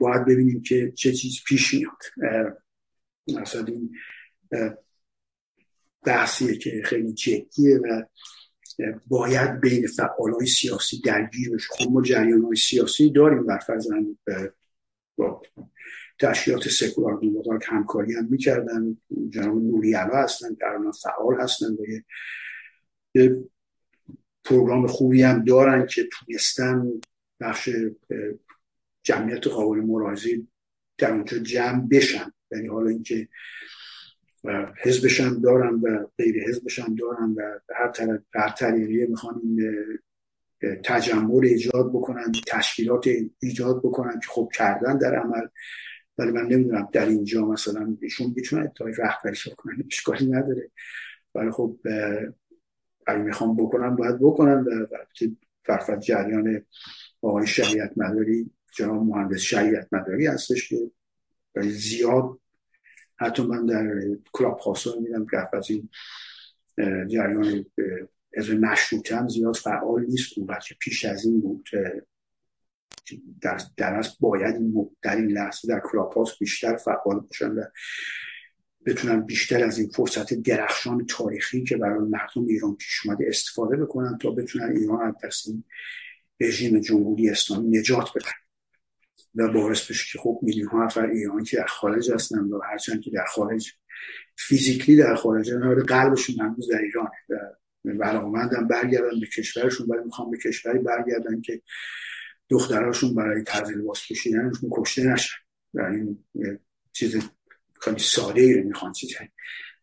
باید 0.00 0.24
ببینیم 0.24 0.62
که 0.62 0.92
چه 0.96 1.12
چیز 1.12 1.40
پیش 1.46 1.74
میاد. 1.74 2.02
اصلا 3.38 3.64
این 3.64 3.96
بحثیه 6.02 6.56
که 6.58 6.82
خیلی 6.84 7.12
جدیه 7.12 7.78
و 7.78 8.02
باید 9.06 9.60
بین 9.60 9.86
فعال 9.86 10.44
سیاسی 10.44 11.00
درگیر 11.00 11.50
بشه. 11.50 11.68
خب 11.70 11.90
ما 11.90 12.02
جریان 12.02 12.42
های 12.42 12.56
سیاسی 12.56 13.10
داریم 13.10 13.46
بر 13.46 13.58
با 15.16 15.42
تشکیلات 16.22 16.68
سکولار 16.68 17.58
که 17.58 17.66
همکاری 17.66 18.14
هم 18.14 18.26
می‌کردن. 18.30 18.96
جناب 19.30 19.56
نوری 19.56 19.94
علا 19.94 20.22
هستن 20.22 20.56
در 20.60 20.78
فعال 21.02 21.40
هستن 21.40 21.66
و 21.66 21.84
یه 23.14 23.44
پروگرام 24.44 24.86
خوبی 24.86 25.22
هم 25.22 25.44
دارن 25.44 25.86
که 25.86 26.08
تونستن 26.12 26.92
بخش 27.40 27.70
جمعیت 29.02 29.46
قابل 29.46 29.80
مرازی 29.80 30.48
در 30.98 31.12
اونجا 31.12 31.38
جمع 31.38 31.88
بشن. 31.88 32.32
یعنی 32.50 32.68
حالا 32.68 32.90
اینکه 32.90 33.28
حزبشم 34.82 35.40
دارن 35.40 35.74
و 35.74 36.06
غیر 36.18 36.48
حزبشم 36.48 36.94
دارن 36.94 37.34
و 37.36 37.58
هر 37.74 37.88
طرف 37.88 38.20
هر 38.34 38.48
طریقی 38.58 39.06
می‌خوان 39.06 39.40
این 39.44 39.98
تجمع 40.84 41.40
ایجاد 41.42 41.90
بکنن 41.92 42.32
تشکیلات 42.46 43.06
ایجاد 43.38 43.78
بکنن 43.78 44.20
که 44.20 44.26
خب 44.28 44.50
کردن 44.54 44.98
در 44.98 45.14
عمل. 45.14 45.46
ولی 46.18 46.30
من 46.30 46.46
نمی‌دونم 46.46 46.88
در 46.92 47.06
اینجا 47.06 47.46
مثلا 47.46 47.96
ایشون 48.02 48.32
می‌تونه 48.36 48.72
تا 48.76 48.84
رهبری 48.84 49.36
کنن 49.56 49.84
اشکالی 49.90 50.26
نداره. 50.26 50.70
ولی 51.34 51.50
خب 51.50 51.78
اگه 53.06 53.22
می‌خوام 53.22 53.56
بکنم 53.56 53.96
باید 53.96 54.18
بکنم 54.20 54.64
و 54.68 54.86
فرفت 55.64 56.00
جریان 56.00 56.64
آقای 57.22 57.46
شریعت 57.46 57.92
مداری 57.96 58.50
جناب 58.76 59.02
مهندس 59.02 59.40
شریعت 59.40 59.88
مداری 59.92 60.26
هستش 60.26 60.68
که 60.68 60.90
زیاد 61.62 62.40
حتی 63.16 63.42
من 63.42 63.66
در 63.66 64.04
کلاب 64.32 64.58
خاصا 64.58 65.00
میدم 65.00 65.26
که 65.26 65.56
از 65.56 65.70
این 65.70 65.88
جریان 67.08 67.64
از 68.36 68.50
مشروطه 68.50 69.16
هم 69.16 69.28
زیاد 69.28 69.56
فعال 69.56 70.04
نیست. 70.06 70.38
اون 70.38 70.46
بچه 70.46 70.76
پیش 70.80 71.04
از 71.04 71.24
این 71.24 71.40
بود 71.40 71.68
در, 73.40 73.60
در 73.76 73.94
از 73.94 74.16
باید 74.20 74.56
در 75.02 75.16
این 75.16 75.26
لحظه 75.26 75.68
در 75.68 75.82
کلاب 75.84 76.28
بیشتر 76.40 76.76
فعال 76.76 77.20
باشن 77.20 77.50
و 77.50 77.64
بتونن 78.86 79.20
بیشتر 79.20 79.64
از 79.64 79.78
این 79.78 79.88
فرصت 79.88 80.34
درخشان 80.34 81.06
تاریخی 81.06 81.64
که 81.64 81.76
برای 81.76 82.08
مردم 82.08 82.46
ایران 82.46 82.76
پیش 82.76 83.06
اومده 83.06 83.24
استفاده 83.28 83.76
بکنن 83.76 84.18
تا 84.18 84.30
بتونن 84.30 84.76
ایران 84.76 85.02
از 85.02 85.14
دست 85.24 85.46
رژیم 86.40 86.80
جمهوری 86.80 87.30
اسلامی 87.30 87.78
نجات 87.78 88.08
بدن. 88.14 88.32
و 89.34 89.52
باعث 89.52 89.90
بشه 89.90 90.04
که 90.12 90.18
خب 90.18 90.40
میلیون 90.42 90.68
ها 90.68 90.84
نفر 90.84 91.06
ایرانی 91.06 91.44
که 91.44 91.56
در 91.56 91.66
خارج 91.66 92.10
هستن 92.10 92.38
و 92.38 92.60
هرچند 92.70 93.00
که 93.00 93.10
در 93.10 93.24
خارج 93.24 93.72
فیزیکلی 94.36 94.96
در 94.96 95.14
خارج 95.14 95.50
قلبشون 95.88 96.40
هنوز 96.40 96.70
در 96.70 96.78
ایران 96.78 97.08
و 97.84 98.04
علاقمندم 98.04 98.68
برگردن 98.68 99.20
به 99.20 99.26
کشورشون 99.26 99.86
ولی 99.86 100.04
می‌خوام 100.04 100.30
به 100.30 100.38
کشوری 100.38 100.78
برگردن 100.78 101.40
که 101.40 101.62
دختراشون 102.52 103.14
برای 103.14 103.42
طرز 103.42 103.70
لباس 103.70 104.08
پوشیدنشون 104.08 104.70
کشته 104.72 105.02
نشن. 105.04 105.34
و 105.74 105.80
این 105.82 106.24
چیز 106.92 107.16
خیلی 107.80 107.98
ساده 107.98 108.40
ای 108.40 108.54
رو 108.54 108.68
می‌خوان 108.68 108.92
چیز 108.92 109.10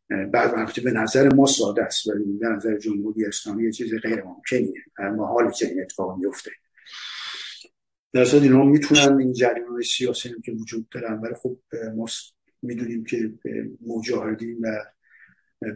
بعد 0.09 0.53
وقتی 0.53 0.81
به 0.81 0.91
نظر 0.91 1.33
ما 1.33 1.45
ساده 1.45 1.83
است 1.83 2.07
ولی 2.07 2.23
به 2.23 2.47
نظر 2.47 2.77
جمهوری 2.77 3.25
اسلامی 3.25 3.63
یه 3.63 3.71
چیز 3.71 3.93
غیر 4.03 4.23
ممکنیه. 4.23 4.83
محالی 4.99 5.51
که 5.51 5.67
این 5.67 5.81
اتفاق 5.81 6.17
میفته 6.17 6.51
در 8.13 8.21
اصلا 8.21 8.41
اینا 8.41 8.63
می‌تونن 8.63 9.19
این 9.19 9.33
جریان 9.33 9.81
سیاسی 9.81 10.29
که 10.45 10.51
وجود 10.51 10.89
دارن 10.89 11.13
ولی 11.13 11.33
خب 11.35 11.59
ما 11.95 12.05
می‌دونیم 12.61 13.03
که 13.03 13.33
مجاهدین 13.87 14.59
و 14.61 14.85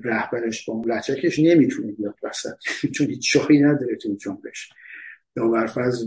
رهبرش 0.03 0.65
با 0.65 0.73
اون 0.73 0.91
لچکش 0.91 1.39
نمی‌تونه 1.39 1.91
بیاد 1.91 2.15
وسط. 2.23 2.55
چون 2.95 3.07
هیچ 3.07 3.33
شاهی 3.33 3.59
نداره 3.59 3.95
تو 3.95 4.15
جنبش. 4.15 4.69
برفرض 5.35 6.05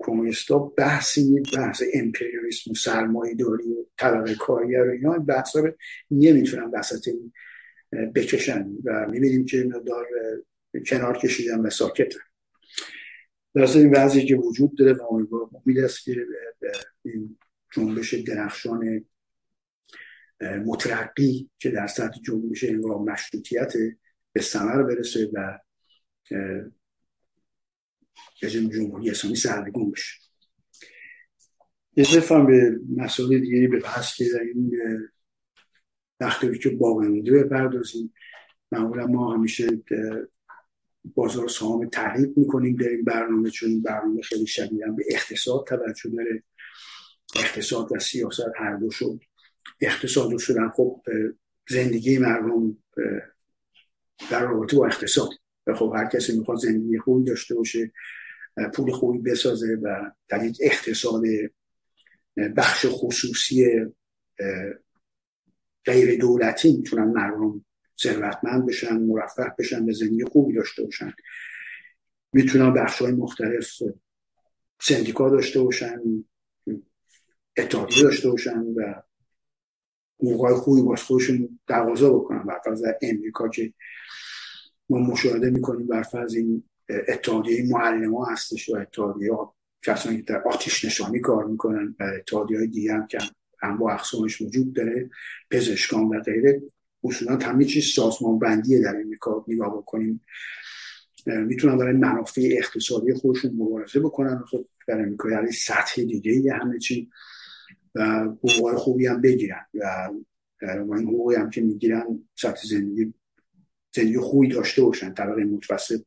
کمونیستا 0.00 0.58
بحثی 0.58 1.42
بحث 1.56 1.82
امپریالیسم 1.94 2.70
و 2.70 2.74
سرمایه 2.74 3.34
داری 3.34 3.72
و 3.72 3.84
طبقه 3.96 4.34
کارگر 4.34 4.88
و 4.88 4.90
اینا 4.90 5.18
بحث 5.18 5.56
رو 5.56 5.72
نمی‌تونن 6.10 6.70
وسط 6.74 7.08
بکشن 8.14 8.68
و 8.84 9.06
می‌بینیم 9.10 9.44
که 9.44 9.70
دار 9.86 10.06
کنار 10.86 11.18
کشیدن 11.18 11.60
و 11.60 11.70
ساکتن. 11.70 12.20
در 13.54 13.76
این 13.76 13.90
وضعی 13.90 14.26
که 14.26 14.36
وجود 14.36 14.76
داره 14.76 14.92
و 14.92 15.02
امید 15.66 15.78
است 15.78 16.04
که 16.04 16.16
این 17.04 17.38
جنبش 17.72 18.14
درخشان 18.14 19.04
مترقی 20.40 21.50
که 21.58 21.70
در 21.70 21.86
سطح 21.86 22.20
جنبش 22.24 22.64
انقلاب 22.64 23.10
مشروطیت 23.10 23.72
به 24.32 24.40
ثمر 24.40 24.82
برسه 24.82 25.30
و 25.32 25.58
رژیم 28.42 28.68
جمهوری 28.68 29.10
اسلامی 29.10 29.36
سرنگون 29.36 29.90
بشه. 29.90 30.20
یه 31.96 32.20
به 32.46 32.80
مسئله 32.96 33.38
دیگری 33.38 33.68
به 33.68 33.80
بحث 33.80 34.14
که 34.14 34.24
در 34.34 34.40
این 34.40 34.72
وقتی 36.20 36.58
که 36.58 36.70
باقی 36.70 37.08
مونده 37.08 37.32
بپردازیم. 37.32 38.14
معمولا 38.72 39.06
ما 39.06 39.34
همیشه 39.34 39.68
بازار 41.14 41.48
سهام 41.48 41.88
تحریک 41.88 42.30
می‌کنیم 42.36 42.76
در 42.76 42.88
این 42.88 43.04
برنامه 43.04 43.50
چون 43.50 43.82
برنامه 43.82 44.22
خیلی 44.22 44.46
شدیدا 44.46 44.92
به 44.92 45.04
اقتصاد 45.10 45.66
توجه 45.66 46.10
داره. 46.10 46.42
اقتصاد 47.36 47.92
و 47.92 47.98
سیاست 47.98 48.52
هر 48.56 48.76
دو 48.76 48.90
شد. 48.90 49.20
اقتصاد 49.80 50.38
شدن 50.38 50.68
خب 50.68 51.02
زندگی 51.68 52.18
مردم 52.18 52.76
در 54.30 54.44
رابطه 54.44 54.76
با 54.76 54.86
اقتصاد. 54.86 55.28
و 55.70 55.74
خب 55.74 55.92
هر 55.96 56.08
کسی 56.08 56.38
می‌خواد 56.38 56.58
زندگی 56.58 56.98
خوبی 56.98 57.24
داشته 57.24 57.54
باشه 57.54 57.92
پول 58.74 58.90
خوبی 58.92 59.18
بسازه 59.18 59.78
و 59.82 60.10
در 60.28 60.44
یک 60.44 60.58
اقتصاد 60.60 61.22
بخش 62.56 62.86
خصوصی 62.88 63.66
غیر 65.84 66.20
دولتی 66.20 66.76
می‌تونن 66.76 67.04
مردم 67.04 67.64
ثروتمند 68.02 68.66
بشن 68.66 68.96
مرفه 68.96 69.54
بشن 69.58 69.86
به 69.86 69.92
زندگی 69.92 70.24
خوبی 70.24 70.54
داشته 70.54 70.84
باشن. 70.84 71.12
می‌تونن 72.32 72.74
بخش 72.74 73.02
های 73.02 73.12
مختلف 73.12 73.82
سندیکا 74.82 75.30
داشته 75.30 75.62
باشن 75.62 76.00
اتحادیه 77.56 78.02
داشته 78.02 78.30
باشن 78.30 78.58
و 78.58 78.94
حقوقهای 80.20 80.54
خوبی 80.54 80.82
باز 80.82 81.02
خودشون 81.02 81.60
دوازه 81.66 82.10
بکنن. 82.10 82.42
برفرض 82.42 82.82
در 82.82 82.98
امریکا 83.02 83.48
که 83.48 83.72
ما 84.90 84.98
مشاهده 84.98 85.50
می‌کنیم 85.50 85.86
برفرض 85.86 86.34
این 86.34 86.62
اتحادیه 87.08 87.68
معلم 87.70 88.24
هستش 88.24 88.68
و 88.68 88.76
اتحادیه 88.76 89.30
کسانی 89.82 90.16
که 90.16 90.22
در 90.22 90.42
آتیش 90.42 90.84
نشانی 90.84 91.20
کار 91.20 91.44
می‌کنن 91.44 91.96
و 92.00 92.04
اتحادیه 92.18 92.58
های 92.58 92.66
دیگه 92.66 92.94
هم 92.94 93.06
که 93.06 93.18
هم 93.62 93.78
با 93.78 93.92
اقسامش 93.92 94.40
وجود 94.40 94.72
داره 94.72 95.10
پزشکان 95.50 96.04
و 96.04 96.20
غیره 96.20 96.62
اصولا 97.04 97.36
همه 97.36 97.64
چیز 97.64 97.84
سازمان 97.84 98.38
بندیه 98.38 98.82
در 98.82 98.96
این 98.96 99.16
کار 99.20 99.44
نگاه 99.48 99.76
بکنیم. 99.76 100.20
می‌تونن 101.26 101.78
برای 101.78 101.92
منافع 101.92 102.48
اقتصادی 102.52 103.14
خودشون 103.14 103.50
مبارزه 103.54 104.00
بکنن 104.00 104.44
خب 104.50 104.66
امریکا 104.88 105.30
یعنی 105.30 105.52
سطح 105.52 106.02
دیگه 106.02 106.32
یه 106.32 106.54
همه 106.54 106.78
چی 106.78 107.10
و 107.94 108.20
حقوق 108.20 108.74
خوبی 108.74 109.06
هم 109.06 109.20
بگیرن 109.20 109.66
و 109.74 110.92
این 110.92 111.06
حقوقی 111.08 111.34
هم 111.34 111.50
که 111.50 111.60
می‌گیرن 111.60 112.28
سطح 112.36 112.66
زندگی 112.66 113.14
زندگی 113.92 114.18
خوبی 114.18 114.48
داشته 114.48 114.82
باشن 114.82 115.14
طبقه 115.14 115.44
متوسط. 115.44 116.04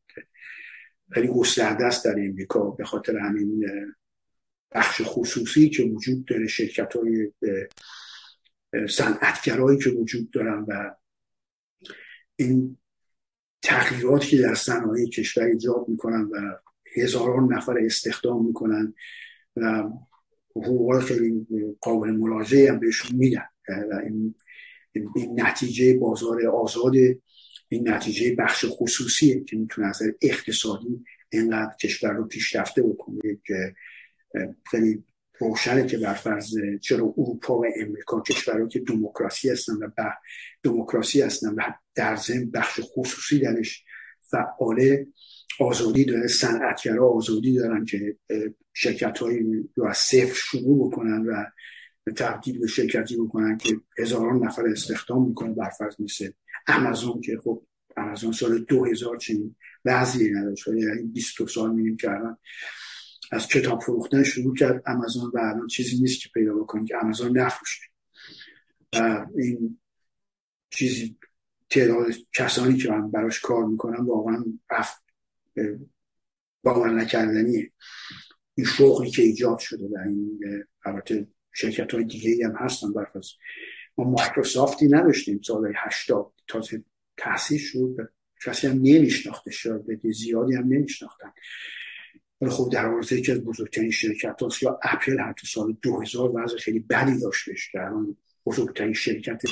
خیلی 1.12 1.28
گسترده 1.28 1.84
است 1.84 2.04
در 2.04 2.14
امریکا 2.18 2.70
به 2.70 2.84
خاطر 2.84 3.16
همین 3.18 3.64
بخش 4.72 5.02
خصوصی 5.04 5.70
که 5.70 5.82
وجود 5.82 6.24
داره 6.24 6.46
شرکت 6.46 6.96
های 6.96 7.32
صنعتگرایی 8.88 9.78
که 9.78 9.90
وجود 9.90 10.30
دارن 10.30 10.64
و 10.68 10.94
این 12.36 12.78
تغییراتی 13.62 14.28
که 14.28 14.42
در 14.42 14.54
صنایع 14.54 15.08
کشور 15.08 15.44
ایجاد 15.44 15.84
می‌کنن 15.88 16.22
و 16.32 16.56
هزاران 16.96 17.52
نفر 17.52 17.78
استخدام 17.78 18.46
می‌کنن 18.46 18.94
و 19.56 19.90
حقوق 20.50 21.00
خیلی 21.00 21.46
قابل 21.80 22.10
ملاحظه 22.10 22.66
هم 22.70 22.78
بهشون 22.78 23.16
میدن. 23.16 23.46
و 23.68 24.00
این, 24.04 24.34
این 25.16 25.40
نتیجه 25.40 25.98
بازار 25.98 26.46
آزاد 26.46 26.92
این 27.74 27.88
نتیجه 27.88 28.34
بخش 28.34 28.64
خصوصیه 28.68 29.44
که 29.44 29.56
می‌تونه 29.56 29.86
از 29.86 30.02
اقتصادی 30.22 31.04
اینقدر 31.32 31.76
کشور 31.82 32.12
رو 32.12 32.26
پیشرفته 32.26 32.82
بکنه 32.82 33.38
که 33.46 33.74
خیلی 34.70 35.04
روشنه 35.38 35.86
که 35.86 35.98
بر 35.98 36.14
فرض 36.14 36.54
چرا 36.80 37.14
اروپا 37.18 37.58
و 37.58 37.64
امریکا 37.76 38.20
کشورهایی 38.20 38.68
که 38.68 38.80
دموکراسی 38.80 39.50
هستن 39.50 39.72
و 39.72 40.10
دموکراسی 40.62 41.22
هستن 41.22 41.48
و 41.48 41.62
در 41.94 42.16
ضمن 42.16 42.50
بخش 42.50 42.80
خصوصی 42.82 43.38
درش 43.38 43.84
فعاله 44.20 45.06
آزادی 45.60 46.04
داره 46.04 46.26
صنعتگرا 46.26 47.12
آزادی 47.12 47.54
دارن 47.54 47.84
که 47.84 48.16
شرکت 48.72 49.18
هایی 49.18 49.68
رو 49.74 49.86
از 49.86 49.98
صفر 49.98 50.34
شروع 50.34 50.88
بکنن 50.88 51.26
و 51.26 51.44
تبدیل 52.12 52.58
به 52.58 52.66
شرکتی 52.66 53.16
بکنن 53.16 53.58
که 53.58 53.80
هزاران 53.98 54.44
نفر 54.44 54.66
استخدام 54.66 55.28
می‌کنه 55.28 55.54
برفرض 55.54 55.94
مثل 55.98 56.30
امازون 56.66 57.20
که 57.20 57.38
خب 57.44 57.62
امازون 57.96 58.32
سال 58.32 58.58
2000 58.58 59.16
چنین 59.16 59.56
وضعی 59.84 60.30
نداشت 60.30 60.68
یعنی 60.68 61.02
22 61.02 61.46
سال 61.46 61.70
می‌بینیم 61.70 61.96
که 61.96 62.10
از 63.32 63.48
کتاب 63.48 63.82
فروختن 63.82 64.22
شروع 64.22 64.56
کرد 64.56 64.82
امازون 64.86 65.30
و 65.34 65.38
الان 65.38 65.66
چیزی 65.66 66.00
نیست 66.00 66.20
که 66.20 66.28
پیدا 66.34 66.54
بکنید 66.54 66.88
که 66.88 66.96
امازون 66.96 67.38
نفروشه. 67.38 67.82
و 68.92 69.26
این 69.38 69.80
چیزی 70.70 71.16
تعداد 71.70 72.12
کسانی 72.34 72.76
که 72.76 72.90
من 72.90 73.10
براش 73.10 73.40
کار 73.40 73.64
می‌کنم 73.64 74.06
واقعا 74.08 74.44
باور 76.62 76.90
نکردنیه. 76.90 77.72
این 78.54 78.66
شغلی 78.66 79.10
که 79.10 79.22
ایجاد 79.22 79.58
شده 79.58 79.84
و 79.84 79.98
این 80.06 80.40
البته 80.84 81.26
شرکت 81.54 81.94
های 81.94 82.04
دیگه 82.04 82.46
هم 82.46 82.56
هستن 82.56 82.92
برفرض 82.92 83.28
ما 83.98 84.04
مایکروسافتی 84.04 84.88
نداشتیم 84.88 85.40
سال 85.42 85.72
80 85.76 86.32
تازه 86.48 86.84
تحصیل 87.16 87.58
شد 87.58 87.96
کسی 88.44 88.66
هم 88.66 88.76
نمیشناخته 88.76 89.50
شد 89.50 89.84
زیادی 90.12 90.54
هم 90.54 90.64
نمیشناختن. 90.64 91.32
خب 92.48 92.70
در 92.72 92.84
رابطه 92.84 93.18
یکی 93.18 93.32
از 93.32 93.44
بزرگترین 93.44 93.90
شرکت 93.90 94.42
هاست 94.42 94.62
یا 94.62 94.80
اپل 94.82 95.18
حتی 95.18 95.46
سال 95.46 95.76
2000 95.82 96.30
وضع 96.34 96.58
خیلی 96.58 96.78
بدی 96.78 97.20
داشتش. 97.20 97.72
که 97.72 97.80
الان 97.80 98.16
بزرگترین 98.46 98.92
شرکت 98.92 99.42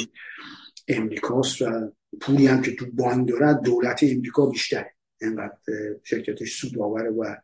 امریکاست 0.88 1.62
و 1.62 1.92
پولی 2.20 2.46
هم 2.46 2.62
که 2.62 2.74
تو 2.74 2.86
بانک 2.92 3.28
دارد 3.28 3.62
دولت 3.62 4.00
امریکا 4.03 4.46
بیشتره. 4.46 4.94
اینقدر 5.20 5.57
شرکتش 6.05 6.61
سود 6.61 6.78
آوره 6.78 7.11
و 7.11 7.36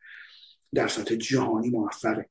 در 0.74 0.88
سطح 0.88 1.14
جهانی 1.14 1.70
موفقه. 1.70 2.28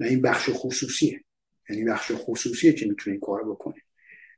و 0.00 0.04
این 0.04 0.22
بخش 0.22 0.50
خصوصیه. 0.52 1.24
یعنی 1.70 1.84
بخش 1.84 2.12
خصوصیه 2.14 2.72
که 2.72 2.86
می‌تونه 2.86 3.14
این 3.14 3.20
کار 3.20 3.50
بکنه 3.50 3.74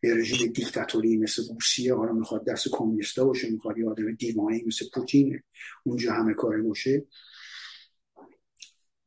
یه 0.02 0.14
رژیم 0.14 0.52
دیکتاتوری 0.52 1.16
مثل 1.16 1.42
روسیه 1.54 1.94
حالا 1.94 2.12
می‌خواد 2.12 2.46
دست 2.46 2.68
کمونیستا 2.72 3.24
باشه 3.24 3.50
می‌خواد 3.50 3.78
یه 3.78 3.88
آدم 3.88 4.14
دیوانه 4.14 4.62
مثل 4.66 4.86
پوتین 4.94 5.42
اونجا 5.82 6.12
همه 6.12 6.34
کاره 6.34 6.62
باشه. 6.62 7.04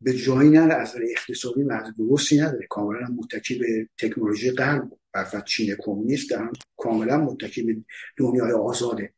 به 0.02 0.14
جایی 0.14 0.50
نداره 0.50 0.74
از 0.74 0.96
اقتصادی 1.12 1.64
مرز 1.64 1.94
درستی 1.98 2.40
نداره. 2.40 2.68
کاملا 2.70 3.08
متکی 3.08 3.60
به 3.60 3.90
تکنولوژی 3.98 4.52
غرب 4.52 4.92
برفت 5.14 5.46
چین 5.46 5.76
کمونیست 5.80 6.32
در 6.32 6.50
کاملا 6.78 7.18
متکی 7.18 7.64
به 7.64 7.76
دنیای 8.18 8.52
آزاده 8.52 9.14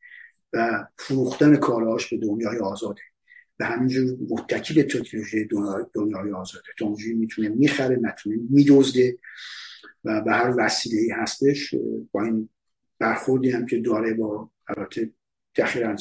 و 0.54 0.88
فروختن 0.98 1.56
کالاهاش 1.56 2.14
به 2.14 2.18
دنیای 2.18 2.58
آزاده. 2.58 3.02
و 3.60 3.66
همینجور 3.66 4.18
متکی 4.30 4.74
به 4.74 4.84
تکنولوژی 4.84 5.48
دنیای 5.94 6.32
آزاده. 6.32 6.64
تکنولوژی 6.76 7.14
می‌تونه 7.14 7.50
می‌خره 7.50 8.00
نتونه 8.02 8.38
میدزده 8.50 9.18
و 10.04 10.22
به 10.22 10.32
هر 10.32 10.54
وسیله 10.58 11.16
هستش 11.16 11.76
با 12.12 12.24
این 12.24 12.50
برخوردی 13.00 13.50
هم 13.50 13.66
که 13.66 13.80
داره 13.80 14.14
با 14.14 14.52
البته 14.68 15.12
تخیرا 15.56 15.96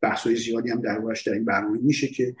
بحث 0.00 0.28
زیادی 0.28 0.70
هم 0.70 0.80
در 0.80 0.98
در 1.26 1.32
این 1.32 1.44
برنامه 1.44 1.78
میشه 1.82 2.08
که 2.08 2.36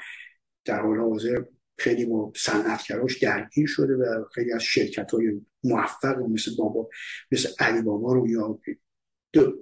در 0.64 0.80
حال 0.80 0.98
حاضر 0.98 1.42
خیلی 1.78 2.04
با 2.04 2.32
صنعتگراش 2.36 3.18
درگیر 3.18 3.66
شده 3.66 3.94
و 3.94 4.24
خیلی 4.34 4.52
از 4.52 4.62
شرکت 4.62 5.10
های 5.10 5.40
موفق 5.64 6.18
و 6.18 6.28
مثل 6.28 6.50
بابا 6.58 6.88
مثل 7.32 7.48
علی 7.58 7.82
بابا 7.82 8.12
رو 8.12 8.28
یا 8.28 8.60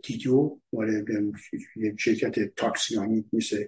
دیدیو 0.03 0.59
شرکت 1.99 2.55
تاکسیانی 2.55 3.25
مثل 3.33 3.65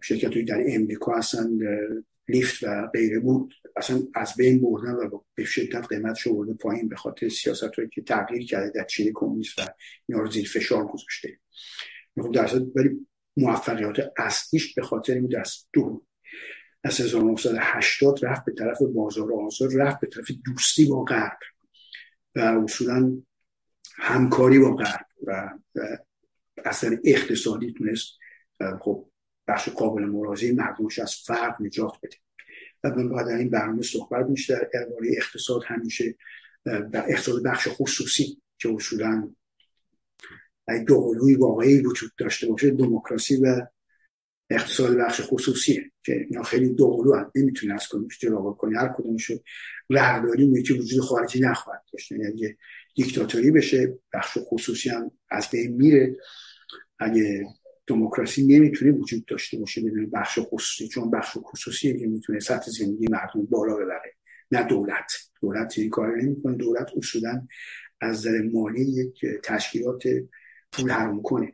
شرکت 0.00 0.34
های 0.34 0.42
در 0.42 0.62
امریکا 0.66 1.16
هستن 1.16 1.48
لیفت 2.28 2.62
و 2.62 2.86
غیره 2.86 3.18
بود. 3.18 3.54
اصلا 3.76 4.02
از 4.14 4.34
بین 4.36 4.60
بردن 4.60 4.92
و 4.92 5.20
به 5.34 5.44
شدت 5.44 5.86
قیمت 5.88 6.28
برده 6.28 6.54
پایین 6.54 6.88
به 6.88 6.96
خاطر 6.96 7.28
سیاست 7.28 7.74
هایی 7.74 7.88
که 7.88 8.02
تغییر 8.02 8.46
کرده 8.46 8.72
در 8.74 8.84
چین 8.84 9.12
کمونیست 9.14 9.58
و 9.58 9.62
اینا 10.06 10.22
رو 10.22 10.30
زیر 10.30 10.48
فشار 10.48 10.86
گذاشته. 10.86 11.38
خب 12.16 12.32
در 12.32 12.62
ولی 12.74 13.06
موفقیت 13.36 14.12
اصلیش 14.16 14.74
به 14.74 14.82
خاطر 14.82 15.14
این 15.14 15.26
دست 15.26 15.68
دو. 15.72 16.04
از 16.84 17.00
1980 17.00 18.24
رفت 18.24 18.44
به 18.44 18.52
طرف 18.52 18.82
بازار 18.82 19.32
آزاد 19.32 19.70
رفت 19.74 20.00
به 20.00 20.06
طرف 20.06 20.30
دوستی 20.44 20.86
با 20.86 21.04
غرب 21.04 21.38
و 22.36 22.40
اصولا 22.40 23.22
همکاری 23.96 24.58
با 24.58 24.74
غرب 24.74 25.06
و 25.26 25.50
اثر 26.64 26.98
اقتصادی 27.04 27.72
تونست 27.72 28.18
خب 28.80 29.10
بخش 29.48 29.68
قابل 29.68 30.04
مراجعه 30.04 30.52
مردمش 30.52 30.98
از 30.98 31.14
فرق 31.14 31.62
نجات 31.62 31.92
بده. 32.02 32.16
و 32.84 32.90
من 32.90 33.08
باید 33.08 33.28
این 33.28 33.50
برنامه 33.50 33.82
صحبت 33.82 34.26
میشه 34.26 34.54
در 34.54 34.68
درباره 34.72 35.08
اقتصاد 35.16 35.62
همیشه 35.66 36.14
اقتصاد 36.94 37.42
بخش 37.42 37.68
خصوصی 37.70 38.42
که 38.58 38.74
اصولا 38.74 39.30
دوقلوی 40.86 41.34
واقعی 41.34 41.80
وجود 41.80 42.10
داشته 42.18 42.46
باشه 42.46 42.70
دموکراسی 42.70 43.36
و 43.36 43.66
اقتصاد 44.50 44.96
بخش 44.96 45.20
خصوصیه 45.24 45.90
که 46.02 46.26
اینا 46.30 46.42
خیلی 46.42 46.74
دوقلو 46.74 47.14
هم 47.14 47.32
نمی‌تونه 47.34 47.74
از 47.74 47.88
کنیش 47.88 48.18
جدا 48.18 48.52
کنی 48.52 48.74
هر 48.74 48.88
کدومشو 48.88 49.34
رهبری 49.90 50.62
که 50.62 50.74
وجود 50.74 51.00
خارجی 51.00 51.40
نخواهد 51.40 51.84
داشت. 51.92 52.12
یعنی 52.12 52.56
دیکتاتوری 52.94 53.50
بشه 53.50 53.98
بخش 54.12 54.38
خصوصی 54.40 54.90
هم 54.90 55.10
از 55.30 55.48
بین 55.50 55.72
میره. 55.72 56.16
اگه 56.98 57.46
دموکراسی 57.88 58.46
نمی‌تونه 58.46 58.92
وجود 58.92 59.24
داشته 59.24 59.58
باشه 59.58 59.80
بدون 59.80 60.10
بخش 60.10 60.38
خصوصی 60.42 60.88
چون 60.88 61.10
بخش 61.10 61.36
خصوصی 61.36 61.98
که 61.98 62.06
می‌تونه 62.06 62.40
سطح 62.40 62.70
زندگی 62.70 63.06
مردم 63.10 63.46
بالا 63.50 63.76
ببره. 63.76 64.14
نه 64.50 64.62
دولت. 64.62 65.12
دولت 65.42 65.78
این 65.78 65.90
کار 65.90 66.16
نمی‌کنه. 66.16 66.56
دولت 66.56 66.90
اصولا 66.96 67.46
از 68.00 68.18
نظر 68.18 68.42
مالی 68.52 68.80
یک 68.80 69.26
تشکیلات 69.42 70.02
پول 70.72 70.90
حرام 70.90 71.22
کنه. 71.22 71.52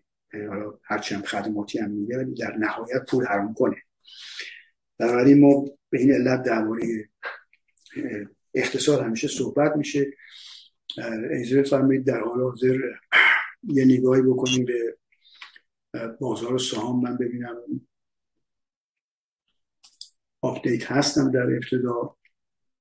حالا 0.49 0.79
هرچند 0.85 1.25
خدماتی 1.25 1.79
هم 1.79 1.91
میگه 1.91 2.19
ولی 2.19 2.35
در 2.35 2.57
نهایت 2.57 3.05
پول 3.09 3.27
حرام 3.27 3.55
کنه. 3.55 3.77
بنابراین 4.99 5.41
ما 5.41 5.65
به 5.91 6.01
این 6.01 6.13
علت 6.13 6.43
درباره 6.43 7.09
اقتصاد 8.55 9.01
همیشه 9.05 9.29
صحبت 9.29 9.77
میشه. 9.77 10.07
اجازه 11.31 11.63
فرمایید 11.63 12.05
در 12.05 12.21
حال 12.21 12.41
حاضر 12.41 12.79
یه 13.63 13.85
نگاهی 13.85 14.23
بکنیم 14.23 14.65
به 14.65 14.97
بازار 16.21 16.59
سهام 16.59 17.03
من 17.03 17.17
ببینم. 17.17 17.57
آپدیت 20.41 20.93
هستم 20.93 21.31
در 21.31 21.43
ابتدا. 21.43 22.17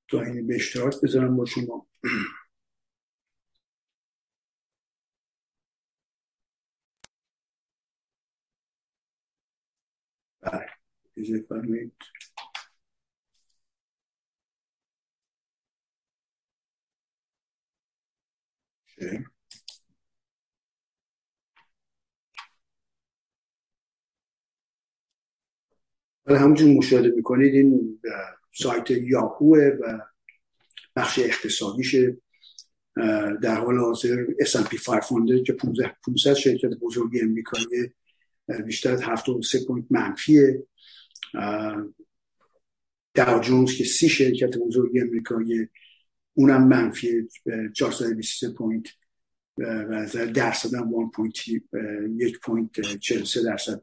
تا 0.08 0.22
این 0.22 0.46
به 0.46 0.54
اشتراک 0.54 0.94
بذارم 1.02 1.36
با 1.36 1.44
شما. 1.44 1.86
بله. 10.40 11.40
فرمایید. 11.48 11.92
ولی 26.26 26.38
همونجور 26.38 26.68
مشاهده 26.68 27.08
می‌کنید 27.16 27.54
این 27.54 28.00
سایت 28.54 28.90
یاهوه 28.90 29.58
و 29.80 29.98
بخش 30.96 31.18
اقتصادیشه 31.18 32.16
در 33.42 33.54
حال 33.54 33.78
حاضر 33.78 34.24
S&P 34.24 34.84
500 34.86 35.42
که 35.46 35.52
500 36.06 36.34
شرکت 36.34 36.70
بزرگی 36.80 37.20
امریکایی 37.20 37.68
بیشتر 38.66 38.92
از 38.92 39.02
73 39.02 39.64
پوینت 39.66 39.86
منفیه. 39.90 40.66
داو 43.14 43.40
جونز 43.40 43.72
که 43.72 43.84
سی 43.84 44.08
شرکت 44.08 44.58
بزرگی 44.58 45.00
امریکایی 45.00 45.68
اونم 46.34 46.68
منفی 46.68 47.28
423 47.74 48.50
پوینت. 48.50 48.86
و 49.58 49.92
از 49.92 50.12
درصد 50.12 50.74
هم 50.74 50.90
1.1 50.90 52.38
پوینت 52.42 52.80
43 52.80 53.42
درصد 53.42 53.82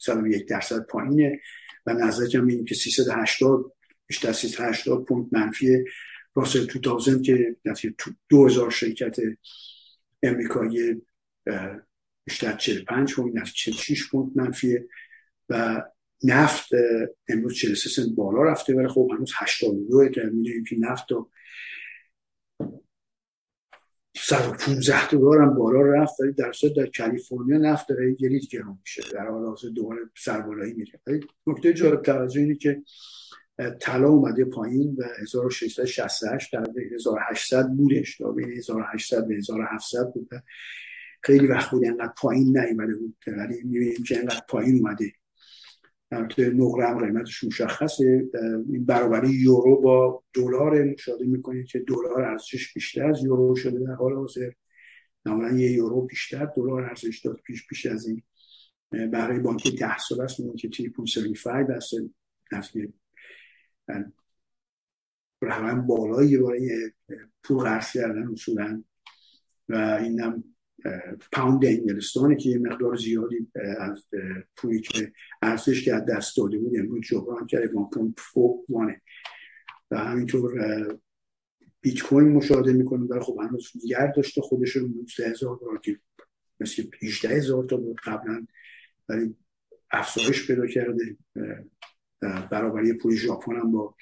101 0.00 0.48
درصد 0.48 0.86
پایینه. 0.86 1.40
و 1.86 1.92
نظر 1.92 2.36
هم 2.38 2.46
اینه 2.46 2.64
که 2.64 2.74
380 2.74 3.72
بیشتر 4.06 4.32
380 4.32 5.04
پوینت 5.04 5.28
منفی 5.32 5.84
راسل 6.34 6.66
2000 6.66 7.22
که 7.22 7.94
تو 7.98 8.10
2000 8.28 8.70
شرکت 8.70 9.16
امریکایی 10.22 11.02
بیشتر 12.24 12.56
45 12.56 13.14
point 13.14 13.44
46 13.44 14.08
point 14.10 14.32
منفیه. 14.36 14.88
و 15.48 15.82
نفت 16.24 16.68
امروز 17.28 17.54
43 17.54 17.90
سنت 17.90 18.14
بالا 18.14 18.42
رفته 18.42 18.74
ولی 18.74 18.88
خب 18.88 19.10
هنوز 19.12 19.32
82 19.36 20.08
که 20.08 20.20
می‌دونیم 20.20 20.64
که 20.64 20.76
نفت 20.78 21.06
115 24.28 25.08
دلار 25.08 25.42
هم 25.42 25.54
بالا 25.54 25.82
رفت 25.82 26.20
ولی 26.20 26.32
در 26.32 26.52
در 26.76 26.86
کالیفرنیا 26.98 27.58
نفت 27.58 27.88
داره 27.88 28.16
لیتر 28.20 28.46
گرون 28.46 28.78
میشه. 28.80 29.02
در 29.12 29.26
حال 29.26 29.44
حاضر 29.44 29.68
دوباره 29.68 30.00
سربالایی 30.16 30.72
میره 30.72 31.22
نکته 31.46 31.72
جالب 31.72 32.02
توجه 32.02 32.40
اینه 32.40 32.54
که 32.54 32.82
طلا 33.80 34.08
اومده 34.08 34.44
پایین 34.44 34.96
و 34.98 35.02
1668 35.22 36.52
در 36.52 36.64
1800 36.94 37.68
بودش. 37.68 38.18
تا 38.18 38.32
بین 38.32 38.52
1800 38.52 39.30
و 39.30 39.32
1700 39.32 40.12
بود 40.14 40.28
خیلی 41.22 41.46
وقت 41.46 41.70
بود 41.70 41.84
انقدر 41.86 42.12
پایین 42.18 42.58
نیومده 42.58 42.94
بود. 42.94 43.16
ولی 43.26 43.62
می‌بینیم 43.64 44.02
که 44.08 44.18
انقدر 44.18 44.42
پایین 44.48 44.78
اومده. 44.78 45.12
البته 46.14 46.50
نقره 46.50 46.88
هم 46.88 46.98
قیمتش 46.98 47.44
مشخصه. 47.44 48.28
این 48.68 48.84
برابری 48.84 49.30
یورو 49.30 49.80
با 49.80 50.22
دلار 50.34 50.84
مشاهده 50.84 51.24
می‌کنید 51.24 51.66
که 51.66 51.78
دلار 51.78 52.22
ارزشش 52.22 52.74
بیشتر 52.74 53.06
از 53.06 53.24
یورو 53.24 53.56
شده 53.56 53.78
در 53.78 53.94
حال 53.94 54.14
حاضر. 54.14 54.50
معمولا 55.24 55.58
یه 55.58 55.72
یورو 55.72 56.06
بیشتر 56.06 56.44
دلار 56.56 56.84
ارزش 56.84 57.18
داد 57.18 57.40
پیش 57.46 57.66
پیش 57.66 57.86
از 57.86 58.06
این. 58.06 58.22
برای 59.10 59.38
بانک 59.38 59.76
ده 59.80 59.98
سال 59.98 60.20
است 60.20 60.36
که 60.58 60.68
3.75 60.68 61.70
هست 61.70 61.94
نفتی 62.52 62.92
رقم 65.42 65.86
بالایی 65.86 66.38
برای 66.38 66.90
پول 67.42 67.58
قرض 67.58 67.92
کردن 67.92 68.28
اصولا. 68.32 68.84
و 69.68 69.98
اینم 70.02 70.44
پاوند 71.32 71.64
انگلستانه 71.64 72.36
که 72.36 72.48
یه 72.48 72.58
مقدار 72.58 72.96
زیادی 72.96 73.48
از 73.78 74.06
پولی 74.56 74.80
که 74.80 75.12
ارزش 75.42 75.84
که 75.84 75.94
از 75.94 76.04
دست 76.06 76.36
داده 76.36 76.58
بود 76.58 76.78
امروز 76.78 77.00
جبران 77.06 77.46
کرده 77.46 77.68
پوند 77.68 78.14
فوق 78.18 78.64
وانه. 78.68 79.00
و 79.90 79.98
همینطور 79.98 80.52
بیت 81.80 82.02
کوین 82.02 82.28
مشاهده 82.28 82.72
می‌کنیم 82.72 83.06
برای 83.06 83.22
خب 83.22 83.38
هنوز 83.40 83.70
دیگر 83.82 84.12
داشته 84.16 84.40
خودش 84.40 84.70
رو 84.70 84.88
19 84.88 85.30
هزار 85.30 85.58
دلار 85.60 85.80
که 85.80 85.98
مثل 86.60 86.82
18 87.02 87.28
هزار 87.28 87.64
تا 87.64 87.76
بود 87.76 88.00
قبلا 88.04 88.46
ولی 89.08 89.36
افزایش 89.90 90.46
پیدا 90.46 90.66
کرده. 90.66 91.16
برابری 92.50 92.92
پول 92.92 93.16
ژاپن 93.16 93.56
هم 93.56 93.72
با 93.72 93.94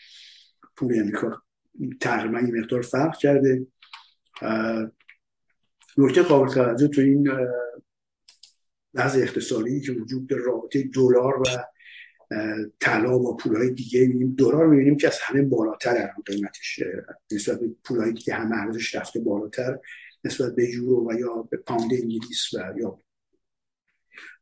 پول 0.76 0.98
امریکا 0.98 1.42
تقریبا 2.00 2.40
یه 2.40 2.52
مقدار 2.60 2.82
فرق 2.82 3.16
کرده. 3.16 3.66
نکته 5.98 6.22
قابل 6.22 6.54
توجه 6.54 6.88
تو 6.88 7.00
این 7.00 7.30
وضع 8.94 9.20
اقتصادی 9.20 9.80
که 9.80 9.92
وجود 9.92 10.26
داره 10.26 10.42
رابطه 10.42 10.82
دلار 10.82 11.40
و 11.40 11.44
طلا 12.80 13.18
و 13.18 13.36
پولهای 13.36 13.70
دیگه 13.70 14.00
می‌بینیم 14.00 14.34
دلار 14.38 14.66
می‌بینیم 14.66 14.96
که 14.96 15.06
از 15.06 15.18
همه 15.22 15.42
بالاتر 15.42 15.90
الان 15.90 16.22
قیمتش 16.26 16.80
نسبت 17.32 17.60
به 17.60 17.66
پولهای 17.84 18.12
دیگه 18.12 18.34
همه 18.34 18.56
ارزش 18.56 18.94
رفته 18.94 19.20
بالاتر 19.20 19.78
نسبت 20.24 20.54
به 20.54 20.70
یورو 20.70 21.10
و 21.10 21.18
یا 21.18 21.48
به 21.50 21.56
پاند 21.56 21.92
انگلیس 21.92 22.54
و 22.54 22.74
یا 22.78 22.98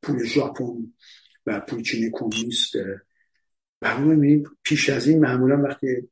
پول 0.02 0.24
ژاپن 0.24 0.92
و 1.46 1.60
پول 1.60 1.82
چین 1.82 2.10
کمونیست 2.12 2.72
و 3.82 3.98
می‌بینیم 3.98 4.44
پیش 4.62 4.90
از 4.90 5.08
این 5.08 5.20
معمولا 5.20 5.62
وقتی 5.62 6.10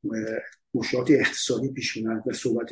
مشکلات 0.75 1.11
اقتصادی 1.11 1.69
پیش 1.69 1.97
میاد 1.97 2.23
و 2.27 2.33
صحبت 2.33 2.71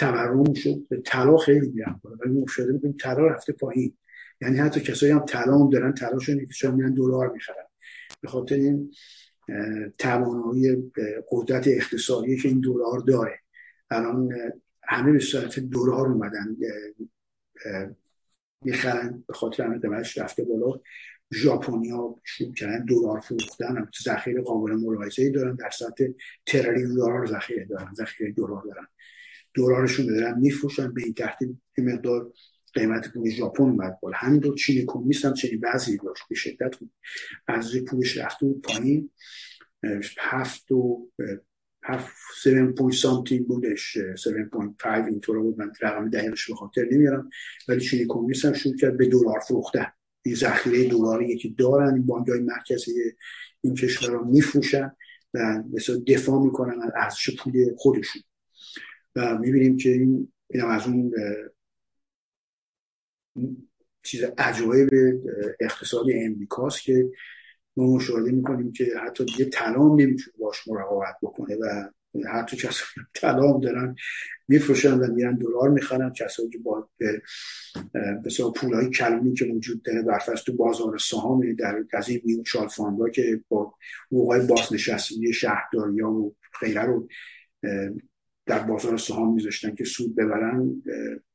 تورم 0.00 0.54
شد. 0.54 0.86
طلا 1.04 1.36
خیلی 1.36 1.68
میرن 1.68 2.00
بالا 2.02 2.16
ولی 2.16 2.32
مشاهده 2.40 2.72
می‌کنیم 2.72 2.96
طلا 3.00 3.26
رفته 3.26 3.52
پایین. 3.52 3.96
یعنی 4.40 4.58
حتی 4.58 4.80
کسایی 4.80 5.12
هم 5.12 5.24
طلا 5.24 5.58
هم 5.58 5.70
دارن 5.70 5.94
طلاشون 5.94 6.46
که 6.60 6.68
میرن 6.68 6.94
دلار 6.94 7.32
می‌خرن. 7.32 7.64
به 8.20 8.28
خاطر 8.28 8.54
این 8.54 8.92
توانایی 9.98 10.92
قدرت 11.30 11.68
اقتصادی 11.68 12.36
که 12.36 12.48
این 12.48 12.60
دلار 12.60 12.98
داره. 12.98 13.38
الان 13.90 14.32
همه 14.82 15.12
به 15.12 15.18
صورت 15.18 15.60
دلار 15.60 16.08
اومدن 16.08 16.56
می‌خرن. 18.64 19.24
به 19.26 19.34
خاطر 19.34 19.64
همه 19.64 19.78
قیمتش 19.78 20.18
رفته 20.18 20.44
بالا. 20.44 20.80
ژاپنیا 21.34 22.14
شروع 22.24 22.54
کردن 22.54 22.84
دلار 22.84 23.20
فروختن. 23.20 23.88
ذخیره 24.04 24.42
قابل 24.42 24.72
ملاحظه 24.72 25.30
دارن. 25.30 25.54
در 25.54 25.70
سطح 25.70 26.04
تریلیون 26.46 26.94
دلار 26.94 27.26
ذخیره 27.26 27.64
دارن 27.64 27.94
ذخیره 27.94 28.32
دلار 28.32 28.62
دارن. 28.62 28.86
دلارشون 29.54 30.06
دارن 30.06 30.38
میفروشن 30.40 30.94
به 30.94 31.02
این 31.04 31.14
ترتیب 31.14 31.56
مقدار 31.78 32.32
قیمت 32.74 33.12
پول 33.12 33.30
ژاپن 33.30 33.62
اومد 33.62 33.98
بالا. 34.02 34.16
همین 34.16 34.42
رو 34.42 34.54
چین 34.54 34.84
کمونیست 34.86 35.24
هم 35.24 35.34
چنین 35.34 35.60
بعضی 35.60 35.98
داشت. 36.04 36.22
به 36.28 36.34
شدت 36.34 36.74
ارزش 37.48 37.80
پولش 37.80 38.18
رفته 38.18 38.46
بود 38.46 38.62
پایین. 38.62 39.10
هفت 40.18 40.72
و 40.72 41.10
7 41.84 42.12
point 42.44 42.94
something 42.94 43.46
بودش. 43.46 43.98
7.5 43.98 44.86
اینطور 44.86 45.38
بود. 45.38 45.58
من 45.58 45.72
رقم 45.82 46.10
دقیقش 46.10 46.50
به 46.50 46.54
خاطر 46.54 46.84
نمیارم. 46.92 47.30
ولی 47.68 47.80
چینی 47.80 48.06
کمونیست 48.08 48.44
هم 48.44 48.52
شروع 48.52 48.76
کرد 48.76 48.96
به 48.96 49.06
دلار 49.06 49.40
فروختن. 49.48 49.86
این 50.22 50.34
ذخیره 50.34 50.88
دلاری 50.88 51.38
که 51.38 51.48
دارن 51.48 51.94
این 51.94 52.06
بانک 52.06 52.28
های 52.28 52.40
مرکزی 52.40 52.92
این 53.60 53.74
کشور 53.74 54.10
رو 54.10 54.24
میفروشن 54.24 54.92
و 55.34 55.62
مثلا 55.72 55.96
دفاع 56.06 56.42
می‌کنن 56.42 56.82
از 56.82 56.90
ارزش 56.96 57.36
پول 57.36 57.74
خودشون. 57.76 58.22
و 59.16 59.38
می‌بینیم 59.38 59.76
که 59.76 59.88
این 59.88 60.32
این 60.50 60.64
از 60.64 60.86
اون 60.86 61.12
چیز 64.02 64.24
عجایب 64.38 64.88
اقتصادی 65.60 66.24
امریکاست 66.24 66.82
که 66.82 67.10
ما 67.76 67.96
مشاهده 67.96 68.30
می‌کنیم 68.30 68.72
که 68.72 68.92
حتی 69.06 69.24
دیگه 69.24 69.44
طلا 69.44 69.88
نمی‌تونه 69.88 70.36
باش 70.38 70.68
مراقبت 70.68 71.16
بکنه 71.22 71.56
و 71.56 71.90
حتی 72.32 72.56
کسایی 72.56 73.06
طلا 73.14 73.58
دارن 73.58 73.96
میفروشن 74.48 74.94
و 74.94 75.14
میرن 75.14 75.36
دلار 75.36 75.68
می‌خرن. 75.70 76.12
کسایی 76.12 76.48
که 76.48 76.58
با 76.58 76.88
بسیار 78.24 78.52
پولهای 78.52 78.90
کلمی 78.90 79.34
که 79.34 79.44
وجود 79.44 79.82
داره 79.82 80.02
برفرض 80.02 80.42
تو 80.42 80.56
بازار 80.56 80.98
سهام 80.98 81.52
در 81.52 81.84
از 81.92 82.08
این 82.08 82.20
میوچال 82.24 82.68
فاندا 82.68 83.08
که 83.08 83.40
با 83.48 83.74
حقوقهای 84.06 84.46
بازنشستگی 84.46 85.32
شهرداری 85.32 86.00
ها 86.00 86.12
و 86.12 86.36
غیره 86.60 86.82
رو 86.82 87.08
در 88.50 88.62
بازار 88.62 88.96
سهام 88.96 89.34
میذاشتن 89.34 89.74
که 89.74 89.84
سود 89.84 90.16
ببرن 90.16 90.82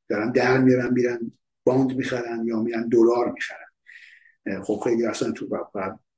دارن 0.08 0.32
در 0.32 0.58
میرن 0.58 0.92
میرن 0.92 1.32
باند 1.64 1.96
می‌خرن 1.96 2.46
یا 2.46 2.62
میرن 2.62 2.88
دلار 2.88 3.32
می‌خرن. 3.32 4.62
خب 4.62 4.80
خیلی 4.84 5.06
اصلا 5.06 5.32
تو 5.32 5.48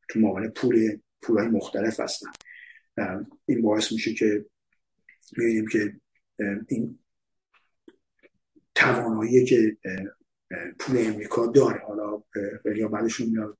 تو 0.08 0.20
معامله 0.20 0.48
پول 0.48 0.98
پولهای 1.22 1.48
مختلف 1.48 2.00
هستن. 2.00 2.30
این 3.46 3.62
باعث 3.62 3.92
میشه 3.92 4.14
که 4.14 4.44
می‌بینیم 5.36 5.68
که 5.68 5.96
این 6.68 6.98
توانایی 8.74 9.44
که 9.44 9.76
پول 10.78 10.98
امریکا 10.98 11.46
داره 11.46 11.82
حالا 11.86 12.22
یا 12.76 12.88
بعدشون 12.88 13.28
میاد 13.28 13.58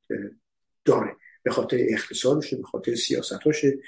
داره. 0.84 1.16
به 1.42 1.50
خاطر 1.50 1.76
اقتصادشه 1.80 2.56
به 2.56 2.62
خاطر 2.62 2.94
سیاستاشه. 2.94 3.78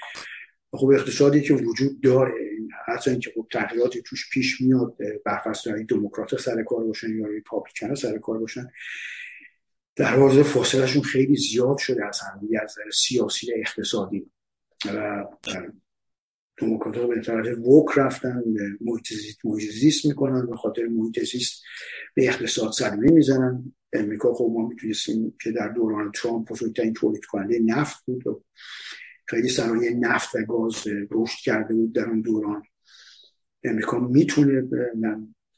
خب 0.71 0.87
اقتصادی 0.87 1.41
که 1.41 1.53
وجود 1.53 2.01
داره 2.01 2.33
حتی 2.85 3.11
اینکه 3.11 3.31
خب 3.35 3.47
تغییراتی 3.51 4.01
توش 4.01 4.29
پیش 4.33 4.61
میاد 4.61 4.97
برفرض 5.25 5.67
دموکرات 5.89 6.41
سر 6.41 6.63
کار 6.63 6.83
باشن 6.83 7.17
یا 7.17 7.27
ریپابلیکن 7.27 7.95
سر 7.95 8.17
کار 8.17 8.39
باشن 8.39 8.67
در 9.95 10.15
حاضر 10.15 10.43
فاصلهشون 10.43 11.01
خیلی 11.01 11.35
زیاد 11.35 11.77
شده 11.77 12.05
از 12.05 12.19
همدیگه 12.19 12.59
از 12.63 12.75
سیاسی 12.93 13.53
اقتصادی. 13.53 14.31
و 14.85 15.25
دموکرات 16.57 16.97
ها 16.97 17.07
به 17.07 17.21
طرف 17.21 17.57
وک 17.57 17.97
رفتن 17.97 18.43
محیط 18.81 19.13
زیست 19.71 20.05
می‌کنن 20.05 20.47
به 20.47 20.55
خاطر 20.55 20.83
محیط 20.83 21.19
زیست 21.19 21.63
به 22.15 22.27
اقتصاد 22.27 22.71
صدمه 22.71 23.11
می‌زنن 23.11 23.73
امریکا 23.93 24.33
خب 24.33 24.51
ما 24.53 24.67
می‌تونستیم 24.67 25.37
که 25.43 25.51
در 25.51 25.67
دوران 25.67 26.11
ترامپ 26.11 26.51
بزرگترین 26.51 26.93
تولید 26.93 27.25
کننده 27.25 27.59
نفت 27.59 28.05
بود. 28.05 28.27
و 28.27 28.43
خیلی 29.31 29.49
صنایع 29.49 29.93
نفت 29.93 30.35
و 30.35 30.45
گاز 30.45 30.87
رشد 31.11 31.37
کرده 31.43 31.73
بود 31.73 31.93
در 31.93 32.05
اون 32.05 32.21
دوران. 32.21 32.63
امریکا 33.63 33.99
می‌تونه 33.99 34.69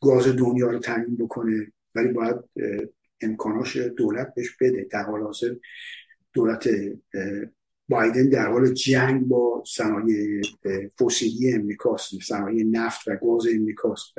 گاز 0.02 0.28
دنیا 0.28 0.72
رو 0.72 0.80
تعیین 0.80 1.18
بکنه 1.18 1.72
ولی 1.96 2.08
باید 2.08 2.36
امکاناش 3.22 3.78
دولت 3.78 4.34
بهش 4.36 4.58
بده. 4.62 4.88
در 4.92 5.04
حال 5.04 5.22
حاضر 5.22 5.56
دولت 6.34 6.70
بایدن 7.90 8.30
در 8.30 8.48
حال 8.48 8.74
جنگ 8.74 9.28
با 9.28 9.64
صنایع 9.68 10.42
فسیلی 11.00 11.54
امریکاست 11.54 12.22
صنایع 12.22 12.64
نفت 12.64 13.08
و 13.08 13.16
گاز 13.16 13.48
امریکاست 13.56 14.14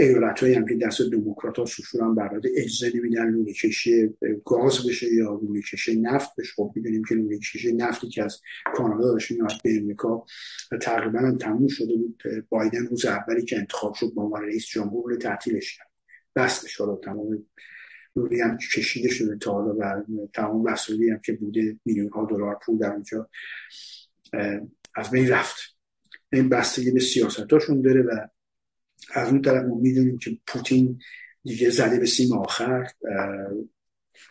ایالت 0.00 0.42
هم 0.42 0.66
که 0.66 0.74
دست 0.74 1.02
دموکرات 1.02 1.58
ها 1.58 2.06
هم 2.06 2.14
برای 2.14 2.40
اجازه 2.56 2.96
نمیدن 2.96 3.30
لونه 3.30 3.52
کشی 3.52 4.08
گاز 4.44 4.86
بشه 4.86 5.14
یا 5.14 5.40
لونه 5.42 5.62
کشی 5.62 6.00
نفت 6.00 6.30
بشه. 6.38 6.52
خب 6.56 6.72
می‌دونیم 6.76 7.04
که 7.04 7.14
لونه 7.14 7.38
کشی 7.38 7.72
نفتی 7.72 8.08
که 8.08 8.24
از 8.24 8.40
کانادا 8.74 9.12
داشت 9.12 9.30
میاد 9.30 9.52
به 9.64 9.76
امریکا 9.76 10.24
و 10.72 10.76
تقریبا 10.76 11.18
هم 11.18 11.38
تموم 11.38 11.68
شده 11.68 11.96
بود. 11.96 12.22
بایدن 12.48 12.86
روز 12.86 13.04
اولی 13.04 13.44
که 13.44 13.58
انتخاب 13.58 13.94
شد 13.94 14.12
با 14.14 14.22
عنوان 14.22 14.42
رئیس 14.42 14.66
جمهور 14.66 15.16
تعطیلش 15.16 15.78
کرد. 15.78 15.90
بستش 16.36 16.76
حالا 16.76 16.96
تمام 16.96 17.46
روی 18.14 18.40
هم 18.40 18.58
کشیده 18.74 19.08
شده 19.08 19.36
تا 19.36 19.52
حالا 19.52 19.74
و 19.74 20.04
تمام 20.34 20.70
مسئولی 20.70 21.10
هم 21.10 21.18
که 21.18 21.32
بوده 21.32 21.76
میلیون 21.84 22.10
ها 22.10 22.28
دلار 22.30 22.58
پول 22.64 22.78
در 22.78 22.92
اونجا 22.92 23.28
از 24.94 25.10
بین 25.10 25.28
رفت. 25.28 25.76
این 26.32 26.48
بستگی 26.48 26.90
به 26.90 27.00
سیاستاشون 27.00 27.82
داره 27.82 28.02
و 28.02 28.28
از 29.14 29.28
اون 29.28 29.42
طرف 29.42 29.64
ما 29.64 29.78
می‌دونیم 29.78 30.18
که 30.18 30.38
پوتین 30.46 30.98
دیگه 31.44 31.70
زده 31.70 31.98
به 31.98 32.06
سیم 32.06 32.32
آخر 32.32 32.86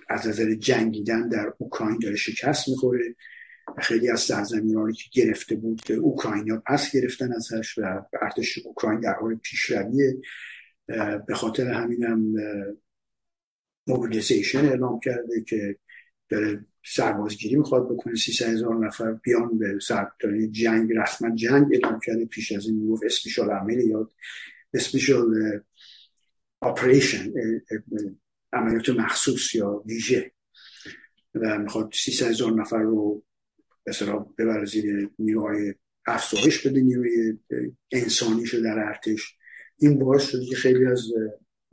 از 0.09 0.27
نظر 0.27 0.53
جنگیدن 0.53 1.29
در 1.29 1.53
اوکراین 1.57 1.99
داره 1.99 2.15
شکست 2.15 2.69
می‌خوره. 2.69 3.15
خیلی 3.77 4.09
از 4.09 4.19
سرزمین 4.19 4.91
که 4.91 5.21
گرفته 5.21 5.55
بود 5.55 5.91
اوکراینیا 5.91 6.63
پس 6.65 6.91
گرفتن 6.91 7.33
ازش 7.33 7.77
و 7.77 8.01
ارتش 8.21 8.59
اوکراین 8.65 8.99
در 8.99 9.13
حال 9.13 9.35
پیشرویه 9.35 10.17
به 11.27 11.33
خاطر 11.33 11.67
همینم 11.67 12.33
موبیلیزیشن 13.87 14.65
اعلام 14.65 14.99
کرده 14.99 15.41
که 15.47 15.75
داره 16.29 16.65
سربازگیری 16.85 17.55
می‌خواد 17.55 17.89
بکنه. 17.89 18.15
سی 18.15 18.45
هزار 18.45 18.85
نفر 18.85 19.13
بیان 19.13 19.57
به 19.57 19.79
سربازگیری 19.81 20.47
جنگ 20.47 20.93
رسما 20.93 21.35
جنگ 21.35 21.67
اعلام 21.73 21.99
کرده 22.05 22.25
پیش 22.25 22.51
از 22.51 22.65
این 22.65 22.75
می‌گفت 22.75 23.03
اسپیشال 23.05 23.49
عمل 23.49 23.79
یا 23.79 24.11
اسپیشال 24.73 25.61
اپریشن 26.61 27.33
عملیات 28.53 28.89
مخصوص 28.89 29.55
یا 29.55 29.83
ویژه 29.85 30.31
و 31.35 31.59
می‌خواد 31.59 31.93
سی 31.93 32.25
هزار 32.25 32.51
نفر 32.51 32.81
رو 32.81 33.23
مثلا 33.87 34.19
ببره 34.19 34.65
زیر 34.65 35.09
نیروهای 35.19 35.73
افزایش 36.07 36.67
بده 36.67 36.81
نیروی 36.81 37.37
انسانیشو 37.91 38.61
در 38.61 38.79
ارتش. 38.79 39.35
این 39.77 39.99
باعث 39.99 40.29
شده 40.29 40.45
که 40.45 40.55
خیلی 40.55 40.85
از 40.85 41.01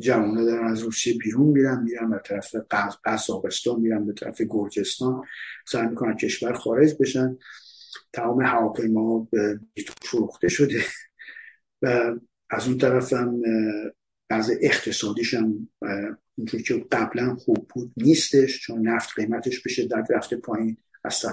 جوانه 0.01 0.45
دارن 0.45 0.67
از 0.67 0.83
روسیه 0.83 1.19
بیرون 1.19 1.47
میرن 1.47 1.83
میرن 1.83 2.11
به 2.11 2.21
طرف 2.25 2.55
قزاقستان 3.05 3.81
میرن 3.81 4.07
به 4.07 4.13
طرف 4.13 4.43
گرجستان. 4.49 5.23
سعی 5.67 5.87
می‌کنن 5.87 6.17
کشور 6.17 6.53
خارج 6.53 6.95
بشن. 7.01 7.39
تمام 8.13 8.43
هواپیما 8.43 9.29
فروخته 10.03 10.49
شده. 10.49 10.85
و 11.83 12.17
از 12.51 12.69
اون 12.69 12.79
طرف 12.79 13.13
هم 13.13 13.43
بعض 14.29 14.51
اقتصادیش 14.61 15.35
هم 15.35 15.69
اونجور 16.39 16.63
که 16.63 16.87
قبلا 16.93 17.35
خوب 17.35 17.69
بود 17.75 17.93
نیستش 17.97 18.61
چون 18.61 18.89
نفت 18.89 19.09
قیمتش 19.17 19.61
به 19.61 19.71
شدت 19.71 20.07
رفته 20.11 20.37
پایین 20.37 20.77
از 21.05 21.25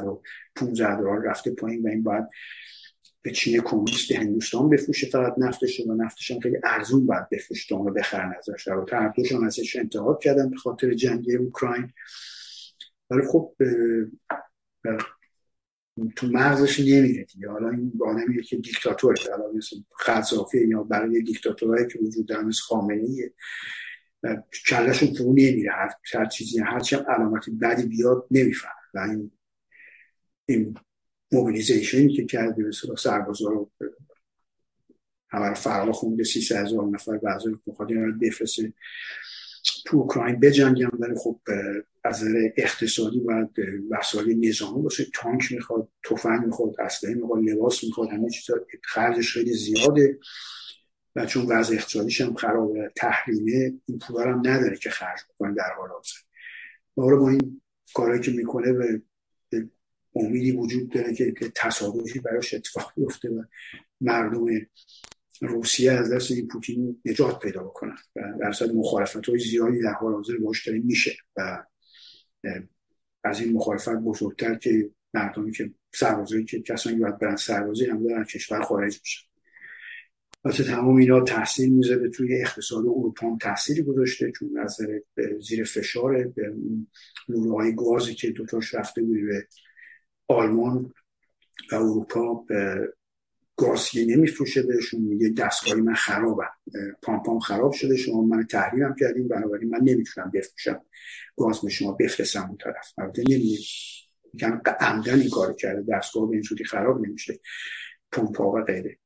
15 0.56 0.96
دلار 0.96 1.22
رفته 1.26 1.52
پایین 1.52 1.82
و 1.82 1.88
این 1.88 2.04
باید 2.04 2.26
به 3.22 3.32
چین 3.32 3.62
کمونیست 3.62 4.12
هندوستان 4.12 4.70
بفروشه 4.70 5.08
فقط 5.08 5.34
نفتش 5.38 5.80
و 5.80 5.94
نفتش 5.94 6.32
هم 6.32 6.40
خیلی 6.40 6.58
ارزون 6.64 7.06
باید 7.06 7.30
بفروشه 7.30 7.76
اونو 7.76 7.94
بخرن 7.94 8.34
ازش. 8.40 8.68
و 8.68 8.86
هر 8.92 9.08
دوشون 9.08 9.46
ازش 9.46 9.76
انتقاد 9.76 10.20
کردن 10.22 10.50
به 10.50 10.58
خاطر 10.58 10.94
جنگ 10.94 11.26
اوکراین. 11.40 11.94
ولی 13.10 13.22
خب 13.32 13.56
تو 16.16 16.28
مغزش 16.28 16.80
نمیره 16.80 17.24
دیگه. 17.24 17.50
حالا 17.50 17.70
این 17.70 17.94
آدمیه 18.08 18.42
که 18.42 18.58
دیکتاتوره. 18.58 19.16
حالا 19.32 19.52
مثل 19.52 19.76
خزافی 20.00 20.68
یا 20.68 20.84
برای 20.84 21.22
دیکتاتورهایی 21.22 21.88
که 21.88 22.00
وجود 22.00 22.26
دارن 22.26 22.46
مثل 22.46 22.62
خامنه 22.62 23.32
کلشون 24.70 25.14
فرو 25.14 25.30
نمیره. 25.30 25.72
هر, 25.72 25.90
هر 26.14 26.26
چیزی 26.26 26.60
هرچی 26.60 26.96
هم 26.96 27.06
علامتی 27.10 27.52
بدی 27.52 27.86
بیاد 27.86 28.28
نمیفهم 28.32 28.72
و 28.94 29.00
این 29.00 29.32
این 30.46 30.78
موبیلیزیشن 31.32 32.08
که 32.08 32.26
کرده 32.26 32.64
مثلا 32.64 32.96
سربازا 32.96 33.50
رو 33.50 33.72
همه 35.30 35.48
رو 35.48 35.54
فرار 35.54 35.92
خونده 35.92 36.24
سی 36.24 36.56
هزار 36.56 36.86
نفر 36.86 37.18
بعضی 37.18 37.58
بخواد 37.68 37.92
این 37.92 38.06
رو 38.06 38.20
بفرسته 38.20 38.74
تو 39.86 39.98
اوکراین 39.98 40.40
بجنگن 40.40 40.90
ولی 41.00 41.16
خب 41.18 41.40
از 42.04 42.24
اقتصادی 42.58 43.20
باید 43.20 43.50
وسایل 43.90 44.48
نظامی 44.48 44.82
باشه. 44.82 45.06
تانک 45.14 45.52
می‌خواد 45.52 45.90
تفنگ 46.10 46.46
می‌خواد 46.46 46.82
اسلحه 46.82 47.14
می‌خواد 47.14 47.44
لباس 47.44 47.84
می‌خواد 47.84 48.10
همه 48.10 48.30
چیزا. 48.30 48.66
خرجش 48.84 49.34
خیلی 49.34 49.54
زیاده 49.54 50.20
و 51.16 51.26
چون 51.26 51.46
وضع 51.46 51.76
اقتصادیش 51.76 52.22
هم 52.22 52.34
خراب 52.34 52.74
تحریمه 52.96 53.74
این 53.86 54.00
پول 54.00 54.24
هم 54.24 54.40
نداره 54.40 54.78
که 54.78 54.90
خرج 54.90 55.20
بکنه 55.30 55.56
در 55.56 55.74
حال 55.78 55.90
حاضر. 55.90 57.16
با 57.16 57.30
این 57.30 57.62
کارهایی 57.94 58.22
که 58.22 58.32
می‌کنه 58.32 58.74
به 58.74 59.02
امیدی 60.16 60.52
وجود 60.52 60.90
داره 60.90 61.16
که 61.16 61.34
تصادفی 61.56 62.20
براش 62.20 62.54
اتفاق 62.54 62.94
بیفته 62.98 63.30
و 63.30 63.44
مردم 64.02 64.46
روسیه 65.42 65.92
از 65.92 66.14
دست 66.14 66.32
این 66.32 66.48
پوتین 66.48 67.02
نجات 67.06 67.40
پیدا 67.40 67.64
بکنن 67.64 67.98
و 68.16 68.22
در 68.42 68.72
مخالفت 68.72 69.30
های 69.30 69.40
زیادی 69.40 69.82
در 69.82 69.94
حال 69.94 70.14
حاضر 70.14 70.38
باش 70.38 70.68
میشه 70.68 71.16
و 71.36 71.64
از 73.24 73.40
این 73.40 73.54
مخالفت 73.54 73.90
بزرگتر 73.90 74.56
که 74.56 74.90
مردمی 75.14 75.52
که 75.52 75.72
سربازایی 75.94 76.46
که 76.46 76.62
کسانی 76.62 76.96
باید 76.96 77.18
برن 77.18 77.36
سربازی 77.36 77.86
هم 77.86 78.08
دارن 78.08 78.24
کشور 78.24 78.62
خارج 78.62 79.00
میشن 79.00 79.28
واسه 80.46 80.64
تمام 80.64 80.96
اینا 80.96 81.22
تاثیر 81.22 81.70
می‌ذاره 81.70 82.10
توی 82.10 82.42
اقتصاد 82.42 82.86
اروپا 82.86 83.28
هم 83.28 83.38
تاثیری 83.38 83.82
گذاشته 83.82 84.32
چون 84.32 84.60
نظر 84.60 85.00
زیر 85.42 85.64
فشار 85.64 86.34
گازی 87.78 88.16
که 88.16 88.32
دوتاش 88.32 88.74
رفته 88.74 89.02
بود 89.02 89.18
به 89.28 89.48
آلمان 90.28 90.94
و 91.72 91.76
اروپا 91.76 92.46
گازی 93.56 94.06
نمیفروشه 94.06 94.64
بهشون 94.64 95.02
میگه 95.02 95.30
دستگاهی 95.30 95.82
من 95.82 95.94
خرابم 95.94 96.50
پامپام 97.02 97.40
خراب 97.40 97.72
شده 97.72 97.98
شما 97.98 98.22
من 98.22 98.48
تحریمم 98.48 98.96
کردیم 99.00 99.28
بنابراین 99.28 99.70
من 99.70 99.80
نمی‌تونم 99.84 100.32
بفروشم. 100.34 100.82
گاز 101.38 101.62
به 101.62 101.70
شما 101.70 101.92
بفرستم 101.92 102.48
اون 102.48 102.58
طرف. 102.58 102.94
البته 102.98 103.24
نمیگه 103.30 103.60
میگن 104.34 104.62
عمدن 104.80 105.20
این 105.20 105.30
کار 105.30 105.54
کرده. 105.54 105.96
دستگاه 105.98 106.30
به 106.30 106.34
این 106.34 106.44
صورتی 106.44 106.64
خراب 106.64 107.08
نمیشه. 107.08 107.40
پمپا 108.12 108.52
و 108.52 108.62
غیره. 108.62 108.98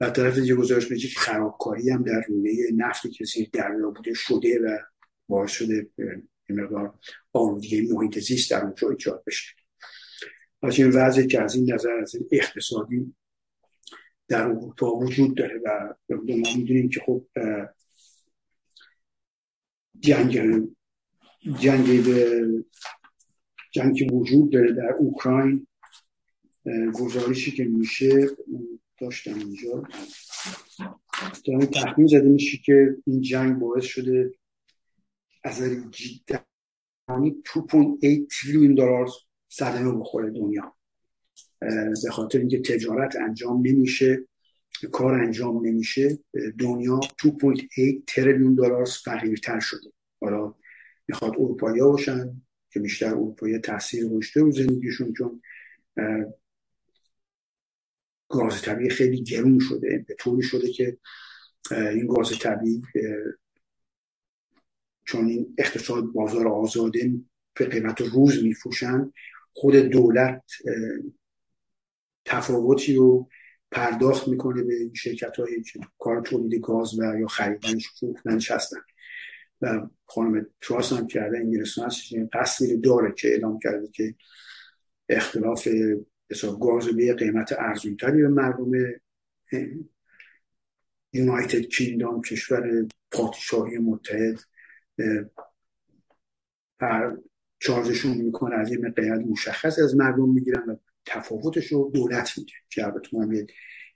و 0.00 0.10
طرف 0.10 0.38
دیگه 0.38 0.54
گزارش 0.54 0.90
میگه 0.90 1.08
که 1.08 1.20
خرابکاری 1.20 1.90
هم 1.90 2.02
در 2.02 2.24
رویه 2.28 2.70
نفت 2.76 3.10
که 3.10 3.24
زیر 3.24 3.50
بوده 3.96 4.14
شده 4.14 4.58
و 4.58 4.78
باعث 5.28 5.50
شده 5.50 5.90
مقدار 6.50 6.98
آلودگی 7.32 7.92
محیط 7.92 8.18
زیست 8.18 8.50
در 8.50 8.64
اونجا 8.64 8.90
ایجاد 8.90 9.22
بشه. 9.26 9.54
از 10.62 10.78
این 10.78 10.90
وضعی 10.90 11.26
که 11.26 11.42
از 11.42 11.54
این 11.54 11.74
نظر 11.74 11.92
از 12.02 12.14
این 12.14 12.28
اقتصادی 12.32 13.14
در 14.28 14.42
اروپا 14.42 14.96
وجود 14.96 15.36
داره 15.36 15.60
و 15.64 15.94
ما 16.18 16.54
می‌دونیم 16.56 16.88
که 16.88 17.00
خب 17.06 17.26
جنگ 20.00 20.32
جنگ 21.60 21.86
جنگ 23.70 24.12
وجود 24.12 24.52
داره 24.52 24.72
در 24.72 24.92
اوکراین 24.98 25.66
گزارشی 26.94 27.50
که 27.50 27.64
میشه 27.64 28.28
داشتم 29.00 29.34
اینجا 29.34 29.82
دارم 31.44 31.60
تخمین 31.60 32.06
زده 32.06 32.28
میشه 32.28 32.58
که 32.64 32.96
این 33.06 33.20
جنگ 33.20 33.58
باعث 33.58 33.84
شده 33.84 34.34
از 35.44 35.62
جدانی 35.90 37.42
2.8 37.44 38.28
تریلیون 38.30 38.74
دلار 38.74 39.08
صدمه 39.48 39.92
بخوره 39.92 40.30
دنیا. 40.30 40.77
به 42.04 42.10
خاطر 42.10 42.38
اینکه 42.38 42.58
تجارت 42.58 43.16
انجام 43.16 43.62
نمیشه 43.66 44.24
کار 44.92 45.14
انجام 45.14 45.66
نمیشه 45.66 46.18
دنیا 46.58 47.00
2.8 47.00 48.02
تریلیون 48.06 48.54
دلار 48.54 48.84
فقیرتر 48.84 49.60
شده. 49.60 49.92
حالا 50.20 50.54
می‌خواد 51.08 51.32
اروپایی 51.32 51.80
باشن 51.80 52.42
که 52.70 52.80
بیشتر 52.80 53.06
اروپایی 53.06 53.58
تاثیر 53.58 54.08
گذاشته 54.08 54.40
رو 54.40 54.52
زندگیشون 54.52 55.12
چون 55.12 55.42
گاز 58.28 58.62
طبیعی 58.62 58.90
خیلی 58.90 59.22
گرون 59.22 59.58
شده 59.58 60.04
به 60.08 60.14
طوری 60.14 60.42
شده 60.42 60.72
که 60.72 60.98
این 61.70 62.06
گاز 62.06 62.38
طبیعی 62.38 62.82
چون 65.04 65.26
این 65.26 65.54
اقتصاد 65.58 66.04
بازار 66.04 66.48
آزاده 66.48 67.12
به 67.54 67.66
قیمت 67.66 68.00
روز 68.00 68.42
میفروشن 68.42 69.12
خود 69.52 69.76
دولت 69.76 70.42
تفاوتی 72.28 72.94
رو 72.94 73.28
پرداخت 73.70 74.28
می‌کنه 74.28 74.62
به 74.62 74.74
این 74.74 74.94
شرکت 74.94 75.36
های 75.36 75.62
که 75.62 75.80
کار 75.98 76.20
تولید 76.20 76.60
گاز 76.60 76.98
و 76.98 77.18
یا 77.20 77.26
خریدنش 77.26 77.88
فروختنش 77.88 78.50
هستن 78.50 78.76
و 79.60 79.88
خانم 80.04 80.46
تراس 80.60 80.92
هم 80.92 81.06
کرده 81.06 81.38
انگلستان 81.38 81.86
هست 81.86 82.02
قصدی 82.32 82.76
داره 82.76 83.12
که 83.12 83.28
اعلام 83.28 83.58
کرده 83.58 83.88
که 83.88 84.14
اختلاف 85.08 85.68
حساب 86.30 86.60
گاز 86.60 86.88
به 86.88 87.14
قیمت 87.14 87.52
ارزونتری 87.58 88.22
به 88.22 88.28
مردم 88.28 88.70
یونایتد 91.12 91.60
کینگدام 91.60 92.22
کشور 92.22 92.86
پادشاهی 93.10 93.78
متحد 93.78 94.38
چارجشون 97.58 98.16
می‌کنه 98.16 98.54
از 98.54 98.72
یه 98.72 98.78
قیمت 98.78 99.26
مشخص 99.26 99.78
از 99.78 99.96
مردم 99.96 100.28
می‌گیرن 100.28 100.70
و 100.70 100.76
تفاوتش 101.08 101.66
رو 101.66 101.90
دولت 101.94 102.38
میده 102.38 102.52
که 102.70 102.84
البته 102.84 103.18
هم 103.18 103.32
یه 103.32 103.46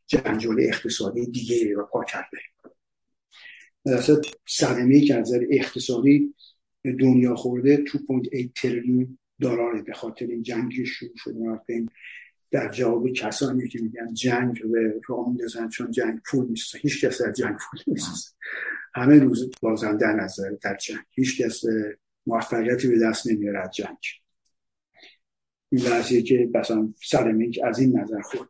جنجال 0.06 0.56
اقتصادی 0.60 1.26
دیگه 1.26 1.74
رو 1.74 1.88
پا 1.92 2.04
کرده 2.04 2.38
اصلا 3.86 4.20
صدمه 4.46 5.00
که 5.00 5.14
از 5.14 5.32
اقتصادی 5.50 6.34
دنیا 6.84 7.34
خورده 7.34 7.84
2.8 7.86 8.50
تریلیون 8.54 9.18
دلاره 9.40 9.82
به 9.82 9.92
خاطر 9.92 10.26
این 10.26 10.42
جنگی 10.42 10.86
شروع 10.86 11.16
شده. 11.16 11.38
در 12.50 12.70
جواب 12.70 13.12
کسانی 13.12 13.68
که 13.68 13.82
میگن 13.82 14.14
جنگ 14.14 14.62
به 14.72 15.00
راه 15.08 15.28
میدازن 15.32 15.68
چون 15.68 15.90
جنگ 15.90 16.20
پول 16.30 16.48
نیست. 16.48 16.76
هیچ 16.76 17.04
کس 17.04 17.22
در 17.22 17.32
جنگ 17.32 17.56
پول 17.56 17.80
نیست. 17.86 18.36
همه 18.94 19.18
روز 19.18 19.50
بازنده 19.60 20.06
نظر 20.06 20.50
در 20.62 20.76
جنگ. 20.76 21.04
هیچ 21.10 21.40
کس 21.40 21.64
موفقیتی 22.26 22.88
به 22.88 22.98
دست 22.98 23.26
نمیاره 23.26 23.60
از 23.60 23.70
جنگ. 23.70 24.21
وضعیه 25.72 26.22
که 26.22 26.50
مثلا 26.54 26.94
سلمی 27.02 27.62
از 27.64 27.78
این 27.78 27.98
نظر 27.98 28.20
خورد 28.20 28.48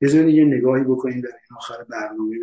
بذارید 0.00 0.34
یه 0.34 0.44
نگاهی 0.44 0.84
بکنید 0.84 1.24
در 1.24 1.30
این 1.30 1.56
آخر 1.56 1.84
برنامه 1.84 2.36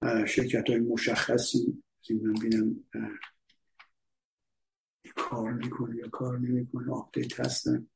به 0.00 0.26
شرکت 0.26 0.70
های 0.70 0.80
مشخصی. 0.80 1.82
من 2.10 2.34
بینم 2.34 2.84
کار 5.16 5.52
می‌کنه 5.52 5.96
یا 5.96 6.08
کار 6.08 6.38
نمی‌کنه 6.38 6.92
آپدیت 6.92 7.40
هستن. 7.40 7.88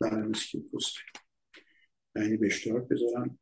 برنامه 0.00 0.32
که 0.32 0.58
پست 0.58 0.92
یعنی 2.16 2.36
به 2.36 2.46
اشتراک 2.46 2.88
بذارم. 2.88 3.38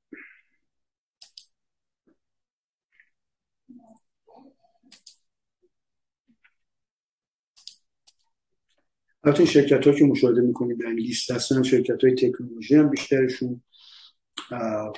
البته 9.24 9.44
شرکت 9.44 9.86
ها 9.86 9.92
که 9.92 10.04
مشاهده 10.04 10.40
می‌کنید 10.40 10.80
در 10.80 10.92
لیست 10.92 11.30
هستن 11.30 11.62
شرکت 11.62 12.04
های 12.04 12.14
تکنولوژی 12.14 12.74
هم 12.74 12.88
بیشترشون. 12.88 13.62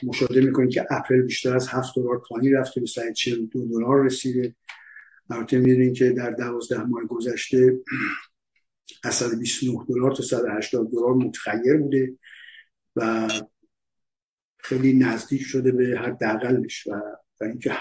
مشاهده 0.02 0.40
می‌کنید 0.40 0.70
که 0.70 0.86
اپل 0.90 1.22
بیشتر 1.22 1.56
از 1.56 1.68
7 1.68 1.96
دلار 1.96 2.22
پایین 2.28 2.54
رفته 2.54 2.80
به 2.80 2.86
سر 2.86 3.12
42 3.12 3.68
دلار 3.68 4.04
رسیده. 4.04 4.54
البته 5.30 5.58
می‌دونید 5.58 5.94
که 5.94 6.10
در 6.10 6.30
12 6.30 6.82
ماه 6.82 7.04
گذشته 7.04 7.80
از 9.04 9.14
129 9.14 9.78
دلار 9.88 10.14
تا 10.14 10.22
180 10.22 10.90
دلار 10.90 11.14
متغیر 11.14 11.76
بوده 11.76 12.12
و 12.96 13.28
خیلی 14.58 14.92
نزدیک 14.92 15.42
شده 15.42 15.72
به 15.72 15.98
حداقلش 15.98 16.86
و 16.86 17.44
اینکه 17.44 17.72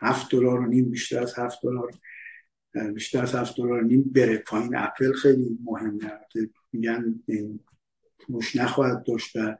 7 0.00 0.30
دلار 0.30 0.60
و 0.60 0.66
نیم 0.66 0.90
بیشتر 0.90 1.22
از 1.22 1.38
7 1.38 1.58
دلار 1.62 1.90
بیشتر 2.94 3.22
از 3.22 3.34
7 3.34 3.56
دلار 3.56 3.82
نیم 3.82 4.02
بره 4.02 4.38
پایین. 4.38 4.76
اپل 4.76 5.12
خیلی 5.12 5.58
مهمه. 5.64 6.10
میگن 6.72 7.20
موش 8.28 8.56
نخواهد 8.56 9.04
داشت 9.06 9.36
و 9.36 9.56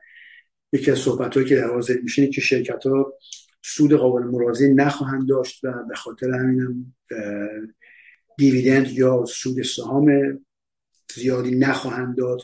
یکی 0.72 0.90
از 0.90 0.98
صحبت 0.98 1.48
که 1.48 1.56
در 1.56 1.68
حاضر 1.68 2.00
میشه 2.02 2.26
که 2.26 2.40
شرکت 2.40 2.86
ها 2.86 3.14
سود 3.62 3.92
قابل 3.92 4.22
مرازی 4.22 4.74
نخواهند 4.74 5.28
داشت 5.28 5.64
و 5.64 5.72
به 5.88 5.94
خاطر 5.94 6.30
همینم 6.30 6.94
دیویدند 8.38 8.90
یا 8.90 9.24
سود 9.24 9.62
سهام 9.62 10.10
زیادی 11.14 11.54
نخواهند 11.54 12.16
داد. 12.16 12.40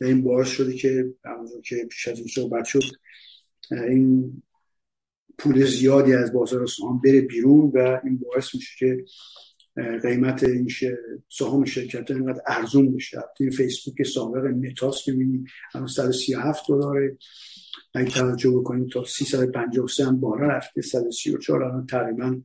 و 0.00 0.04
این 0.04 0.22
باعث 0.22 0.48
شده 0.48 0.72
که 0.72 1.14
همونجور 1.24 1.60
که 1.60 1.86
پیش 1.90 2.08
از 2.08 2.18
این 2.18 2.28
صحبت 2.28 2.64
شد 2.64 2.82
این 3.70 4.42
پول 5.38 5.64
زیادی 5.64 6.14
از 6.14 6.32
بازار 6.32 6.66
سهام 6.66 7.00
بره 7.00 7.20
بیرون 7.20 7.72
و 7.74 8.00
این 8.04 8.18
باعث 8.18 8.54
میشه 8.54 8.76
که 8.78 9.04
قیمت 9.76 10.44
این 10.44 10.68
سهام 11.28 11.64
شرکت 11.64 12.10
اینقدر 12.10 12.42
ارزون 12.46 12.94
بشه 12.94 13.18
این 13.40 13.50
فیسبوک 13.50 14.02
سابق 14.02 14.44
متاس 14.44 15.04
که 15.04 15.16
الان 15.74 15.86
137 15.86 16.64
دلاره. 16.68 17.18
اگه 17.94 18.10
توجه 18.10 18.50
بکنیم 18.50 18.88
تا 18.88 19.04
353 19.04 20.06
هم 20.06 20.20
بالا 20.20 20.46
رفته. 20.46 20.82
134 20.82 21.62
الان 21.62 21.86
تقریبا 21.86 22.40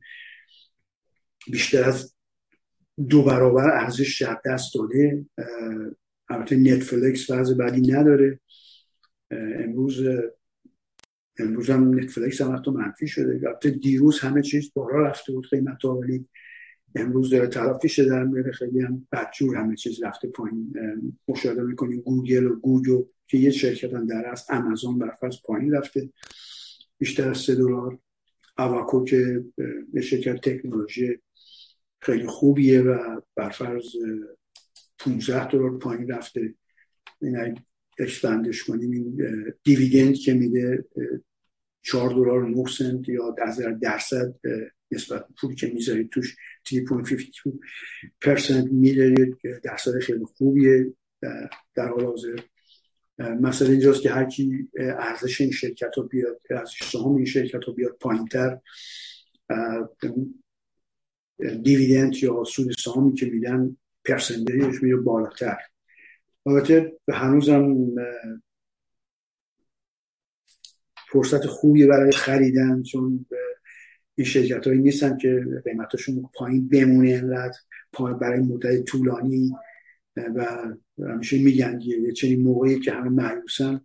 بیشتر 1.52 1.84
از 1.84 2.14
دو 3.08 3.22
برابر 3.22 3.70
ارزش 3.70 4.22
دست 4.46 4.74
داده. 4.74 5.26
البته 6.28 6.56
نتفلکس 6.56 7.30
وضع 7.30 7.54
بعدی 7.54 7.92
نداره. 7.92 8.40
امروز 9.30 10.00
امروز 11.38 11.70
هم 11.70 11.98
نتفلکس 11.98 12.40
هم 12.40 12.56
حتی 12.56 12.70
منفی 12.70 13.08
شده. 13.08 13.48
البته 13.48 13.70
دیروز 13.70 14.20
همه 14.20 14.42
چیز 14.42 14.72
بالا 14.74 15.06
رفته 15.06 15.32
بود 15.32 15.48
قیمت 15.50 15.82
ها 15.82 15.96
ولی 15.96 16.28
امروز 16.94 17.30
داره 17.30 17.46
تلافی 17.46 17.88
شده 17.88 18.08
در 18.08 18.24
میره 18.24 18.52
خیلی 18.52 18.80
هم 18.80 19.06
بدجور 19.12 19.56
همه 19.56 19.76
چیز 19.76 20.02
رفته 20.02 20.28
پایین. 20.28 20.74
مشاهده 21.28 21.62
می‌کنیم 21.62 22.00
گوگل 22.00 22.46
و 22.46 22.56
گوگل 22.56 23.02
که 23.26 23.38
یه 23.38 23.50
شرکت 23.50 23.94
هم 23.94 24.06
در 24.06 24.26
است 24.26 24.50
امازون 24.50 24.98
برفرض 24.98 25.36
پایین 25.44 25.72
رفته. 25.72 26.10
بیشتر 26.98 27.30
از 27.30 27.38
سه 27.38 27.54
دلار. 27.54 27.98
اواکو 28.58 29.04
که 29.04 29.44
به 29.92 30.00
شکل 30.00 30.36
تکنولوژی 30.36 31.18
خیلی 32.00 32.26
خوبیه 32.26 32.80
و 32.80 33.20
برفرض 33.36 33.84
15 34.98 35.48
دلار 35.48 35.78
پایین 35.78 36.08
رفته. 36.08 36.54
این 37.20 37.58
اکسپندش 37.98 38.64
کنیم 38.64 38.90
این 38.90 39.16
دیویدند 39.64 40.14
که 40.14 40.34
میده 40.34 40.84
4 41.82 42.10
دلار 42.10 42.48
9 42.48 42.64
سنت 42.66 43.08
یا 43.08 43.34
از 43.42 43.60
درصد 43.82 44.34
نسبت 44.92 45.26
پولی 45.40 45.54
که 45.54 45.66
می‌ذارید 45.66 46.10
توش 46.10 46.36
3.52 46.68 47.52
پرسنت 48.20 48.72
میده 48.72 49.36
درصد 49.62 49.98
خیلی 49.98 50.24
خوبیه. 50.24 50.94
در 51.74 51.88
حال 51.88 52.04
حاضر. 52.04 52.40
مثلا 53.18 53.68
اینجاست 53.68 54.02
که 54.02 54.10
هر 54.10 54.24
کی 54.24 54.68
ارزش 54.78 55.40
این 55.40 55.50
شرکت 55.50 55.90
رو 55.96 56.02
بیاد 56.02 56.40
ارزش 56.50 56.82
سهام 56.82 57.16
این 57.16 57.24
شرکت 57.24 57.60
رو 57.66 57.72
بیاد 57.72 57.96
پایینتر 58.00 58.58
دیویدند 61.62 62.16
یا 62.16 62.44
سود 62.44 62.72
سهامی 62.78 63.14
که 63.14 63.26
میدن 63.26 63.76
پرسنتیجش 64.04 64.82
میره 64.82 64.96
بالاتر. 64.96 65.58
البته 66.46 66.92
هنوزم 67.12 67.76
فرصت 71.08 71.46
خوبی 71.46 71.86
برای 71.86 72.12
خریدن 72.12 72.82
چون 72.82 73.26
این 74.14 74.26
شرکت 74.26 74.66
هایی 74.66 74.80
نیستن 74.80 75.18
که 75.18 75.44
قیمتشون 75.64 76.30
پایین 76.34 76.68
بمونه 76.68 77.08
اینقدر 77.08 77.58
برای 78.20 78.40
مدت 78.40 78.84
طولانی. 78.84 79.52
و 80.16 80.66
همیشه 80.98 81.38
میگن 81.38 81.80
یه 81.80 82.12
چنین 82.12 82.42
موقعی 82.42 82.80
که 82.80 82.92
همه 82.92 83.08
مأیوسن 83.08 83.80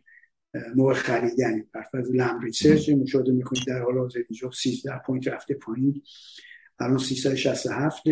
موقع 0.75 0.93
خریدن 0.93 1.63
برفرض 1.73 2.11
لم 2.11 2.39
ریسرچ 2.39 2.89
مشاهده 2.89 3.31
می‌کنید. 3.31 3.63
در 3.67 3.81
حال 3.81 3.97
حاضر 3.97 4.19
اینجا 4.29 4.51
13 4.51 5.01
point 5.05 5.27
رفته 5.27 5.53
پایین. 5.53 6.01
الان 6.79 6.97
367 6.97 8.03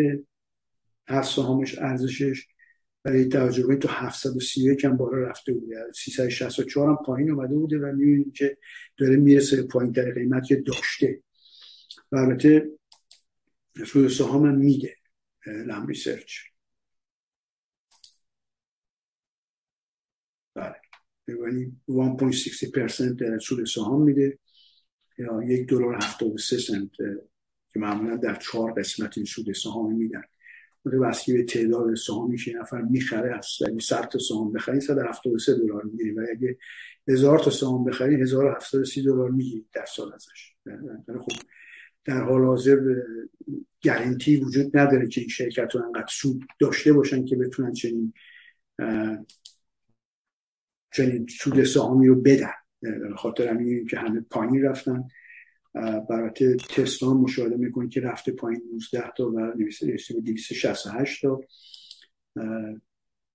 هست 1.09 1.35
سهامش 1.35 1.77
ارزشش. 1.77 2.47
برای 3.03 3.25
توجهتون 3.25 3.87
731 3.87 4.85
هم 4.85 4.97
بالا 4.97 5.17
رفته 5.17 5.53
بوده. 5.53 5.75
364 5.93 6.89
هم 6.89 6.97
پایین 7.05 7.31
اومده 7.31 7.55
بوده. 7.55 7.77
و 7.77 7.91
می‌بینیم 7.95 8.31
که 8.31 8.57
داره 8.97 9.15
می‌رسه 9.15 9.63
پایین 9.63 9.91
در 9.91 10.11
قیمت 10.11 10.45
که 10.45 10.55
داشته. 10.55 11.21
و 12.11 12.15
البته 12.15 12.69
سود 13.87 14.07
سهام 14.07 14.55
میده 14.55 14.95
لم 15.47 15.87
ریسرچ. 15.87 16.39
بله. 20.55 20.75
یعنی 21.27 21.81
1.60% 21.87 23.37
سود 23.41 23.65
سهام 23.65 24.01
میده. 24.01 24.39
یا 25.17 25.43
یک 25.43 25.69
دلار 25.69 25.95
73 25.95 26.57
سنت 26.57 26.89
که 27.73 27.79
معمولا 27.79 28.15
در 28.15 28.35
چهار 28.35 28.73
قسمت 28.73 29.17
این 29.17 29.25
سود 29.25 29.51
سهام 29.51 29.93
میدن. 29.93 30.23
واسه 30.85 31.33
به 31.33 31.43
تعداد 31.43 31.95
سهامی 31.95 32.37
که 32.37 32.53
نفر 32.53 32.81
می‌خره 32.81 33.37
از 33.37 33.47
یعنی 33.61 33.81
100 33.81 34.09
تا 34.09 34.19
سهام 34.19 34.53
بخری 34.53 34.81
173 34.81 35.55
دلار 35.55 35.83
می‌گیری. 35.83 36.11
و 36.11 36.25
اگه 36.31 36.57
هزار 37.07 37.39
تا 37.39 37.51
سهام 37.51 37.83
بخری 37.83 38.21
1073 38.21 39.01
دلار 39.03 39.29
می‌گیری 39.29 39.65
در 39.73 39.85
سال 39.85 40.13
ازش. 40.13 40.53
خب 41.07 41.31
در 42.05 42.21
حال 42.21 42.45
حاضر 42.45 43.01
گارانتی 43.85 44.37
وجود 44.37 44.77
نداره 44.77 45.07
که 45.07 45.21
این 45.21 45.29
شرکت 45.29 45.75
رو 45.75 45.85
انقدر 45.85 46.07
سود 46.09 46.45
داشته 46.59 46.93
باشن 46.93 47.25
که 47.25 47.35
بتونن 47.35 47.73
چنین 47.73 48.13
چنین 50.91 51.27
سود 51.27 51.63
سهامی 51.63 52.07
رو 52.07 52.15
بدن. 52.21 52.53
خاطر 53.15 53.47
همین 53.47 53.87
که 53.87 53.97
همه 53.97 54.21
پایین 54.21 54.63
رفتن. 54.63 55.03
برای 56.09 56.31
تسلا 56.55 57.13
مشاهده 57.13 57.55
می‌کنید 57.55 57.89
که 57.89 58.01
رفته 58.01 58.31
پایین 58.31 58.61
19 58.73 59.11
تا 59.17 59.29
و 59.29 59.39
نویسه 59.39 59.85
به 59.85 60.21
268 60.21 61.21
تا. 61.21 61.41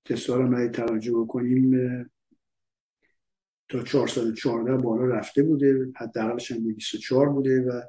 تسلا 0.04 0.36
رو 0.36 0.68
توجه 0.68 1.12
بکنیم 1.12 1.70
تا 3.68 3.82
414 3.82 4.76
بالا 4.76 5.04
رفته 5.04 5.42
بوده. 5.42 5.92
حداقلش 5.96 6.52
هم 6.52 6.58
204 6.58 7.28
بوده 7.28 7.60
و 7.60 7.82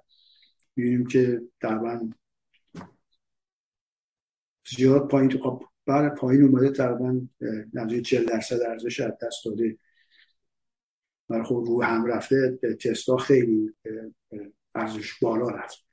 می‌بینیم 0.75 1.07
که 1.07 1.41
تقریبا 1.61 2.09
زیاد 4.77 5.07
پایین 5.07 5.29
تو 5.29 5.39
خب 5.39 5.63
بله 5.85 6.09
پایین 6.09 6.43
اومده 6.43 6.71
تقریبا 6.71 7.21
نزدیک 7.73 8.05
40 8.05 8.25
درصد 8.25 8.61
ارزش 8.61 8.99
از 8.99 9.11
دست 9.23 9.45
داده. 9.45 9.77
برای 11.29 11.43
خب 11.43 11.63
رو 11.67 11.83
هم 11.83 12.05
رفته 12.05 12.59
تسلا 12.81 13.17
خیلی 13.17 13.73
ارزش 14.75 15.19
بالا 15.19 15.49
رفت. 15.49 15.85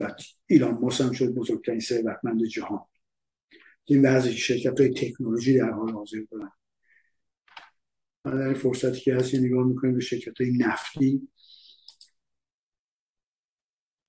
و 0.00 0.14
ایران 0.46 0.74
ماس 0.74 1.00
هم 1.00 1.12
شد 1.12 1.34
بزرگترین 1.34 1.80
ثروتمند 1.80 2.44
جهان. 2.44 2.86
این 3.84 4.02
بعضی 4.02 4.32
شرکت 4.32 4.80
های 4.80 4.94
تکنولوژی 4.94 5.58
در 5.58 5.70
حال 5.70 5.92
حاضر 5.92 6.18
دارن. 6.30 6.50
در 8.24 8.54
فرصتی 8.54 9.00
که 9.00 9.14
هست 9.14 9.34
نگاه 9.34 9.66
می‌کنیم 9.66 9.94
به 9.94 10.00
شرکت 10.00 10.40
های 10.40 10.52
نفتی. 10.58 11.28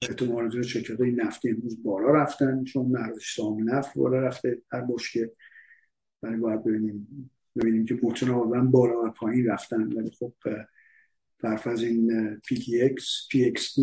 احتمال 0.02 0.50
داره 0.50 0.64
شرکت 0.64 1.00
های 1.00 1.12
نفتی 1.12 1.50
امروز 1.50 1.84
بالا 1.84 2.12
رفتن 2.12 2.64
چون 2.64 2.98
ارزش 2.98 3.36
سهام 3.36 3.70
نفت 3.70 3.98
بالا 3.98 4.20
رفته 4.20 4.62
هر 4.72 4.82
بشکه 4.82 5.32
ولی 6.24 6.38
باید 6.38 6.64
ببینیم. 6.64 7.32
ببینیم 7.56 7.86
که 7.86 8.00
متناوبا 8.04 8.62
بالا 8.62 9.08
و 9.08 9.10
پایین 9.10 9.48
رفتن. 9.48 9.84
ولی 9.84 10.12
خب 10.20 10.34
طرف 11.42 11.68
از 11.68 11.84
این 11.84 12.36
PTX 12.36 13.02
PXD 13.34 13.80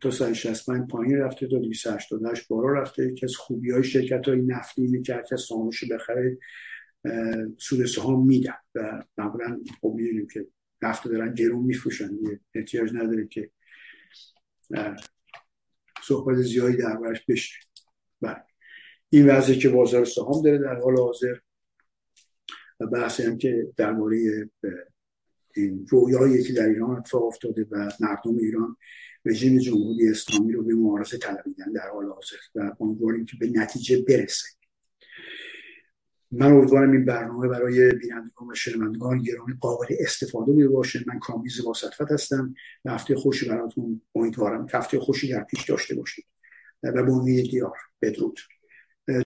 تا 0.00 0.10
165 0.10 0.90
پایین 0.90 1.18
رفته 1.18 1.46
تا 1.46 1.58
288 1.58 2.48
بالا 2.48 2.80
رفته. 2.80 3.14
که 3.14 3.26
از 3.26 3.36
خوبی 3.36 3.70
های 3.70 3.84
شرکت 3.84 4.28
های 4.28 4.42
نفتی 4.42 4.82
اینه 4.82 5.02
که 5.02 5.14
هرکس 5.14 5.46
سهامش 5.48 5.84
بخره 5.92 6.38
سود 7.58 7.86
سهام 7.86 8.26
میدن. 8.26 8.54
و 8.74 9.04
معمولا 9.18 9.60
خب 9.80 9.92
می‌دونیم 9.96 10.26
که 10.32 10.46
نفت 10.82 11.08
دارن 11.08 11.34
گرون 11.34 11.64
میفروشن 11.64 12.10
احتیاج 12.54 12.90
نداره 12.94 13.26
که 13.26 13.50
صحبت 16.02 16.36
زیادی 16.36 16.76
دربارش 16.76 17.24
بشه 17.28 17.54
بله. 18.20 18.44
این 19.10 19.30
وضعی 19.30 19.58
که 19.58 19.68
بازار 19.68 20.04
سهام 20.04 20.42
داره 20.42 20.58
در 20.58 20.74
حال 20.74 20.98
حاضر 20.98 21.38
و 22.80 22.86
بحثی 22.86 23.22
هم 23.22 23.38
که 23.38 23.72
درباره 23.76 24.48
این 25.56 25.86
رویایی 25.88 26.42
که 26.42 26.52
در 26.52 26.66
ایران 26.66 26.90
اتفاق 26.90 27.24
افتاده 27.24 27.66
و 27.70 27.90
مردم 28.00 28.38
ایران 28.38 28.76
رژیم 29.24 29.58
جمهوری 29.58 30.08
اسلامی 30.08 30.52
رو 30.52 30.62
به 30.64 30.74
معارضه 30.74 31.18
طلبیدن 31.18 31.72
در 31.72 31.88
حال 31.88 32.06
حاضر 32.06 32.36
و 32.54 32.74
امیدواریم 32.80 33.24
که 33.24 33.36
به 33.40 33.46
نتیجه 33.46 34.02
برسه. 34.08 34.57
من 36.30 36.52
امیدوارم 36.52 36.92
این 36.92 37.04
برنامه 37.04 37.48
برای 37.48 37.92
بینندگان 37.92 38.48
و 38.48 38.54
شنوندگان 38.54 39.22
گرامی 39.22 39.54
قابل 39.60 39.86
استفاده 40.00 40.52
بوده 40.52 40.68
باشه. 40.68 41.04
من 41.06 41.18
کامیز 41.18 41.60
واسطفت 41.60 42.12
هستم 42.12 42.54
و 42.84 42.90
هفته 42.90 43.16
خوشی 43.16 43.48
براتون 43.48 44.02
امیدوارم 44.14 44.66
هفته 44.72 45.00
خوشی 45.00 45.28
در 45.28 45.44
پیش 45.44 45.70
داشته 45.70 45.94
باشید. 45.94 46.24
و 46.82 46.92
به 46.92 47.12
امید 47.12 47.50
دیار 47.50 47.76
بدرود. 48.02 48.38